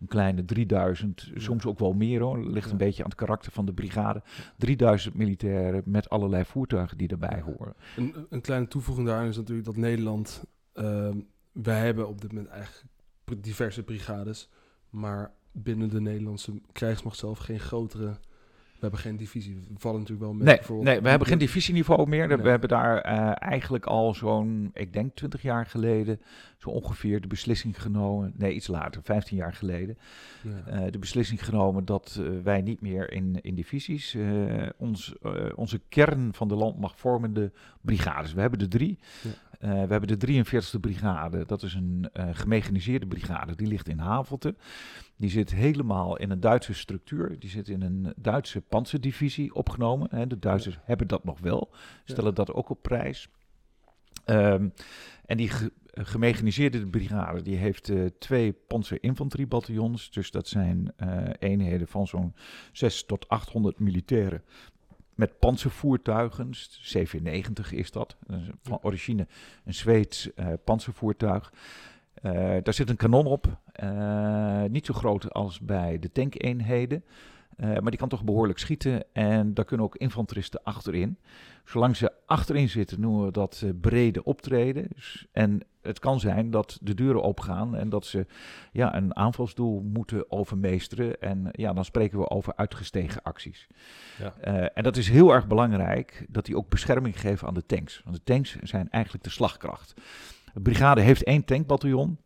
een 0.00 0.06
kleine 0.06 0.44
3000, 0.44 1.30
soms 1.34 1.66
ook 1.66 1.78
wel 1.78 1.92
meer 1.92 2.20
hoor. 2.20 2.50
Ligt 2.50 2.70
een 2.70 2.76
beetje 2.76 3.02
aan 3.02 3.08
het 3.08 3.18
karakter 3.18 3.52
van 3.52 3.66
de 3.66 3.72
brigade. 3.72 4.22
3000 4.56 5.14
militairen 5.14 5.82
met 5.84 6.08
allerlei 6.08 6.44
voertuigen 6.44 6.98
die 6.98 7.08
erbij 7.08 7.42
horen. 7.44 7.74
Een, 7.96 8.26
een 8.30 8.40
kleine 8.40 8.68
toevoeging 8.68 9.06
daaraan 9.06 9.28
is 9.28 9.36
natuurlijk 9.36 9.66
dat 9.66 9.76
Nederland... 9.76 10.44
ehm, 10.72 11.18
wij 11.62 11.80
hebben 11.80 12.08
op 12.08 12.20
dit 12.20 12.32
moment 12.32 12.50
eigenlijk 12.50 12.84
diverse 13.36 13.82
brigades... 13.82 14.48
maar 14.90 15.32
binnen 15.52 15.88
de 15.88 16.00
Nederlandse 16.00 16.60
krijgsmacht 16.72 17.18
zelf 17.18 17.38
geen 17.38 17.60
grotere... 17.60 18.18
We 18.86 18.92
hebben 18.92 19.10
geen 19.10 19.16
divisie. 19.16 19.54
We 19.54 19.78
vallen 19.78 19.98
natuurlijk 19.98 20.26
wel 20.26 20.34
met 20.34 20.46
Nee, 20.46 20.56
bijvoorbeeld... 20.56 20.88
nee, 20.88 21.00
we 21.00 21.08
hebben 21.08 21.28
geen 21.28 21.38
divisieniveau 21.38 22.08
meer. 22.08 22.28
Nee. 22.28 22.36
We 22.36 22.48
hebben 22.48 22.68
daar 22.68 23.00
eh, 23.00 23.32
eigenlijk 23.50 23.86
al 23.86 24.14
zo'n, 24.14 24.70
ik 24.74 24.92
denk 24.92 25.14
20 25.14 25.42
jaar 25.42 25.66
geleden, 25.66 26.20
zo 26.58 26.70
ongeveer 26.70 27.20
de 27.20 27.26
beslissing 27.26 27.82
genomen. 27.82 28.32
Nee, 28.36 28.52
iets 28.52 28.66
later, 28.66 29.02
15 29.02 29.36
jaar 29.36 29.52
geleden. 29.52 29.98
Ja. 30.42 30.72
eh, 30.72 30.92
de 30.92 30.98
beslissing 30.98 31.44
genomen 31.44 31.84
dat 31.84 32.20
eh, 32.20 32.28
wij 32.42 32.60
niet 32.60 32.80
meer 32.80 33.12
in, 33.12 33.38
in 33.42 33.54
divisies 33.54 34.16
ons, 34.76 35.14
onze 35.54 35.80
kern 35.88 36.34
van 36.34 36.48
de 36.48 36.54
landmacht 36.54 37.00
vormende 37.00 37.52
brigades. 37.80 38.32
We 38.32 38.40
hebben 38.40 38.60
er 38.60 38.68
drie. 38.68 38.98
Ja. 39.22 39.30
We 39.60 39.92
hebben 39.92 40.18
de 40.18 40.44
43e 40.44 40.80
brigade. 40.80 41.44
Dat 41.46 41.62
is 41.62 41.74
een 41.74 42.08
eh, 42.12 42.28
gemechaniseerde 42.32 43.06
brigade. 43.06 43.54
Die 43.54 43.66
ligt 43.66 43.88
in 43.88 43.98
Havelte. 43.98 44.54
Die 45.16 45.30
zit 45.30 45.50
helemaal 45.54 46.16
in 46.16 46.30
een 46.30 46.40
Duitse 46.40 46.74
structuur. 46.74 47.38
Die 47.38 47.50
zit 47.50 47.68
in 47.68 47.82
een 47.82 48.12
Duitse 48.16 48.60
panzerdivisie 48.60 49.54
opgenomen. 49.54 50.08
Hè. 50.10 50.26
De 50.26 50.38
Duitsers 50.38 50.78
hebben 50.82 51.06
dat 51.08 51.24
nog 51.24 51.38
wel. 51.40 51.70
Stellen 52.04 52.34
dat 52.34 52.52
ook 52.52 52.68
op 52.70 52.82
prijs. 52.82 53.28
Ehm, 54.24 54.68
en 55.26 55.36
die 55.36 55.48
ge- 55.48 55.72
gemechaniseerde 55.92 56.86
brigade 56.86 57.42
die 57.42 57.56
heeft 57.56 57.88
eh, 57.88 58.04
twee 58.18 58.52
panzerinfanteriebataljons. 58.52 60.10
Dus 60.10 60.30
dat 60.30 60.48
zijn 60.48 60.92
eh, 60.96 61.24
eenheden 61.38 61.88
van 61.88 62.06
zo'n 62.06 62.34
6 62.72 63.04
tot 63.04 63.28
800 63.28 63.78
militairen. 63.78 64.42
Met 65.14 65.38
panzervoertuigen, 65.38 66.50
CV-90 66.82 67.70
is 67.70 67.90
dat. 67.90 68.16
Van 68.62 68.78
origine 68.82 69.26
een 69.64 69.74
Zweeds 69.74 70.34
eh 70.34 70.48
panzervoertuig. 70.64 71.52
Eh, 72.22 72.32
daar 72.62 72.74
zit 72.74 72.90
een 72.90 72.96
kanon 72.96 73.26
op. 73.26 73.58
eh, 73.72 74.62
niet 74.62 74.86
zo 74.86 74.94
groot 74.94 75.32
als 75.32 75.60
bij 75.60 75.98
de 75.98 76.12
tankeenheden. 76.12 77.04
Eh, 77.56 77.66
maar 77.68 77.90
die 77.90 77.98
kan 77.98 78.08
toch 78.08 78.24
behoorlijk 78.24 78.58
schieten. 78.58 79.04
En 79.12 79.54
daar 79.54 79.64
kunnen 79.64 79.86
ook 79.86 79.96
infanteristen 79.96 80.60
achterin. 80.62 81.18
Zolang 81.64 81.96
ze 81.96 82.12
achterin 82.26 82.68
zitten, 82.68 83.00
noemen 83.00 83.24
we 83.24 83.32
dat 83.32 83.64
brede 83.80 84.24
optreden. 84.24 84.86
Dus- 84.94 85.26
en 85.32 85.60
het 85.82 85.98
kan 85.98 86.20
zijn 86.20 86.50
dat 86.50 86.78
de 86.82 86.94
deuren 86.94 87.22
opgaan 87.22 87.76
en 87.76 87.88
dat 87.88 88.06
ze 88.06 88.26
ja, 88.72 88.96
een 88.96 89.16
aanvalsdoel 89.16 89.80
moeten 89.82 90.30
overmeesteren. 90.30 91.20
En 91.20 91.48
ja, 91.52 91.72
dan 91.72 91.84
spreken 91.84 92.18
we 92.18 92.30
over 92.30 92.52
uitgestegen 92.56 93.22
acties. 93.22 93.66
Ja. 94.18 94.34
En 94.68 94.82
dat 94.82 94.96
is 94.96 95.08
heel 95.08 95.30
erg 95.32 95.46
belangrijk 95.46 96.26
dat 96.28 96.44
die 96.44 96.56
ook 96.56 96.68
bescherming 96.68 97.20
geven 97.20 97.48
aan 97.48 97.54
de 97.54 97.66
tanks. 97.66 98.00
Want 98.04 98.16
de 98.16 98.22
tanks 98.24 98.56
zijn 98.62 98.90
eigenlijk 98.90 99.24
de 99.24 99.30
slagkracht. 99.30 99.94
De 100.56 100.62
brigade 100.62 101.00
heeft 101.00 101.22
één 101.24 101.44
tankbataljon. 101.44 102.18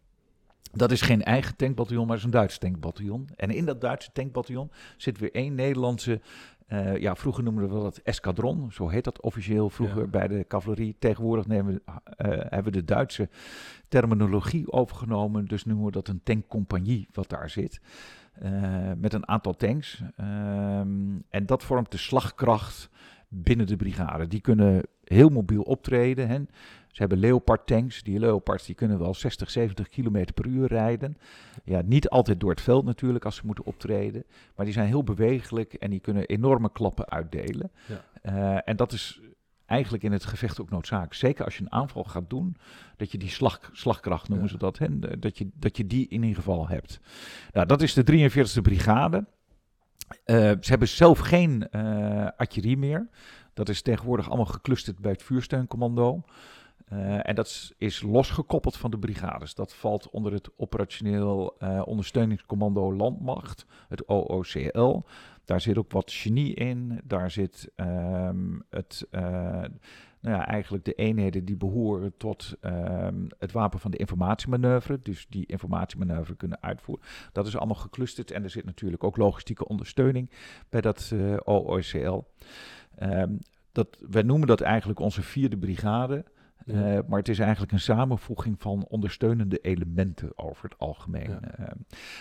Dat 0.73 0.91
is 0.91 1.01
geen 1.01 1.23
eigen 1.23 1.57
tankbataljon, 1.57 2.07
maar 2.07 2.17
is 2.17 2.25
een 2.25 2.31
Duits 2.31 2.59
tankbataljon. 2.59 3.29
En 3.37 3.51
in 3.51 3.65
dat 3.65 3.81
Duitse 3.81 4.13
tankbataljon 4.13 4.71
zit 4.97 5.19
weer 5.19 5.33
één 5.35 5.55
Nederlandse. 5.55 6.21
eh, 6.67 6.97
ja, 6.97 7.17
vroeger 7.17 7.43
noemden 7.45 7.69
we 7.69 7.81
dat 7.81 7.97
escadron, 8.05 8.73
zo 8.73 8.89
heet 8.89 9.05
dat 9.05 9.21
officieel 9.21 9.71
vroeger 9.71 10.01
Ja. 10.01 10.07
bij 10.07 10.29
de 10.29 10.45
cavalerie. 10.49 10.97
Tegenwoordig 10.99 11.47
nemen, 11.47 11.75
we, 11.75 11.83
eh, 12.17 12.29
hebben 12.29 12.73
we 12.73 12.79
de 12.79 12.85
Duitse 12.85 13.29
terminologie 13.89 14.73
overgenomen, 14.73 15.45
dus 15.45 15.65
noemen 15.65 15.85
we 15.85 15.91
dat 15.91 16.09
een 16.09 16.21
tankcompagnie 16.23 17.09
wat 17.13 17.29
daar 17.29 17.51
zit. 17.51 17.81
eh, 18.33 18.93
met 18.97 19.13
een 19.13 19.29
aantal 19.29 19.57
tanks. 19.57 20.03
Ehm, 20.17 21.19
en 21.29 21.47
dat 21.47 21.63
vormt 21.63 21.91
de 21.91 21.97
slagkracht 21.99 22.91
binnen 23.29 23.67
de 23.67 23.77
brigade. 23.77 24.27
Die 24.27 24.41
kunnen 24.41 24.83
heel 25.05 25.29
mobiel 25.29 25.63
optreden. 25.63 26.29
Hè. 26.29 26.39
Ze 26.91 27.01
hebben 27.01 27.19
Leopard 27.19 27.67
tanks. 27.67 28.03
Die 28.03 28.19
Leopards 28.19 28.67
die 28.67 28.75
kunnen 28.75 28.99
wel 28.99 29.15
60, 29.15 29.51
70 29.51 29.89
km 29.89 30.25
per 30.35 30.47
uur 30.47 30.67
rijden. 30.67 31.17
Ja, 31.65 31.83
niet 31.85 32.09
altijd 32.09 32.41
door 32.41 32.51
het 32.51 32.61
veld 32.61 32.85
natuurlijk 32.85 33.25
als 33.25 33.37
ze 33.37 33.47
moeten 33.47 33.65
optreden. 33.65 34.25
Maar 34.57 34.65
die 34.65 34.75
zijn 34.75 34.87
heel 34.87 35.05
bewegelijk 35.05 35.75
en 35.75 35.91
die 35.91 36.01
kunnen 36.01 36.27
enorme 36.27 36.73
klappen 36.73 37.09
uitdelen. 37.09 37.71
Ja. 37.87 38.05
Eh, 38.23 38.69
en 38.69 38.77
dat 38.77 38.93
is 38.93 39.21
eigenlijk 39.67 40.03
in 40.03 40.13
het 40.13 40.25
gevecht 40.25 40.61
ook 40.61 40.71
noodzakelijk. 40.71 41.15
Zeker 41.15 41.45
als 41.45 41.57
je 41.57 41.63
een 41.63 41.73
aanval 41.73 42.05
gaat 42.05 42.31
doen, 42.31 42.57
dat 42.97 43.13
je 43.13 43.19
die 43.19 43.29
slag, 43.29 43.71
slagkracht 43.73 44.29
noemen 44.29 44.47
Ja. 44.47 44.53
ze 44.53 44.59
dat, 44.59 44.79
hè? 44.79 45.19
Dat, 45.19 45.39
je, 45.39 45.49
dat 45.55 45.77
je 45.77 45.87
die 45.87 46.09
in 46.09 46.23
ieder 46.23 46.37
geval 46.37 46.69
hebt. 46.69 47.01
Nou, 47.53 47.67
dat 47.67 47.83
is 47.83 47.95
de 47.95 48.05
43e 48.05 48.61
brigade. 48.63 49.25
Eh, 50.25 50.37
ze 50.37 50.71
hebben 50.71 50.89
zelf 50.89 51.19
geen 51.19 51.69
eh, 51.71 52.27
artillerie 52.37 52.77
meer. 52.77 53.09
Dat 53.55 53.69
is 53.69 53.83
tegenwoordig 53.83 54.27
allemaal 54.29 54.47
geclusterd 54.47 54.99
bij 54.99 55.11
het 55.13 55.23
vuursteuncommando. 55.23 56.23
Eh, 56.91 57.29
en 57.29 57.35
dat 57.35 57.73
is, 57.79 58.03
losgekoppeld 58.03 58.77
van 58.77 58.91
de 58.91 58.99
brigades. 58.99 59.55
Dat 59.55 59.75
valt 59.75 60.11
onder 60.11 60.33
het 60.33 60.51
operationeel 60.57 61.57
eh, 61.59 61.83
ondersteuningscommando 61.85 62.95
landmacht, 62.95 63.67
het 63.89 64.09
OOCL. 64.09 65.01
Daar 65.45 65.61
zit 65.61 65.79
ook 65.79 65.93
wat 65.93 66.13
genie 66.13 66.55
in. 66.55 67.01
Daar 67.05 67.31
zit 67.31 67.73
ehm, 67.77 68.59
het, 68.71 69.07
eh, 69.11 69.23
nou 70.21 70.37
ja, 70.37 70.47
eigenlijk 70.47 70.85
de 70.85 70.93
eenheden 70.93 71.45
die 71.45 71.57
behoren 71.57 72.17
tot 72.17 72.57
ehm, 72.61 73.27
het 73.39 73.53
wapen 73.53 73.81
van 73.81 73.91
de 73.91 73.97
informatiemanoeuvre. 73.97 75.01
Dus 75.03 75.27
die 75.29 75.47
informatiemanoeuvre 75.47 76.37
kunnen 76.37 76.63
uitvoeren. 76.63 77.07
Dat 77.33 77.47
is 77.47 77.57
allemaal 77.57 77.77
geclusterd. 77.77 78.31
En 78.31 78.43
er 78.43 78.51
zit 78.51 78.65
natuurlijk 78.65 79.05
ook 79.05 79.17
logistieke 79.17 79.69
ondersteuning 79.69 80.31
bij 80.69 80.81
dat 80.81 81.15
OOCL. 81.45 82.21
Ehm, 82.95 83.37
dat, 83.73 83.99
wij 84.09 84.23
noemen 84.23 84.47
dat 84.47 84.61
eigenlijk 84.61 85.01
onze 85.01 85.23
vierde 85.23 85.57
brigade. 85.57 86.25
Eh, 86.67 86.99
maar 87.09 87.19
het 87.19 87.29
is 87.29 87.39
eigenlijk 87.39 87.73
een 87.73 87.81
samenvoeging 87.81 88.61
van 88.61 88.87
ondersteunende 88.89 89.59
elementen 89.59 90.39
over 90.39 90.65
het 90.65 90.79
algemeen. 90.79 91.31
Ja. 91.31 91.41
Eh, 91.41 91.67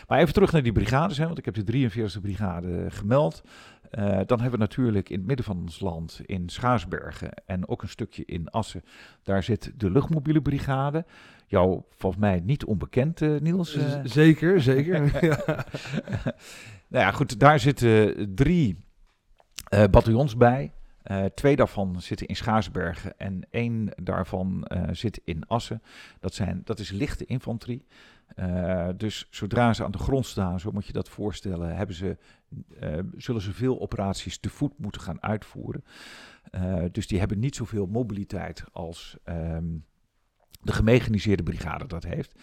maar 0.07 0.19
even 0.19 0.33
terug 0.33 0.51
naar 0.51 0.63
die 0.63 0.71
brigades, 0.71 1.17
hè, 1.17 1.25
want 1.25 1.37
ik 1.37 1.45
heb 1.45 1.53
de 1.53 1.63
43e 1.63 2.21
brigade 2.21 2.85
gemeld. 2.89 3.41
Eh, 3.89 4.03
dan 4.25 4.39
hebben 4.39 4.51
we 4.51 4.65
natuurlijk 4.65 5.09
in 5.09 5.17
het 5.17 5.27
midden 5.27 5.45
van 5.45 5.57
ons 5.57 5.79
land, 5.79 6.21
in 6.25 6.49
Schaarsbergen 6.49 7.31
en 7.45 7.67
ook 7.67 7.81
een 7.81 7.89
stukje 7.89 8.25
in 8.25 8.49
Assen, 8.49 8.83
daar 9.23 9.43
zit 9.43 9.71
de 9.77 9.91
luchtmobiele 9.91 10.41
brigade. 10.41 11.05
Jou 11.47 11.81
volgens 11.89 12.21
mij 12.21 12.41
niet 12.43 12.65
onbekend, 12.65 13.19
Niels. 13.19 13.77
Zeker, 14.03 14.61
zeker. 14.61 15.03
ja. 15.25 15.65
nou 16.87 17.05
ja, 17.05 17.11
goed, 17.11 17.39
daar 17.39 17.59
zitten 17.59 18.35
drie 18.35 18.83
bataljons 19.89 20.37
bij. 20.37 20.71
Eh, 21.09 21.25
twee 21.25 21.55
daarvan 21.55 22.01
zitten 22.01 22.27
in 22.27 22.35
Schaarsbergen 22.35 23.17
en 23.17 23.47
één 23.49 23.91
daarvan 24.03 24.63
eh, 24.63 24.83
zit 24.91 25.21
in 25.23 25.47
Assen. 25.47 25.81
Dat, 26.19 26.33
zijn, 26.33 26.61
dat 26.63 26.79
is 26.79 26.91
lichte 26.91 27.25
infanterie. 27.25 27.85
Eh, 28.35 28.89
dus 28.97 29.27
zodra 29.29 29.73
ze 29.73 29.83
aan 29.83 29.91
de 29.91 29.97
grond 29.97 30.25
staan, 30.25 30.59
zo 30.59 30.71
moet 30.71 30.85
je 30.85 30.93
dat 30.93 31.09
voorstellen, 31.09 31.75
hebben 31.75 31.95
ze, 31.95 32.17
zullen 33.17 33.41
ze 33.41 33.53
veel 33.53 33.79
operaties 33.79 34.37
te 34.37 34.49
voet 34.49 34.77
moeten 34.77 35.01
gaan 35.01 35.21
uitvoeren. 35.21 35.83
Dus 36.91 37.07
die 37.07 37.19
hebben 37.19 37.39
niet 37.39 37.55
zoveel 37.55 37.85
mobiliteit 37.85 38.63
als 38.71 39.17
ehm, 39.23 39.77
de 40.61 40.73
gemechaniseerde 40.73 41.43
brigade 41.43 41.87
dat 41.87 42.03
heeft. 42.03 42.39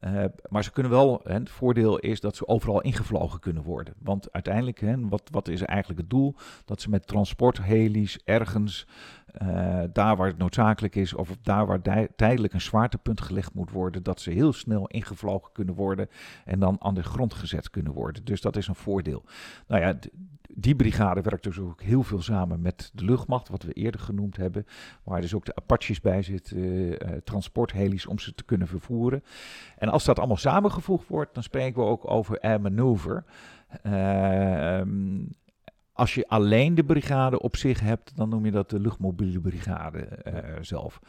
Eh, 0.00 0.24
maar 0.48 0.64
ze 0.64 0.72
kunnen 0.72 0.92
wel, 0.92 1.20
hè, 1.24 1.34
het 1.34 1.50
voordeel 1.50 1.98
is 1.98 2.20
dat 2.20 2.36
ze 2.36 2.48
overal 2.48 2.80
ingevlogen 2.80 3.40
kunnen 3.40 3.62
worden. 3.62 3.94
Want 3.98 4.32
uiteindelijk, 4.32 4.80
hè, 4.80 5.08
wat, 5.08 5.28
wat 5.30 5.48
is 5.48 5.62
eigenlijk 5.62 6.00
het 6.00 6.10
doel? 6.10 6.34
Dat 6.64 6.80
ze 6.80 6.90
met 6.90 7.06
transportheli's 7.06 8.18
ergens, 8.24 8.86
eh, 9.36 9.82
daar 9.92 10.16
waar 10.16 10.26
het 10.26 10.38
noodzakelijk 10.38 10.94
is, 10.94 11.14
of 11.14 11.36
daar 11.42 11.66
waar 11.66 12.08
tijdelijk 12.16 12.52
een 12.52 12.60
zwaartepunt 12.60 13.20
gelegd 13.20 13.54
moet 13.54 13.70
worden, 13.70 14.02
dat 14.02 14.20
ze 14.20 14.30
heel 14.30 14.52
snel 14.52 14.86
ingevlogen 14.86 15.52
kunnen 15.52 15.74
worden 15.74 16.08
en 16.44 16.58
dan 16.58 16.76
aan 16.78 16.94
de 16.94 17.02
grond 17.02 17.34
gezet 17.34 17.70
kunnen 17.70 17.92
worden. 17.92 18.24
Dus 18.24 18.40
dat 18.40 18.56
is 18.56 18.68
een 18.68 18.74
voordeel. 18.74 19.24
Nou 19.66 19.82
ja, 19.82 19.98
die 20.58 20.76
brigade 20.76 21.20
werkt 21.20 21.44
dus 21.44 21.58
ook 21.58 21.82
heel 21.82 22.02
veel 22.02 22.22
samen 22.22 22.60
met 22.60 22.90
de 22.94 23.04
luchtmacht, 23.04 23.48
wat 23.48 23.62
we 23.62 23.72
eerder 23.72 24.00
genoemd 24.00 24.36
hebben, 24.36 24.66
waar 25.02 25.20
dus 25.20 25.34
ook 25.34 25.44
de 25.44 25.54
Apaches 25.54 26.00
bij 26.00 26.22
zitten, 26.22 26.56
eh, 26.56 26.92
eh, 26.92 27.22
transportheli's 27.24 28.06
om 28.06 28.18
ze 28.18 28.34
te 28.34 28.44
kunnen 28.44 28.68
vervoeren. 28.68 29.22
En 29.78 29.88
als 29.88 30.04
dat 30.04 30.18
allemaal 30.18 30.36
samengevoegd 30.36 31.08
wordt, 31.08 31.34
dan 31.34 31.42
spreken 31.42 31.82
we 31.82 31.88
ook 31.88 32.10
over 32.10 32.40
air 32.40 32.60
maneuver. 32.60 33.24
Ehm, 33.82 35.24
als 35.96 36.14
je 36.14 36.28
alleen 36.28 36.74
de 36.74 36.84
brigade 36.84 37.40
op 37.40 37.56
zich 37.56 37.80
hebt, 37.80 38.16
dan 38.16 38.28
noem 38.28 38.44
je 38.44 38.50
dat 38.50 38.70
de 38.70 38.80
luchtmobiele 38.80 39.40
brigade 39.40 39.98
eh, 39.98 40.54
zelf. 40.60 41.00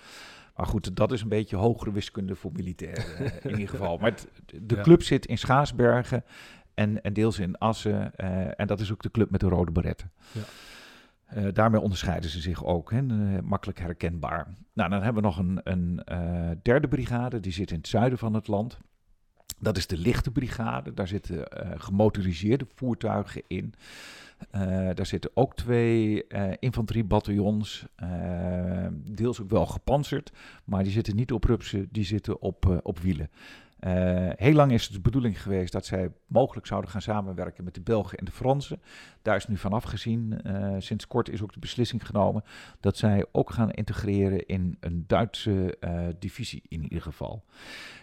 Maar 0.55 0.65
goed, 0.65 0.95
dat 0.95 1.11
is 1.11 1.21
een 1.21 1.29
beetje 1.29 1.55
hogere 1.55 1.91
wiskunde 1.91 2.35
voor 2.35 2.51
militairen 2.53 3.17
eh, 3.17 3.31
in 3.43 3.51
ieder 3.51 3.69
geval. 3.69 3.97
Maar 4.01 4.11
het- 4.11 4.27
de 4.45 4.75
Ja. 4.75 4.81
club 4.81 5.03
zit 5.03 5.25
in 5.25 5.37
Schaarsbergen 5.37 6.23
en, 6.73 7.01
en 7.03 7.13
deels 7.13 7.39
in 7.39 7.57
Assen. 7.57 8.15
eh, 8.15 8.59
en 8.59 8.67
dat 8.67 8.79
is 8.79 8.91
ook 8.91 9.01
de 9.01 9.11
club 9.11 9.29
met 9.29 9.39
de 9.39 9.47
rode 9.47 9.71
beretten. 9.71 10.11
Ja. 10.31 10.41
Daarmee 11.51 11.81
onderscheiden 11.81 12.29
ze 12.29 12.39
zich 12.41 12.65
ook, 12.65 12.91
hè, 12.91 13.01
makkelijk 13.41 13.79
herkenbaar. 13.79 14.47
Nou, 14.73 14.89
dan 14.89 15.01
hebben 15.03 15.21
we 15.21 15.27
nog 15.27 15.37
een, 15.37 15.59
een 15.63 16.01
derde 16.61 16.87
brigade, 16.87 17.39
die 17.39 17.51
zit 17.51 17.71
in 17.71 17.77
het 17.77 17.87
zuiden 17.87 18.17
van 18.17 18.33
het 18.33 18.47
land. 18.47 18.77
Dat 19.59 19.77
is 19.77 19.87
de 19.87 19.97
lichte 19.97 20.31
brigade. 20.31 20.93
Daar 20.93 21.07
zitten 21.07 21.47
gemotoriseerde 21.81 22.65
voertuigen 22.75 23.41
in. 23.47 23.73
Eh, 24.51 24.61
daar 24.93 25.05
zitten 25.05 25.31
ook 25.33 25.55
twee 25.55 26.27
eh 26.27 26.51
infanteriebataljons, 26.59 27.85
eh, 27.95 28.87
deels 28.91 29.41
ook 29.41 29.49
wel 29.49 29.65
gepantserd, 29.65 30.31
maar 30.63 30.83
die 30.83 30.91
zitten 30.91 31.15
niet 31.15 31.31
op 31.31 31.43
rupsen, 31.43 31.87
die 31.91 32.05
zitten 32.05 32.41
op, 32.41 32.79
op 32.83 32.99
wielen. 32.99 33.29
Eh, 33.79 34.29
heel 34.35 34.53
lang 34.53 34.71
is 34.71 34.83
het 34.83 34.93
de 34.93 34.99
bedoeling 34.99 35.41
geweest 35.41 35.71
dat 35.71 35.85
zij 35.85 36.11
mogelijk 36.25 36.67
zouden 36.67 36.89
gaan 36.89 37.01
samenwerken 37.01 37.63
met 37.63 37.73
de 37.73 37.81
Belgen 37.81 38.17
en 38.17 38.25
de 38.25 38.31
Fransen. 38.31 38.81
Daar 39.27 39.35
is 39.35 39.47
nu 39.47 39.57
van 39.57 39.73
afgezien. 39.73 40.41
Eh, 40.43 40.75
sinds 40.77 41.07
kort 41.07 41.29
is 41.29 41.41
ook 41.41 41.53
de 41.53 41.59
beslissing 41.59 42.05
genomen 42.05 42.43
dat 42.79 42.97
zij 42.97 43.25
ook 43.31 43.51
gaan 43.51 43.71
integreren 43.71 44.45
in 44.45 44.77
een 44.79 45.03
Duitse 45.07 45.77
eh, 45.79 46.07
divisie 46.19 46.63
in 46.67 46.83
ieder 46.83 47.01
geval. 47.01 47.43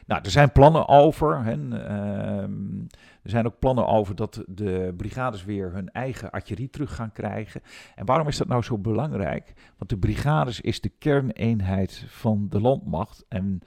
Nou, 0.07 0.23
er 0.25 0.31
zijn 0.31 0.53
plannen 0.53 0.89
over. 0.89 1.45
Hè, 1.45 1.53
ehm, 1.53 2.81
er 3.23 3.31
zijn 3.31 3.47
ook 3.47 3.59
plannen 3.59 3.87
over 3.87 4.15
dat 4.15 4.45
de 4.47 4.95
brigades 4.97 5.45
weer 5.45 5.73
hun 5.73 5.91
eigen 5.93 6.31
artillerie 6.31 6.71
terug 6.71 6.95
gaan 6.95 7.13
krijgen. 7.13 7.61
En 7.95 8.07
waarom 8.07 8.29
is 8.29 8.37
dat 8.37 8.49
nou 8.49 8.63
zo 8.63 8.79
belangrijk? 8.79 9.53
Want 9.79 9.91
de 9.91 9.99
brigades 9.99 10.61
is 10.61 10.81
de 10.81 10.93
kerneenheid 10.99 12.05
van 12.07 12.47
de 12.49 12.61
landmacht. 12.61 13.25
En 13.29 13.61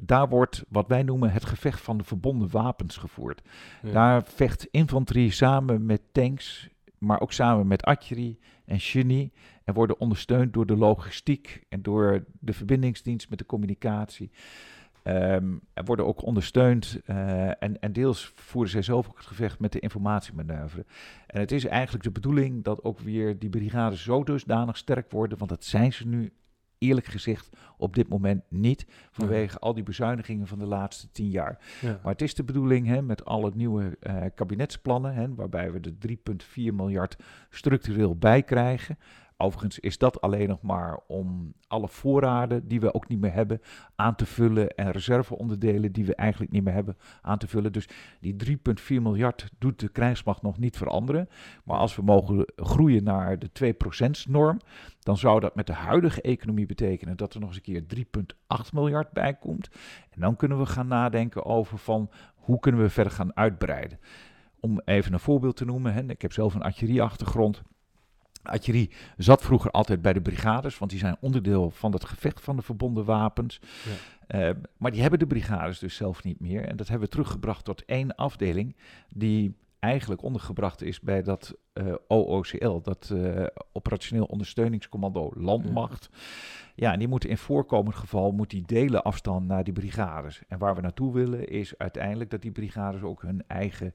daar 0.00 0.28
wordt 0.28 0.64
wat 0.68 0.88
wij 0.88 1.02
noemen 1.02 1.32
het 1.32 1.44
gevecht 1.44 1.80
van 1.80 1.98
de 1.98 2.04
verbonden 2.04 2.50
wapens 2.50 2.96
gevoerd. 2.96 3.42
Ja. 3.82 3.92
Daar 3.92 4.22
vecht 4.24 4.68
infanterie 4.70 5.30
samen 5.30 5.86
met 5.86 6.00
tanks, 6.12 6.70
maar 7.02 7.20
ook 7.20 7.32
samen 7.32 7.66
met 7.66 7.82
artillerie 7.82 8.38
en 8.64 8.80
genie. 8.80 9.32
En 9.64 9.74
worden 9.74 10.00
ondersteund 10.00 10.52
door 10.52 10.66
de 10.66 10.76
logistiek 10.76 11.64
en 11.68 11.82
door 11.82 12.24
de 12.40 12.52
verbindingsdienst 12.52 13.30
met 13.30 13.38
de 13.38 13.46
communicatie. 13.46 14.30
Ehm, 15.02 15.52
er 15.74 15.84
worden 15.84 16.06
ook 16.06 16.22
ondersteund 16.22 17.00
eh, 17.04 17.62
en, 17.62 17.80
en 17.80 17.92
deels 17.92 18.32
voeren 18.34 18.70
zij 18.70 18.82
zelf 18.82 19.08
ook 19.08 19.16
het 19.16 19.26
gevecht 19.26 19.58
met 19.58 19.72
de 19.72 19.80
informatiemanoeuvre. 19.80 20.84
En 21.26 21.40
het 21.40 21.52
is 21.52 21.64
eigenlijk 21.64 22.04
de 22.04 22.10
bedoeling 22.10 22.64
dat 22.64 22.84
ook 22.84 22.98
weer 22.98 23.38
die 23.38 23.50
brigades 23.50 24.02
zo 24.02 24.24
dusdanig 24.24 24.76
sterk 24.76 25.10
worden, 25.10 25.38
want 25.38 25.50
dat 25.50 25.64
zijn 25.64 25.92
ze 25.92 26.06
nu 26.06 26.32
eerlijk 26.82 27.06
gezegd 27.06 27.48
op 27.76 27.94
dit 27.94 28.08
moment 28.08 28.42
niet, 28.48 28.86
vanwege 29.10 29.58
al 29.58 29.74
die 29.74 29.82
bezuinigingen 29.82 30.46
van 30.46 30.58
de 30.58 30.66
laatste 30.66 31.10
tien 31.10 31.30
jaar. 31.30 31.58
Ja. 31.80 32.00
Maar 32.02 32.12
het 32.12 32.22
is 32.22 32.34
de 32.34 32.44
bedoeling 32.44 32.86
hè, 32.86 33.02
met 33.02 33.24
alle 33.24 33.50
nieuwe 33.54 33.96
eh, 34.00 34.16
kabinetsplannen, 34.34 35.14
hè, 35.14 35.34
waarbij 35.34 35.72
we 35.72 35.80
de 35.80 35.94
3,4 36.08 36.14
miljard 36.54 37.16
structureel 37.50 38.16
bij 38.16 38.42
krijgen. 38.42 38.98
Overigens 39.42 39.78
is 39.78 39.98
dat 39.98 40.20
alleen 40.20 40.48
nog 40.48 40.62
maar 40.62 41.00
om 41.06 41.54
alle 41.66 41.88
voorraden 41.88 42.68
die 42.68 42.80
we 42.80 42.94
ook 42.94 43.08
niet 43.08 43.20
meer 43.20 43.32
hebben 43.32 43.60
aan 43.94 44.14
te 44.14 44.26
vullen 44.26 44.68
en 44.68 44.90
reserveonderdelen 44.90 45.92
die 45.92 46.04
we 46.04 46.14
eigenlijk 46.14 46.52
niet 46.52 46.64
meer 46.64 46.72
hebben 46.72 46.96
aan 47.22 47.38
te 47.38 47.48
vullen. 47.48 47.72
Dus 47.72 47.88
die 48.20 48.36
3,4 48.46 48.56
miljard 48.88 49.50
doet 49.58 49.80
de 49.80 49.88
krijgsmacht 49.88 50.42
nog 50.42 50.58
niet 50.58 50.76
veranderen. 50.76 51.28
Maar 51.64 51.78
als 51.78 51.96
we 51.96 52.02
mogen 52.02 52.52
groeien 52.56 53.04
naar 53.04 53.38
de 53.38 53.74
2% 54.26 54.28
norm, 54.28 54.58
dan 55.00 55.16
zou 55.16 55.40
dat 55.40 55.54
met 55.54 55.66
de 55.66 55.72
huidige 55.72 56.20
economie 56.20 56.66
betekenen 56.66 57.16
dat 57.16 57.34
er 57.34 57.40
nog 57.40 57.48
eens 57.48 57.60
een 57.64 57.84
keer 57.86 58.06
3,8 58.64 58.72
miljard 58.72 59.12
bij 59.12 59.34
komt. 59.34 59.70
En 60.10 60.20
dan 60.20 60.36
kunnen 60.36 60.58
we 60.58 60.66
gaan 60.66 60.88
nadenken 60.88 61.44
over 61.44 61.78
van 61.78 62.10
hoe 62.34 62.58
kunnen 62.60 62.80
we 62.80 62.88
verder 62.88 63.12
gaan 63.12 63.36
uitbreiden. 63.36 63.98
Om 64.60 64.80
even 64.84 65.12
een 65.12 65.20
voorbeeld 65.20 65.56
te 65.56 65.64
noemen, 65.64 65.94
hè, 65.94 66.02
ik 66.02 66.22
heb 66.22 66.32
zelf 66.32 66.54
een 66.54 66.62
artillerieachtergrond. 66.62 67.62
Artillerie 68.42 68.90
zat 69.16 69.42
vroeger 69.42 69.70
altijd 69.70 70.02
bij 70.02 70.12
de 70.12 70.20
brigades, 70.20 70.78
want 70.78 70.90
die 70.90 71.00
zijn 71.00 71.16
onderdeel 71.20 71.70
van 71.70 71.92
het 71.92 72.04
gevecht 72.04 72.40
van 72.40 72.56
de 72.56 72.62
verbonden 72.62 73.04
wapens. 73.04 73.60
Ja. 73.84 73.92
Eh, 74.26 74.54
maar 74.76 74.90
die 74.90 75.00
hebben 75.00 75.18
de 75.18 75.26
brigades 75.26 75.78
dus 75.78 75.94
zelf 75.94 76.22
niet 76.22 76.40
meer. 76.40 76.64
En 76.64 76.76
dat 76.76 76.88
hebben 76.88 77.06
we 77.06 77.12
teruggebracht 77.12 77.64
tot 77.64 77.84
één 77.84 78.14
afdeling, 78.14 78.76
die 79.08 79.56
eigenlijk 79.78 80.22
ondergebracht 80.22 80.82
is 80.82 81.00
bij 81.00 81.22
dat 81.22 81.56
uh, 81.74 81.94
OOCL, 82.08 82.80
dat 82.82 83.10
uh, 83.12 83.46
Operationeel 83.72 84.24
Ondersteuningscommando 84.24 85.32
Landmacht. 85.34 86.08
Ja. 86.74 86.92
en 86.92 86.98
die 86.98 87.08
moeten 87.08 87.28
in 87.28 87.38
voorkomend 87.38 87.94
geval 87.94 88.32
moet 88.32 88.50
die 88.50 88.62
delen 88.66 89.02
afstand 89.02 89.46
naar 89.46 89.64
die 89.64 89.72
brigades. 89.72 90.42
En 90.48 90.58
waar 90.58 90.74
we 90.74 90.80
naartoe 90.80 91.12
willen 91.12 91.48
is 91.48 91.78
uiteindelijk 91.78 92.30
dat 92.30 92.42
die 92.42 92.50
brigades 92.50 93.02
ook 93.02 93.22
hun 93.22 93.44
eigen 93.46 93.94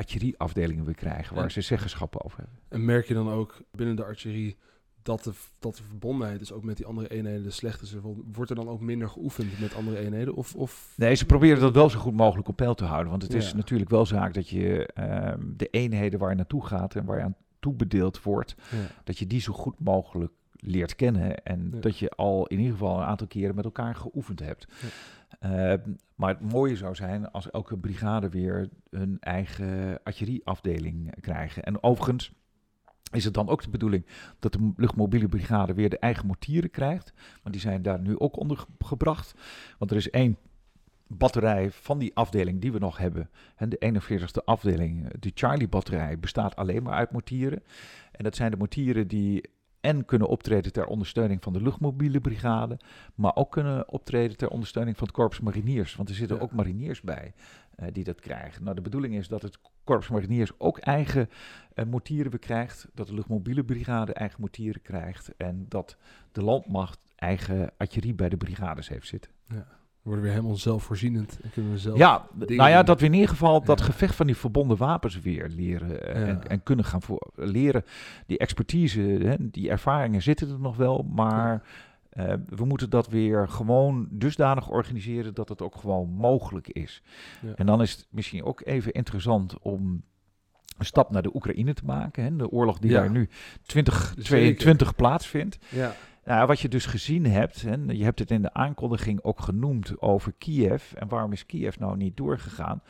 artillerieafdelingen 0.00 0.84
weer 0.84 0.94
krijgen, 0.94 1.36
waar 1.36 1.50
ze 1.50 1.60
zeggenschap 1.60 2.24
over 2.24 2.38
hebben. 2.38 2.58
En 2.68 2.84
merk 2.84 3.06
je 3.06 3.14
dan 3.14 3.30
ook 3.30 3.62
binnen 3.70 3.96
de 3.96 4.04
artillerie 4.04 4.56
dat 5.02 5.24
de, 5.24 5.32
dat 5.58 5.76
de 5.76 5.82
verbondenheid 5.82 6.38
dus 6.38 6.52
ook 6.52 6.64
met 6.64 6.76
die 6.76 6.86
andere 6.86 7.08
eenheden 7.08 7.42
de 7.42 7.50
slecht 7.50 7.82
is. 7.82 7.94
Wordt 8.32 8.50
er 8.50 8.56
dan 8.56 8.68
ook 8.68 8.80
minder 8.80 9.08
geoefend 9.08 9.60
met 9.60 9.74
andere 9.74 9.98
eenheden? 9.98 10.34
Of, 10.34 10.54
of... 10.54 10.94
Nee, 10.96 11.14
ze 11.14 11.26
proberen 11.26 11.60
dat 11.60 11.74
wel 11.74 11.90
zo 11.90 11.98
goed 11.98 12.16
mogelijk 12.16 12.48
op 12.48 12.56
peil 12.56 12.74
te 12.74 12.84
houden. 12.84 13.10
Want 13.10 13.22
het 13.22 13.34
is 13.34 13.54
natuurlijk 13.54 13.90
wel 13.90 14.06
zaak 14.06 14.34
dat 14.34 14.48
je 14.48 14.86
ehm, 14.86 15.40
de 15.56 15.66
eenheden 15.66 16.18
waar 16.18 16.30
je 16.30 16.36
naartoe 16.36 16.66
gaat 16.66 16.94
en 16.94 17.04
waar 17.04 17.18
je 17.18 17.24
aan 17.24 17.36
toe 17.60 17.74
bedeeld 17.74 18.22
wordt, 18.22 18.54
dat 19.04 19.18
je 19.18 19.26
die 19.26 19.40
zo 19.40 19.52
goed 19.52 19.80
mogelijk 19.80 20.32
leert 20.56 20.96
kennen. 20.96 21.44
En 21.44 21.80
dat 21.80 21.98
je 21.98 22.10
al 22.10 22.46
in 22.46 22.58
ieder 22.58 22.72
geval 22.72 22.98
een 22.98 23.06
aantal 23.06 23.26
keren 23.26 23.54
met 23.54 23.64
elkaar 23.64 23.94
geoefend 23.94 24.40
hebt. 24.40 24.66
Ehm, 25.40 25.92
maar 26.14 26.28
het 26.28 26.52
mooie 26.52 26.76
zou 26.76 26.94
zijn 26.94 27.30
als 27.30 27.50
elke 27.50 27.78
brigade 27.78 28.28
weer 28.28 28.68
een 28.90 29.16
eigen 29.20 30.00
artillerieafdeling 30.02 31.20
krijgen. 31.20 31.62
En 31.62 31.82
overigens 31.82 32.32
is 33.12 33.24
het 33.24 33.34
dan 33.34 33.48
ook 33.48 33.62
de 33.62 33.70
bedoeling 33.70 34.06
dat 34.38 34.52
de 34.52 34.72
luchtmobiele 34.76 35.28
brigade 35.28 35.74
weer 35.74 35.90
de 35.90 35.98
eigen 35.98 36.26
mortieren 36.26 36.70
krijgt. 36.70 37.12
Want 37.42 37.54
die 37.54 37.60
zijn 37.60 37.82
daar 37.82 38.00
nu 38.00 38.18
ook 38.18 38.36
onder 38.36 38.66
gebracht. 38.78 39.34
Want 39.78 39.90
er 39.90 39.96
is 39.96 40.10
één 40.10 40.36
batterij 41.06 41.70
van 41.70 41.98
die 41.98 42.14
afdeling 42.14 42.60
die 42.60 42.72
we 42.72 42.78
nog 42.78 42.98
hebben. 42.98 43.30
En 43.56 43.68
de 43.68 43.78
41ste 43.78 44.44
afdeling, 44.44 45.20
de 45.20 45.30
Charlie-batterij, 45.34 46.18
bestaat 46.18 46.56
alleen 46.56 46.82
maar 46.82 46.94
uit 46.94 47.12
mortieren. 47.12 47.62
En 48.12 48.24
dat 48.24 48.36
zijn 48.36 48.50
de 48.50 48.56
mortieren 48.56 49.08
die 49.08 49.50
en 49.80 50.04
kunnen 50.04 50.28
optreden 50.28 50.72
ter 50.72 50.86
ondersteuning 50.86 51.42
van 51.42 51.52
de 51.52 51.62
luchtmobiele 51.62 52.20
brigade, 52.20 52.78
maar 53.14 53.36
ook 53.36 53.52
kunnen 53.52 53.88
optreden 53.88 54.36
ter 54.36 54.48
ondersteuning 54.48 54.96
van 54.96 55.06
het 55.06 55.16
korps 55.16 55.40
mariniers. 55.40 55.96
Want 55.96 56.08
er 56.08 56.14
zitten 56.14 56.40
ook 56.40 56.52
mariniers 56.52 57.00
bij 57.00 57.32
uh, 57.80 57.86
die 57.92 58.04
dat 58.04 58.20
krijgen. 58.20 58.62
Nou, 58.62 58.76
de 58.76 58.82
bedoeling 58.82 59.14
is 59.14 59.28
dat 59.28 59.42
het 59.42 59.58
korps 59.84 60.08
mariniers 60.08 60.52
ook 60.58 60.78
eigen 60.78 61.28
uh, 61.74 61.84
mortieren 61.84 62.38
krijgt, 62.38 62.88
dat 62.94 63.06
de 63.06 63.14
luchtmobiele 63.14 63.64
brigade 63.64 64.12
eigen 64.12 64.40
mortieren 64.40 64.82
krijgt 64.82 65.36
en 65.36 65.66
dat 65.68 65.96
de 66.32 66.42
landmacht 66.42 66.98
eigen 67.16 67.72
artillerie 67.76 68.14
bij 68.14 68.28
de 68.28 68.36
brigades 68.36 68.88
heeft 68.88 69.06
zitten. 69.06 69.30
Ja 69.46 69.79
worden 70.10 70.28
weer 70.28 70.38
helemaal 70.38 70.56
zelfvoorzienend. 70.56 71.38
En 71.42 71.50
kunnen 71.50 71.72
we 71.72 71.78
zelf 71.78 71.98
ja, 71.98 72.26
nou 72.34 72.70
ja, 72.70 72.82
dat 72.82 73.00
we 73.00 73.06
in 73.06 73.12
ieder 73.12 73.28
geval 73.28 73.64
dat 73.64 73.80
gevecht 73.80 74.14
van 74.14 74.26
die 74.26 74.36
verbonden 74.36 74.76
wapens 74.76 75.20
weer 75.20 75.48
leren 75.48 76.14
eh, 76.14 76.28
en, 76.28 76.48
en, 76.48 76.62
kunnen 76.62 76.84
gaan 76.84 77.02
voor, 77.02 77.30
leren. 77.34 77.84
Die 78.26 78.38
expertise, 78.38 79.00
hè, 79.00 79.50
die 79.50 79.70
ervaringen 79.70 80.22
zitten 80.22 80.50
er 80.50 80.60
nog 80.60 80.76
wel, 80.76 81.02
maar 81.02 81.62
uh, 82.12 82.32
we 82.46 82.64
moeten 82.64 82.90
dat 82.90 83.08
weer 83.08 83.48
gewoon 83.48 84.08
dusdanig 84.10 84.70
organiseren 84.70 85.34
dat 85.34 85.48
het 85.48 85.62
ook 85.62 85.76
gewoon 85.76 86.08
mogelijk 86.08 86.68
is. 86.68 87.02
En 87.56 87.66
dan 87.66 87.82
is 87.82 87.92
het 87.92 88.06
misschien 88.10 88.44
ook 88.44 88.60
even 88.64 88.92
interessant 88.92 89.58
om 89.58 90.02
een 90.78 90.86
stap 90.86 91.10
naar 91.10 91.22
de 91.22 91.34
Oekraïne 91.34 91.74
te 91.74 91.84
maken. 91.84 92.24
Hè, 92.24 92.36
de 92.36 92.50
oorlog 92.50 92.78
die 92.78 92.90
daar 92.90 93.10
nu 93.10 93.28
2022 93.66 94.94
plaatsvindt. 94.94 95.58
Ja. 95.68 95.94
Nou, 96.30 96.46
wat 96.46 96.60
je 96.60 96.68
dus 96.68 96.86
gezien 96.86 97.26
hebt, 97.26 97.64
en 97.64 97.96
je 97.96 98.04
hebt 98.04 98.18
het 98.18 98.30
in 98.30 98.42
de 98.42 98.52
aankondiging 98.52 99.22
ook 99.22 99.40
genoemd 99.40 100.00
over 100.00 100.32
Kiev. 100.38 100.92
En 100.92 101.08
waarom 101.08 101.32
is 101.32 101.46
Kiev 101.46 101.76
nou 101.76 101.96
niet 101.96 102.16
doorgegaan? 102.16 102.82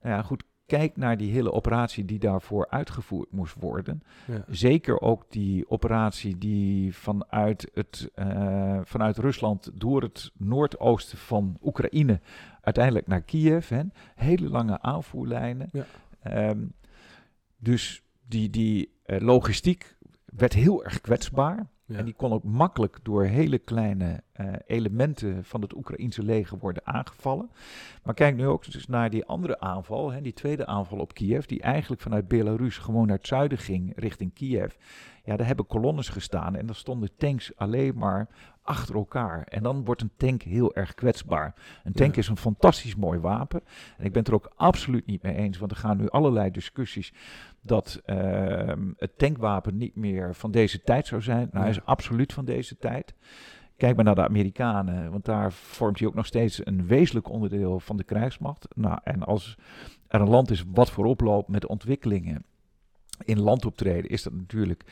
Nou 0.00 0.14
ja, 0.14 0.22
goed, 0.22 0.44
kijk 0.66 0.96
naar 0.96 1.16
die 1.16 1.32
hele 1.32 1.52
operatie 1.52 2.04
die 2.04 2.18
daarvoor 2.18 2.68
uitgevoerd 2.68 3.32
moest 3.32 3.54
worden. 3.58 4.02
Ja. 4.26 4.44
Zeker 4.48 5.00
ook 5.00 5.24
die 5.28 5.70
operatie 5.70 6.38
die 6.38 6.94
vanuit, 6.94 7.70
het, 7.74 8.10
uh, 8.14 8.80
vanuit 8.84 9.18
Rusland 9.18 9.70
door 9.74 10.02
het 10.02 10.30
noordoosten 10.36 11.18
van 11.18 11.56
Oekraïne 11.62 12.20
uiteindelijk 12.60 13.06
naar 13.06 13.22
Kiev. 13.22 13.68
Hè, 13.68 13.82
hele 14.14 14.48
lange 14.48 14.80
aanvoerlijnen. 14.80 15.70
Ja. 15.72 16.48
Um, 16.48 16.72
dus 17.56 18.02
die, 18.28 18.50
die 18.50 18.92
uh, 19.06 19.20
logistiek 19.20 19.96
werd 20.24 20.52
heel 20.52 20.84
erg 20.84 21.00
kwetsbaar. 21.00 21.70
En 21.86 22.04
die 22.04 22.14
kon 22.14 22.32
ook 22.32 22.44
makkelijk 22.44 22.98
door 23.02 23.24
hele 23.24 23.58
kleine 23.58 24.22
uh, 24.40 24.52
elementen 24.66 25.44
van 25.44 25.60
het 25.60 25.76
Oekraïense 25.76 26.22
leger 26.22 26.58
worden 26.58 26.86
aangevallen. 26.86 27.50
Maar 28.02 28.14
kijk 28.14 28.36
nu 28.36 28.46
ook 28.46 28.72
dus 28.72 28.86
naar 28.86 29.10
die 29.10 29.24
andere 29.24 29.60
aanval, 29.60 30.10
hè, 30.12 30.20
die 30.20 30.32
tweede 30.32 30.66
aanval 30.66 30.98
op 30.98 31.14
Kiev, 31.14 31.44
die 31.44 31.60
eigenlijk 31.60 32.02
vanuit 32.02 32.28
Belarus 32.28 32.78
gewoon 32.78 33.06
naar 33.06 33.16
het 33.16 33.26
zuiden 33.26 33.58
ging, 33.58 33.92
richting 33.96 34.34
Kiev. 34.34 34.74
Ja, 35.24 35.36
daar 35.36 35.46
hebben 35.46 35.66
kolonnes 35.66 36.08
gestaan 36.08 36.56
en 36.56 36.66
daar 36.66 36.74
stonden 36.74 37.16
tanks 37.16 37.56
alleen 37.56 37.98
maar 37.98 38.28
achter 38.62 38.94
elkaar. 38.94 39.42
En 39.42 39.62
dan 39.62 39.84
wordt 39.84 40.02
een 40.02 40.12
tank 40.16 40.42
heel 40.42 40.74
erg 40.74 40.94
kwetsbaar. 40.94 41.54
Een 41.84 41.92
tank 41.92 42.16
is 42.16 42.28
een 42.28 42.36
fantastisch 42.36 42.96
mooi 42.96 43.18
wapen. 43.18 43.60
En 43.98 44.04
ik 44.04 44.12
ben 44.12 44.22
het 44.22 44.28
er 44.28 44.34
ook 44.34 44.52
absoluut 44.56 45.06
niet 45.06 45.22
mee 45.22 45.34
eens, 45.34 45.58
want 45.58 45.70
er 45.70 45.76
gaan 45.76 45.96
nu 45.96 46.08
allerlei 46.08 46.50
discussies 46.50 47.12
dat 47.60 48.02
uh, 48.06 48.72
het 48.96 49.18
tankwapen 49.18 49.76
niet 49.76 49.96
meer 49.96 50.34
van 50.34 50.50
deze 50.50 50.82
tijd 50.82 51.06
zou 51.06 51.22
zijn. 51.22 51.48
Nou, 51.52 51.64
hij 51.64 51.70
is 51.70 51.84
absoluut 51.84 52.32
van 52.32 52.44
deze 52.44 52.78
tijd. 52.78 53.14
Kijk 53.76 53.96
maar 53.96 54.04
naar 54.04 54.14
de 54.14 54.28
Amerikanen, 54.28 55.10
want 55.10 55.24
daar 55.24 55.52
vormt 55.52 55.98
hij 55.98 56.08
ook 56.08 56.14
nog 56.14 56.26
steeds 56.26 56.66
een 56.66 56.86
wezenlijk 56.86 57.28
onderdeel 57.28 57.80
van 57.80 57.96
de 57.96 58.04
krijgsmacht. 58.04 58.68
Nou, 58.74 58.98
en 59.04 59.22
als 59.22 59.58
er 60.08 60.20
een 60.20 60.28
land 60.28 60.50
is 60.50 60.64
wat 60.72 60.90
voorop 60.90 61.20
loopt 61.20 61.48
met 61.48 61.66
ontwikkelingen 61.66 62.44
in 63.24 63.40
landoptreden, 63.40 64.10
is 64.10 64.22
dat 64.22 64.32
natuurlijk 64.32 64.84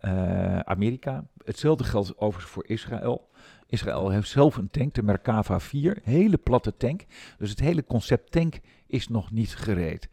uh, 0.00 0.58
Amerika. 0.58 1.24
Hetzelfde 1.48 1.84
geldt 1.84 2.18
overigens 2.18 2.52
voor 2.52 2.66
Israël. 2.66 3.28
Israël 3.66 4.10
heeft 4.10 4.28
zelf 4.28 4.56
een 4.56 4.70
tank, 4.70 4.94
de 4.94 5.02
Merkava 5.02 5.60
4, 5.60 5.98
hele 6.02 6.36
platte 6.36 6.76
tank. 6.76 7.04
Dus 7.38 7.50
het 7.50 7.60
hele 7.60 7.84
concept 7.84 8.30
tank 8.30 8.60
is 8.86 9.08
nog 9.08 9.30
niet 9.30 9.56
gereed. 9.56 10.08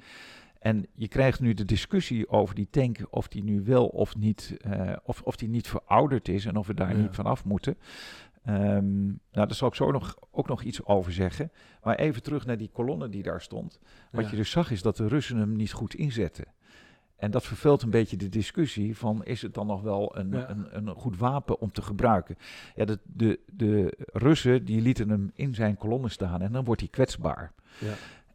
En 0.59 0.87
je 0.93 1.07
krijgt 1.07 1.39
nu 1.39 1.53
de 1.53 1.65
discussie 1.65 2.29
over 2.29 2.55
die 2.55 2.67
tank, 2.69 2.97
of 3.09 3.27
die 3.27 3.43
nu 3.43 3.61
wel 3.63 3.87
of 3.87 4.15
niet, 4.15 4.57
uh, 4.67 4.93
of, 5.03 5.21
of 5.21 5.35
die 5.35 5.49
niet 5.49 5.67
verouderd 5.67 6.27
is 6.27 6.45
en 6.45 6.55
of 6.55 6.67
we 6.67 6.73
daar 6.73 6.95
niet 6.95 7.15
vanaf 7.15 7.45
moeten. 7.45 7.77
Um, 8.47 9.05
nou, 9.05 9.47
daar 9.47 9.53
zal 9.53 9.67
ik 9.67 9.75
zo 9.75 9.91
nog, 9.91 10.17
ook 10.31 10.47
nog 10.47 10.63
iets 10.63 10.85
over 10.85 11.13
zeggen. 11.13 11.51
Maar 11.83 11.95
even 11.95 12.23
terug 12.23 12.45
naar 12.45 12.57
die 12.57 12.69
kolonne 12.73 13.09
die 13.09 13.23
daar 13.23 13.41
stond. 13.41 13.79
Wat 14.11 14.29
je 14.29 14.35
dus 14.35 14.49
zag 14.49 14.71
is 14.71 14.81
dat 14.81 14.97
de 14.97 15.07
Russen 15.07 15.37
hem 15.37 15.55
niet 15.55 15.71
goed 15.71 15.95
inzetten. 15.95 16.45
En 17.15 17.31
dat 17.31 17.43
vervult 17.43 17.81
een 17.81 17.89
beetje 17.89 18.17
de 18.17 18.29
discussie 18.29 18.97
van 18.97 19.25
is 19.25 19.41
het 19.41 19.53
dan 19.53 19.67
nog 19.67 19.81
wel 19.81 20.17
een, 20.17 20.33
een, 20.49 20.67
een, 20.77 20.95
goed 20.95 21.17
wapen 21.17 21.59
om 21.59 21.71
te 21.71 21.81
gebruiken. 21.81 22.37
Ja, 22.75 22.85
de, 22.85 22.99
de, 23.03 23.39
de 23.45 23.97
Russen 24.13 24.65
die 24.65 24.81
lieten 24.81 25.09
hem 25.09 25.31
in 25.35 25.55
zijn 25.55 25.77
kolonne 25.77 26.09
staan 26.09 26.41
en 26.41 26.51
dan 26.51 26.63
wordt 26.63 26.81
hij 26.81 26.89
kwetsbaar. 26.89 27.51
Ja. 27.79 27.93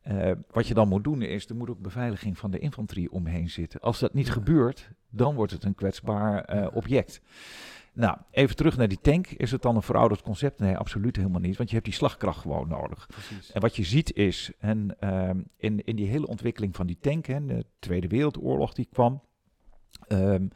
Uh, 0.09 0.33
wat 0.51 0.67
je 0.67 0.75
dan 0.75 0.89
moet 0.89 1.05
doen 1.05 1.23
is, 1.23 1.49
er 1.49 1.57
moet 1.57 1.71
ook 1.71 1.81
beveiliging 1.81 2.39
van 2.39 2.51
de 2.51 2.59
infanterie 2.59 3.13
omheen 3.13 3.51
zitten. 3.51 3.81
Als 3.81 3.99
dat 3.99 4.15
niet 4.15 4.31
gebeurt, 4.31 4.91
dan 5.11 5.35
wordt 5.35 5.53
het 5.53 5.65
een 5.65 5.75
kwetsbaar 5.75 6.57
uh, 6.57 6.67
object. 6.73 7.21
Nou, 7.93 8.17
even 8.31 8.57
terug 8.57 8.77
naar 8.77 8.89
die 8.89 9.01
tank. 9.01 9.27
Is 9.27 9.51
het 9.51 9.63
dan 9.63 9.77
een 9.77 9.83
verouderd 9.83 10.23
concept? 10.23 10.59
Nee, 10.61 10.77
absoluut 10.77 11.17
helemaal 11.17 11.41
niet. 11.41 11.57
Want 11.57 11.69
je 11.69 11.75
hebt 11.75 11.87
die 11.87 11.97
slagkracht 11.97 12.41
gewoon 12.41 12.69
nodig. 12.69 13.07
Precies. 13.07 13.53
En 13.53 13.61
wat 13.61 13.77
je 13.77 13.85
ziet 13.85 14.13
is, 14.15 14.53
en, 14.59 14.97
uh, 15.01 15.31
in, 15.57 15.85
in 15.85 15.97
die 15.97 16.09
hele 16.09 16.27
ontwikkeling 16.27 16.77
van 16.77 16.87
die 16.87 16.99
tank, 17.01 17.27
hè, 17.27 17.47
de 17.47 17.65
Tweede 17.79 18.09
Wereldoorlog 18.09 18.73
die 18.73 18.89
kwam. 18.93 19.23
Um, 20.09 20.51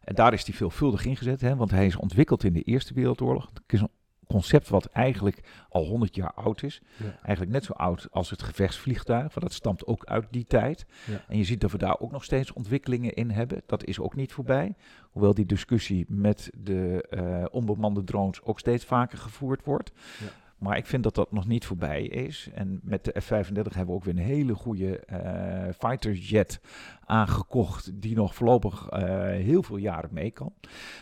en 0.00 0.14
daar 0.14 0.32
is 0.32 0.44
die 0.44 0.54
veelvuldig 0.54 1.04
ingezet, 1.04 1.40
hè, 1.40 1.56
want 1.56 1.70
hij 1.70 1.86
is 1.86 1.96
ontwikkeld 1.96 2.44
in 2.44 2.52
de 2.52 2.62
Eerste 2.62 2.94
Wereldoorlog. 2.94 3.50
Het 3.54 3.62
is 3.66 3.80
een 3.80 3.90
concept 4.32 4.68
wat 4.68 4.86
eigenlijk 4.86 5.40
al 5.68 5.84
100 5.84 6.14
jaar 6.14 6.32
oud 6.34 6.62
is. 6.62 6.82
Eigenlijk 7.22 7.50
net 7.50 7.64
zo 7.64 7.72
oud 7.72 8.08
als 8.10 8.30
het 8.30 8.42
gevechtsvliegtuig, 8.42 9.34
want 9.34 9.40
dat 9.40 9.52
stamt 9.52 9.86
ook 9.86 10.04
uit 10.04 10.26
die 10.30 10.46
tijd. 10.46 10.86
Ja. 11.06 11.24
En 11.28 11.38
je 11.38 11.44
ziet 11.44 11.60
dat 11.60 11.70
we 11.70 11.78
daar 11.78 11.98
ook 11.98 12.12
nog 12.12 12.24
steeds 12.24 12.52
ontwikkelingen 12.52 13.14
in 13.14 13.30
hebben. 13.30 13.62
Dat 13.66 13.84
is 13.84 14.00
ook 14.00 14.16
niet 14.16 14.32
voorbij. 14.32 14.74
Hoewel 15.10 15.34
die 15.34 15.46
discussie 15.46 16.04
met 16.08 16.50
de 16.58 17.06
uh, 17.10 17.44
onbemande 17.50 18.04
drones 18.04 18.42
ook 18.42 18.58
steeds 18.58 18.84
vaker 18.84 19.18
gevoerd 19.18 19.64
wordt. 19.64 19.92
Ja. 20.20 20.26
Maar 20.60 20.76
ik 20.76 20.86
vind 20.86 21.02
dat 21.02 21.14
dat 21.14 21.32
nog 21.32 21.46
niet 21.46 21.64
voorbij 21.64 22.02
is. 22.02 22.48
En 22.54 22.80
met 22.82 23.04
de 23.04 23.20
F-35 23.20 23.52
hebben 23.52 23.86
we 23.86 23.92
ook 23.92 24.04
weer 24.04 24.16
een 24.16 24.22
hele 24.22 24.54
goede 24.54 25.02
uh, 25.12 25.72
fighter 25.78 26.12
jet 26.12 26.60
aangekocht. 27.04 28.00
Die 28.00 28.14
nog 28.14 28.34
voorlopig 28.34 28.92
uh, 28.92 28.98
heel 29.28 29.62
veel 29.62 29.76
jaren 29.76 30.10
mee 30.12 30.30
kan. 30.30 30.52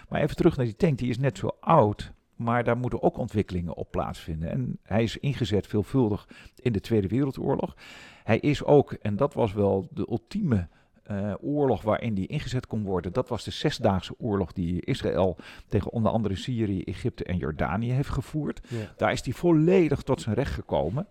Maar 0.09 0.21
even 0.21 0.37
terug 0.37 0.57
naar 0.57 0.67
die 0.67 0.77
tank. 0.77 0.99
Die 0.99 1.11
is 1.11 1.19
net 1.19 1.39
zo 1.39 1.57
oud 1.61 2.13
maar 2.39 2.65
daar 2.65 2.77
moeten 2.77 3.03
ook 3.03 3.19
ontwikkelingen 3.19 3.75
op 3.75 3.91
plaatsvinden. 3.91 4.51
En 4.51 4.79
hij 4.83 5.03
is 5.03 5.17
ingezet 5.17 5.67
veelvuldig 5.67 6.29
in 6.57 6.73
de 6.73 6.81
Tweede 6.81 7.09
Wereldoorlog. 7.09 7.77
Hij 8.25 8.39
is 8.39 8.65
ook, 8.65 8.93
en 8.93 9.17
dat 9.17 9.35
was 9.35 9.53
wel 9.53 9.89
de 9.91 10.07
ultieme 10.11 10.69
uh, 11.11 11.35
oorlog 11.41 11.83
waarin 11.83 12.15
die 12.15 12.27
ingezet 12.27 12.67
kon 12.67 12.83
worden. 12.83 13.13
Dat 13.13 13.29
was 13.29 13.45
de 13.45 13.51
zesdaagse 13.51 14.15
oorlog 14.19 14.53
die 14.53 14.85
Israël 14.85 15.37
tegen 15.67 15.93
onder 15.93 16.13
andere 16.13 16.37
Syrië, 16.37 16.83
Egypte 16.83 17.25
en 17.25 17.37
Jordanië 17.37 17.93
heeft 17.93 18.09
gevoerd. 18.09 18.69
Daar 18.97 19.13
is 19.13 19.25
hij 19.25 19.33
volledig 19.33 20.03
tot 20.03 20.21
zijn 20.21 20.35
recht 20.35 20.53
gekomen. 20.53 21.09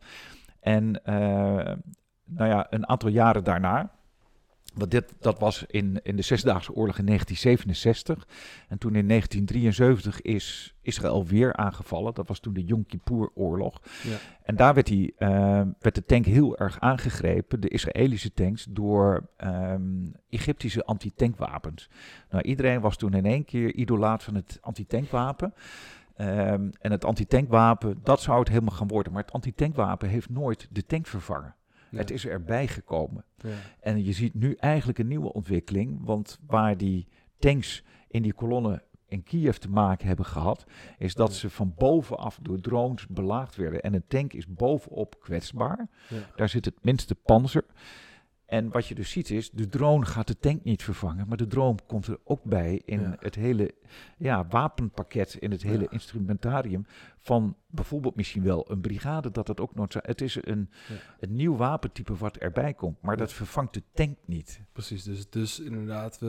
En 0.60 1.02
uh, 1.06 1.16
nou 2.24 2.50
ja, 2.50 2.68
een 2.70 2.88
aantal 2.88 3.10
jaren 3.10 3.44
daarna, 3.44 3.92
Want 4.78 4.92
dit, 4.92 5.14
dat 5.20 5.40
was 5.40 5.64
in, 5.68 6.00
in 6.04 6.16
de 6.16 6.22
Zesdaagse 6.22 6.74
Oorlog 6.74 6.98
in 6.98 7.06
1967. 7.06 8.28
En 8.68 8.78
toen 8.78 8.96
in 8.96 9.08
1973 9.08 10.22
is 10.22 10.76
Israël 10.82 11.26
weer 11.26 11.54
aangevallen. 11.54 12.14
Dat 12.14 12.28
was 12.28 12.40
toen 12.40 12.54
de 12.54 12.64
Yom 12.64 12.86
Kippur-oorlog. 12.86 13.82
Ja. 14.04 14.18
En 14.44 14.56
daar 14.56 14.74
werd, 14.74 14.86
die, 14.86 15.14
eh, 15.18 15.62
werd 15.80 15.96
de 15.96 16.06
tank 16.06 16.26
heel 16.26 16.58
erg 16.58 16.80
aangegrepen, 16.80 17.60
de 17.60 17.68
Israëlische 17.68 18.34
tanks, 18.34 18.68
door 18.70 19.30
ehm, 19.38 20.12
Egyptische 20.30 20.86
antitankwapens. 20.86 21.90
Nou, 22.30 22.44
iedereen 22.44 22.82
was 22.82 22.98
toen 22.98 23.14
in 23.14 23.26
één 23.26 23.46
keer 23.46 23.74
idolaat 23.74 24.24
van 24.24 24.36
het 24.36 24.58
antitankwapen. 24.62 25.54
Ehm, 26.16 26.70
en 26.80 26.92
het 26.92 27.06
antitankwapen, 27.06 28.00
dat 28.04 28.22
zou 28.22 28.40
het 28.40 28.50
helemaal 28.50 28.76
gaan 28.76 28.88
worden. 28.88 29.14
Maar 29.14 29.22
het 29.22 29.34
antitankwapen 29.34 30.10
heeft 30.10 30.30
nooit 30.30 30.68
de 30.72 30.86
tank 30.86 31.08
vervangen. 31.08 31.56
Ja. 31.90 31.98
Het 31.98 32.12
is 32.12 32.26
erbij 32.26 32.68
gekomen. 32.68 33.26
Ja. 33.38 33.50
En 33.80 34.04
je 34.04 34.12
ziet 34.14 34.34
nu 34.34 34.54
eigenlijk 34.54 35.00
een 35.00 35.08
nieuwe 35.08 35.34
ontwikkeling, 35.34 36.06
want 36.06 36.40
waar 36.48 36.78
die 36.78 37.08
tanks 37.40 37.84
in 38.08 38.22
die 38.22 38.34
kolonnen 38.34 38.82
in 39.08 39.24
Kiev 39.24 39.56
te 39.56 39.70
maken 39.70 40.08
hebben 40.08 40.26
gehad, 40.26 40.66
is 40.98 41.16
dat 41.16 41.34
ze 41.34 41.50
van 41.50 41.74
bovenaf 41.78 42.40
door 42.42 42.60
drones 42.60 43.08
belaagd 43.08 43.56
werden. 43.56 43.82
En 43.82 43.94
een 43.94 44.08
tank 44.08 44.34
is 44.34 44.48
bovenop 44.48 45.20
kwetsbaar. 45.20 45.90
Daar 46.36 46.50
zit 46.50 46.66
het 46.66 46.78
minste 46.82 47.16
panzer. 47.16 47.66
En 48.48 48.70
wat 48.72 48.88
je 48.88 48.96
dus 48.96 49.12
ziet 49.12 49.30
is, 49.30 49.50
de 49.50 49.68
drone 49.68 50.06
gaat 50.06 50.28
de 50.28 50.38
tank 50.40 50.64
niet 50.64 50.84
vervangen, 50.84 51.28
maar 51.28 51.38
de 51.38 51.48
drone 51.48 51.78
komt 51.88 52.08
er 52.08 52.20
ook 52.24 52.44
bij 52.44 52.82
in 52.86 53.00
Ja. 53.02 53.16
het 53.20 53.36
hele 53.36 53.74
ja, 54.18 54.48
wapenpakket, 54.48 55.34
in 55.34 55.52
het 55.52 55.62
hele 55.64 55.84
Ja. 55.84 55.90
instrumentarium 55.90 56.86
van 57.18 57.56
bijvoorbeeld 57.70 58.16
misschien 58.16 58.44
wel 58.44 58.72
een 58.72 58.82
brigade, 58.82 59.32
dat 59.32 59.48
het 59.48 59.60
ook 59.60 59.76
nooit 59.76 59.92
zo... 59.92 60.00
Het 60.02 60.22
is 60.22 60.38
een, 60.42 60.70
Ja. 60.88 60.96
een 61.20 61.36
nieuw 61.36 61.56
wapentype 61.56 62.16
wat 62.16 62.38
erbij 62.38 62.74
komt, 62.74 63.02
maar 63.02 63.18
dat 63.18 63.34
vervangt 63.34 63.74
de 63.74 63.84
tank 63.94 64.18
niet. 64.26 64.62
Precies, 64.72 65.04
dus, 65.04 65.30
dus 65.30 65.60
inderdaad, 65.60 66.20
we, 66.20 66.28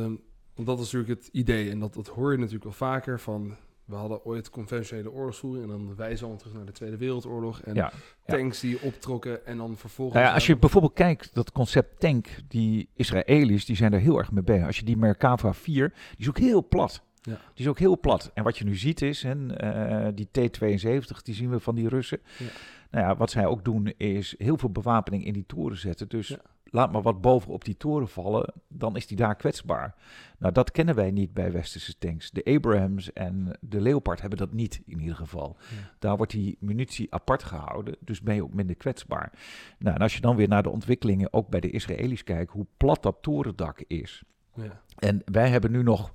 want 0.55 0.67
dat 0.69 0.79
is 0.79 0.93
natuurlijk 0.93 1.21
het 1.23 1.29
idee. 1.33 1.71
En 1.71 1.79
dat, 1.79 1.95
dat 1.95 2.09
hoor 2.09 2.31
je 2.33 2.37
natuurlijk 2.39 2.65
wel 2.65 2.73
vaker 2.73 3.21
van... 3.21 3.57
We 3.89 3.95
hadden 3.95 4.25
ooit 4.25 4.51
conventionele 4.51 5.11
oorlogsvoering 5.11 5.65
en 5.65 5.71
dan 5.71 5.97
wijzen 5.97 6.31
we 6.31 6.37
terug 6.37 6.55
naar 6.55 6.65
de 6.65 6.73
Tweede 6.73 6.97
Wereldoorlog. 6.97 7.61
En 7.61 7.75
Ja, 7.75 7.93
ja. 8.27 8.37
tanks 8.37 8.61
die 8.61 8.83
optrokken 8.83 9.47
en 9.47 9.57
dan 9.57 9.77
vervolgens... 9.77 10.17
Nou 10.17 10.29
ja, 10.29 10.35
als 10.35 10.47
je 10.47 10.57
bijvoorbeeld 10.57 10.93
kijkt, 10.93 11.35
dat 11.35 11.53
concept 11.53 12.01
tank, 12.01 12.29
die 12.49 12.89
Israëli's, 12.95 13.65
die 13.65 13.77
zijn 13.77 13.93
er 13.93 14.01
heel 14.01 14.19
erg 14.19 14.33
mee 14.33 14.43
bezig. 14.45 14.67
Als 14.67 14.79
je 14.79 14.85
die 14.85 14.97
Merkava 14.97 15.53
4, 15.53 15.89
die 15.89 16.19
is 16.19 16.29
ook 16.29 16.39
heel 16.39 16.69
plat. 16.69 17.03
Ja. 17.23 17.41
Die 17.55 17.65
is 17.65 17.69
ook 17.69 17.79
heel 17.79 17.99
plat. 17.99 18.31
En 18.35 18.45
wat 18.45 18.59
je 18.59 18.65
nu 18.65 18.77
ziet 18.77 19.03
is, 19.03 19.23
hè, 19.23 19.55
eh, 19.57 20.13
die 20.15 20.29
T-72, 20.31 21.23
die 21.23 21.35
zien 21.35 21.51
we 21.51 21.61
van 21.61 21.75
die 21.75 21.89
Russen. 21.89 22.19
Ja. 22.39 22.47
Nou 22.91 23.07
ja, 23.07 23.17
wat 23.17 23.31
zij 23.31 23.47
ook 23.47 23.65
doen 23.65 23.93
is 23.97 24.35
heel 24.39 24.59
veel 24.59 24.71
bewapening 24.71 25.25
in 25.25 25.33
die 25.33 25.47
toren 25.47 25.79
zetten. 25.79 26.09
Dus 26.09 26.29
Ja. 26.29 26.39
Laat 26.71 26.93
maar 26.93 27.03
wat 27.03 27.21
boven 27.21 27.53
op 27.53 27.65
die 27.65 27.77
toren 27.77 28.09
vallen, 28.09 28.53
dan 28.69 28.97
is 28.97 29.07
die 29.07 29.17
daar 29.17 29.37
kwetsbaar. 29.37 29.95
Nou, 30.39 30.53
dat 30.53 30.71
kennen 30.71 30.95
wij 30.95 31.11
niet 31.11 31.35
bij 31.35 31.53
westerse 31.53 31.99
tanks. 31.99 32.31
De 32.31 32.45
Abrams 32.45 33.13
en 33.13 33.59
de 33.61 33.81
Leopard 33.81 34.21
hebben 34.21 34.39
dat 34.39 34.53
niet 34.53 34.83
in 34.87 35.01
ieder 35.01 35.17
geval. 35.17 35.57
Ja. 35.59 35.91
Daar 35.99 36.17
wordt 36.17 36.33
die 36.33 36.57
munitie 36.61 37.15
apart 37.15 37.43
gehouden, 37.43 37.97
dus 38.01 38.23
ben 38.23 38.35
je 38.35 38.43
ook 38.43 38.55
minder 38.55 38.77
kwetsbaar. 38.77 39.33
Nou, 39.79 39.95
en 39.97 40.03
als 40.03 40.15
je 40.15 40.21
dan 40.21 40.37
weer 40.37 40.49
naar 40.49 40.63
de 40.63 40.71
ontwikkelingen 40.71 41.33
ook 41.33 41.49
bij 41.49 41.61
de 41.61 41.71
Israëli's 41.71 42.25
kijkt, 42.25 42.53
hoe 42.53 42.67
plat 42.77 43.03
dat 43.03 43.17
torendak 43.21 43.81
is. 43.87 44.23
Ja, 44.55 44.83
En 44.99 45.23
wij 45.25 45.49
hebben 45.49 45.71
nu 45.71 45.83
nog 45.83 46.13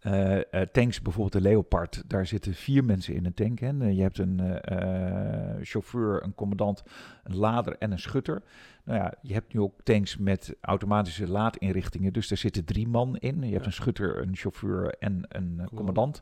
eh, 0.00 0.36
eh, 0.54 0.68
tanks, 0.72 1.02
bijvoorbeeld 1.02 1.42
de 1.42 1.48
Leopard, 1.48 2.02
daar 2.06 2.26
zitten 2.26 2.54
vier 2.54 2.84
mensen 2.84 3.14
in 3.14 3.26
een 3.26 3.34
tank. 3.34 3.58
Hè. 3.58 3.78
Eh, 3.80 3.96
Je 3.96 4.02
hebt 4.02 4.18
een 4.18 4.40
chauffeur, 5.62 6.22
een 6.24 6.34
commandant, 6.34 6.82
een 7.24 7.36
lader 7.36 7.76
en 7.78 7.92
een 7.92 7.98
schutter. 7.98 8.42
Nou 8.84 8.98
ja, 8.98 9.14
je 9.22 9.32
hebt 9.32 9.54
nu 9.54 9.60
ook 9.60 9.80
tanks 9.82 10.16
met 10.16 10.54
automatische 10.60 11.28
laadinrichtingen, 11.28 12.12
dus 12.12 12.28
daar 12.28 12.38
zitten 12.38 12.64
drie 12.64 12.88
man 12.88 13.16
in. 13.16 13.36
Je 13.42 13.50
hebt 13.52 13.60
Ja. 13.60 13.66
een 13.66 13.72
schutter, 13.72 14.22
een 14.22 14.36
chauffeur 14.36 14.94
en 14.98 15.24
een 15.28 15.68
Commandant. 15.74 16.20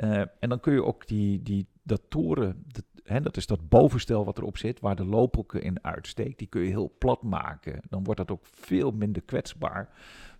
ja. 0.00 0.30
En 0.40 0.48
dan 0.48 0.60
kun 0.60 0.72
je 0.72 0.84
ook 0.84 1.06
die, 1.06 1.42
die, 1.42 1.66
dat 1.82 2.02
toren, 2.08 2.64
dat, 2.66 2.84
hè, 3.04 3.20
dat 3.20 3.36
is 3.36 3.46
dat 3.46 3.68
bovenstel 3.68 4.24
wat 4.24 4.38
erop 4.38 4.58
zit, 4.58 4.80
waar 4.80 4.96
de 4.96 5.04
loophoeken 5.04 5.62
in 5.62 5.84
uitsteekt, 5.84 6.38
die 6.38 6.48
kun 6.48 6.60
je 6.62 6.68
heel 6.68 6.92
plat 6.98 7.22
maken. 7.22 7.80
Dan 7.88 8.04
wordt 8.04 8.20
dat 8.20 8.30
ook 8.30 8.46
veel 8.46 8.90
minder 8.90 9.22
kwetsbaar 9.22 9.88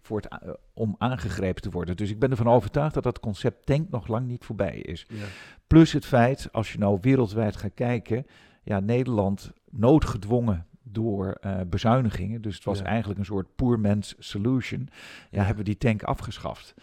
voor 0.09 0.21
het, 0.21 0.33
a- 0.33 0.41
eh, 0.43 0.53
om 0.75 0.95
aangegrepen 0.99 1.63
te 1.63 1.71
worden. 1.71 1.97
Dus 1.97 2.11
ik 2.11 2.19
ben 2.19 2.31
ervan 2.31 2.49
overtuigd 2.49 2.95
dat 2.95 3.03
dat 3.03 3.21
concept 3.21 3.67
tank 3.67 3.91
nog 3.91 4.07
lang 4.07 4.27
niet 4.27 4.45
voorbij 4.45 4.77
is. 4.79 5.07
Ja. 5.09 5.25
Plus 5.67 5.93
het 5.93 6.05
feit, 6.07 6.49
als 6.53 6.73
je 6.73 6.79
nou 6.79 6.99
wereldwijd 7.01 7.57
gaat 7.57 7.75
kijken, 7.75 8.27
ja, 8.63 8.81
Nederland 8.81 9.53
noodgedwongen 9.71 10.67
door 10.83 11.33
eh, 11.41 11.61
bezuinigingen, 11.67 12.43
dus 12.43 12.55
het 12.55 12.65
was 12.65 12.79
Ja. 12.79 12.85
eigenlijk 12.85 13.19
een 13.19 13.25
soort 13.25 13.55
poor 13.57 13.81
man's 13.81 14.15
solution, 14.19 14.89
ja, 14.91 14.97
Ja. 15.31 15.39
hebben 15.39 15.57
we 15.65 15.71
die 15.71 15.79
tank 15.79 16.03
afgeschaft. 16.03 16.75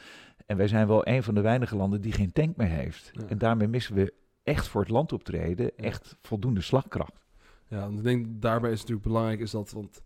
En 0.45 0.57
wij 0.57 0.67
zijn 0.67 0.87
wel 0.87 1.07
een 1.07 1.23
van 1.23 1.33
de 1.35 1.41
weinige 1.41 1.75
landen 1.75 2.01
die 2.01 2.11
geen 2.11 2.31
tank 2.31 2.55
meer 2.57 2.67
heeft. 2.67 3.09
Ja. 3.13 3.21
En 3.27 3.37
daarmee 3.37 3.67
missen 3.67 3.95
we 3.95 4.13
echt 4.43 4.67
voor 4.67 4.81
het 4.81 4.89
land 4.89 5.13
optreden, 5.13 5.77
echt 5.77 6.17
voldoende 6.21 6.61
slagkracht. 6.61 7.25
Ja, 7.67 7.83
en 7.83 7.93
ik 7.93 8.03
denk 8.03 8.25
daarbij 8.41 8.71
is 8.71 8.79
natuurlijk 8.79 9.07
belangrijk 9.07 9.39
is 9.39 9.51
dat, 9.51 9.71
want 9.71 10.01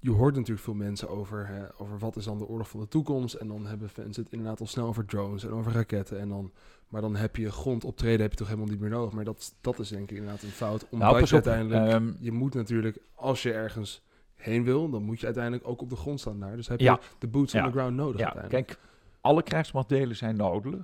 je 0.00 0.10
hoort 0.10 0.34
natuurlijk 0.34 0.60
veel 0.64 0.74
mensen 0.74 1.08
over, 1.08 1.46
hè, 1.46 1.62
over 1.76 1.98
wat 1.98 2.16
is 2.16 2.24
dan 2.24 2.38
de 2.38 2.46
oorlog 2.46 2.68
van 2.68 2.80
de 2.80 2.88
toekomst. 2.88 3.34
En 3.34 3.48
dan 3.48 3.66
hebben 3.66 3.88
fans 3.88 4.16
het 4.16 4.30
inderdaad 4.30 4.60
al 4.60 4.66
snel 4.66 4.86
over 4.86 5.04
drones 5.04 5.44
en 5.44 5.50
over 5.52 5.72
raketten. 5.72 6.20
En 6.20 6.28
dan, 6.28 6.52
maar 6.88 7.00
dan 7.00 7.16
heb 7.16 7.36
je 7.36 7.50
grondoptreden 7.52 8.20
heb 8.20 8.30
je 8.30 8.36
toch 8.36 8.46
helemaal 8.48 8.68
niet 8.70 8.80
meer 8.80 8.90
nodig. 8.90 9.12
Maar 9.12 9.24
dat, 9.24 9.54
dat 9.60 9.78
is 9.78 9.88
denk 9.88 10.10
ik 10.10 10.16
inderdaad 10.16 10.42
een 10.42 10.48
fout. 10.48 10.86
Omdat 10.90 11.12
Nou, 11.12 11.26
uiteindelijk, 11.32 11.92
ehm, 11.92 12.12
je 12.20 12.32
moet 12.32 12.54
natuurlijk, 12.54 12.98
als 13.14 13.42
je 13.42 13.52
ergens 13.52 14.02
heen 14.36 14.64
wil, 14.64 14.90
dan 14.90 15.02
moet 15.02 15.20
je 15.20 15.26
uiteindelijk 15.26 15.68
ook 15.68 15.80
op 15.82 15.90
de 15.90 15.96
grond 15.96 16.20
staan 16.20 16.40
daar. 16.40 16.56
Dus 16.56 16.68
heb 16.68 16.80
Ja. 16.80 16.92
je 16.92 17.08
de 17.18 17.26
boots 17.28 17.54
on 17.54 17.62
the 17.64 17.70
ground 17.70 17.96
nodig 17.96 18.18
Ja, 18.20 18.24
uiteindelijk. 18.24 18.66
kijk, 18.66 18.78
alle 19.20 19.42
krijgsmachtdelen 19.42 20.16
zijn 20.16 20.36
nodig. 20.36 20.74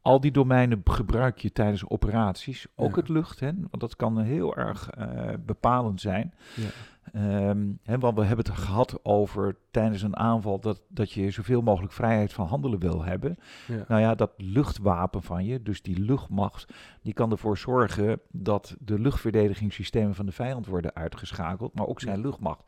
Al 0.00 0.20
die 0.20 0.30
domeinen 0.30 0.80
gebruik 0.84 1.38
je 1.38 1.52
tijdens 1.52 1.88
operaties. 1.88 2.66
Ook 2.74 2.96
het 2.96 3.08
lucht, 3.08 3.40
hè, 3.40 3.46
want 3.54 3.80
dat 3.80 3.96
kan 3.96 4.18
heel 4.18 4.56
erg 4.56 4.90
eh, 4.90 5.28
bepalend 5.46 6.00
zijn. 6.00 6.34
Ja. 6.56 6.66
Hè, 7.12 7.98
want 7.98 8.18
we 8.18 8.24
hebben 8.24 8.44
het 8.44 8.54
gehad 8.54 8.98
over 9.02 9.56
tijdens 9.70 10.02
een 10.02 10.16
aanval 10.16 10.60
dat, 10.60 10.82
dat 10.88 11.12
je 11.12 11.30
zoveel 11.30 11.62
mogelijk 11.62 11.92
vrijheid 11.92 12.32
van 12.32 12.46
handelen 12.46 12.78
wil 12.78 13.04
hebben. 13.04 13.36
Ja. 13.66 13.84
Nou 13.88 14.00
ja, 14.00 14.14
dat 14.14 14.32
luchtwapen 14.36 15.22
van 15.22 15.44
je, 15.44 15.62
dus 15.62 15.82
die 15.82 16.00
luchtmacht, 16.00 16.72
die 17.02 17.12
kan 17.12 17.30
ervoor 17.30 17.58
zorgen 17.58 18.20
dat 18.30 18.76
de 18.80 18.98
luchtverdedigingssystemen 18.98 20.14
van 20.14 20.26
de 20.26 20.32
vijand 20.32 20.66
worden 20.66 20.94
uitgeschakeld, 20.94 21.74
maar 21.74 21.86
ook 21.86 22.00
zijn 22.00 22.16
Ja. 22.16 22.22
luchtmacht. 22.22 22.62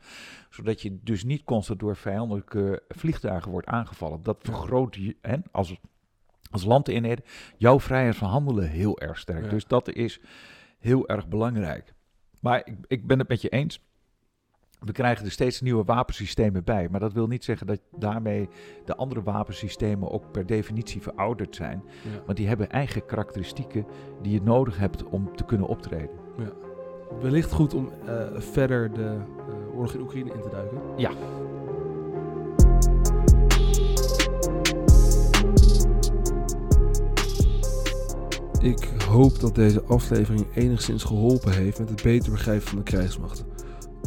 Zodat 0.49 0.81
je 0.81 0.99
dus 1.03 1.23
niet 1.23 1.43
constant 1.43 1.79
door 1.79 1.95
vijandelijke 1.95 2.83
vliegtuigen 2.87 3.51
wordt 3.51 3.67
aangevallen. 3.67 4.23
Dat 4.23 4.37
vergroot 4.41 4.95
je, 4.95 5.15
hè, 5.21 5.35
als, 5.51 5.79
als 6.51 6.63
landeenheid 6.65 7.29
jouw 7.57 7.79
vrijheid 7.79 8.15
van 8.15 8.29
handelen 8.29 8.69
heel 8.69 8.99
erg 8.99 9.19
sterk. 9.19 9.43
Ja. 9.43 9.49
Dus 9.49 9.67
dat 9.67 9.89
is 9.89 10.21
heel 10.79 11.07
erg 11.07 11.27
belangrijk. 11.27 11.93
Maar 12.41 12.61
ik, 12.65 12.75
ik 12.87 13.07
ben 13.07 13.19
het 13.19 13.27
met 13.27 13.41
je 13.41 13.49
eens. 13.49 13.87
We 14.79 14.91
krijgen 14.91 15.25
er 15.25 15.31
steeds 15.31 15.61
nieuwe 15.61 15.83
wapensystemen 15.83 16.63
bij. 16.63 16.87
Maar 16.91 16.99
dat 16.99 17.13
wil 17.13 17.27
niet 17.27 17.43
zeggen 17.43 17.67
dat 17.67 17.79
daarmee 17.97 18.49
de 18.85 18.95
andere 18.95 19.23
wapensystemen 19.23 20.11
ook 20.11 20.31
per 20.31 20.45
definitie 20.45 21.01
verouderd 21.01 21.55
zijn. 21.55 21.83
Ja. 22.03 22.21
Want 22.25 22.37
die 22.37 22.47
hebben 22.47 22.69
eigen 22.69 23.05
karakteristieken 23.05 23.85
die 24.21 24.33
je 24.33 24.41
nodig 24.41 24.77
hebt 24.77 25.03
om 25.03 25.35
te 25.35 25.43
kunnen 25.43 25.67
optreden. 25.67 26.09
Wellicht 27.21 27.51
goed 27.51 27.73
om 27.73 27.91
eh, 28.05 28.27
verder 28.35 28.93
de 28.93 29.17
eh, 29.49 29.75
oorlog 29.75 29.93
in 29.93 30.01
Oekraïne 30.01 30.33
in 30.33 30.41
te 30.41 30.49
duiken. 30.49 30.81
Ja. 30.97 31.11
Ik 38.61 38.89
hoop 39.07 39.39
dat 39.39 39.55
deze 39.55 39.83
aflevering 39.83 40.47
enigszins 40.55 41.03
geholpen 41.03 41.53
heeft 41.53 41.79
met 41.79 41.89
het 41.89 42.03
beter 42.03 42.31
begrijpen 42.31 42.67
van 42.67 42.77
de 42.77 42.83
krijgsmacht. 42.83 43.45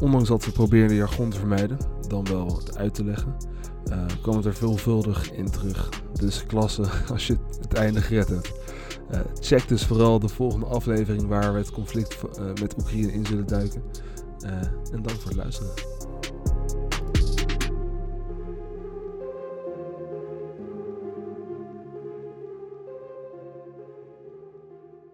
Ondanks 0.03 0.29
dat 0.29 0.45
we 0.45 0.53
proberen 0.53 0.89
de 0.89 0.95
jargon 0.95 1.31
te 1.31 1.39
vermijden, 1.39 1.79
dan 2.09 2.25
wel 2.25 2.57
het 2.57 2.77
uit 2.77 2.95
te 2.95 3.05
leggen, 3.05 3.37
eh, 3.85 4.05
kwam 4.23 4.37
het 4.37 4.45
er 4.45 4.55
veelvuldig 4.55 5.33
in 5.33 5.51
terug. 5.51 5.89
Dus 6.13 6.47
klasse 6.47 6.85
als 7.13 7.27
je 7.27 7.37
het 7.61 7.73
einde 7.75 8.01
gered 8.01 8.29
hebt. 8.29 8.53
Eh, 9.11 9.21
check 9.41 9.69
dus 9.69 9.85
vooral 9.85 10.19
de 10.19 10.29
volgende 10.29 10.67
aflevering 10.67 11.27
waar 11.27 11.53
we 11.53 11.59
het 11.59 11.71
conflict 11.71 12.19
eh, 12.39 12.45
met 12.61 12.79
Oekraïne 12.79 13.13
in 13.13 13.27
zullen 13.27 13.47
duiken. 13.47 13.83
En 14.93 15.03
dank 15.03 15.21
voor 15.21 15.31
het 15.31 15.37
luisteren. 15.37 15.92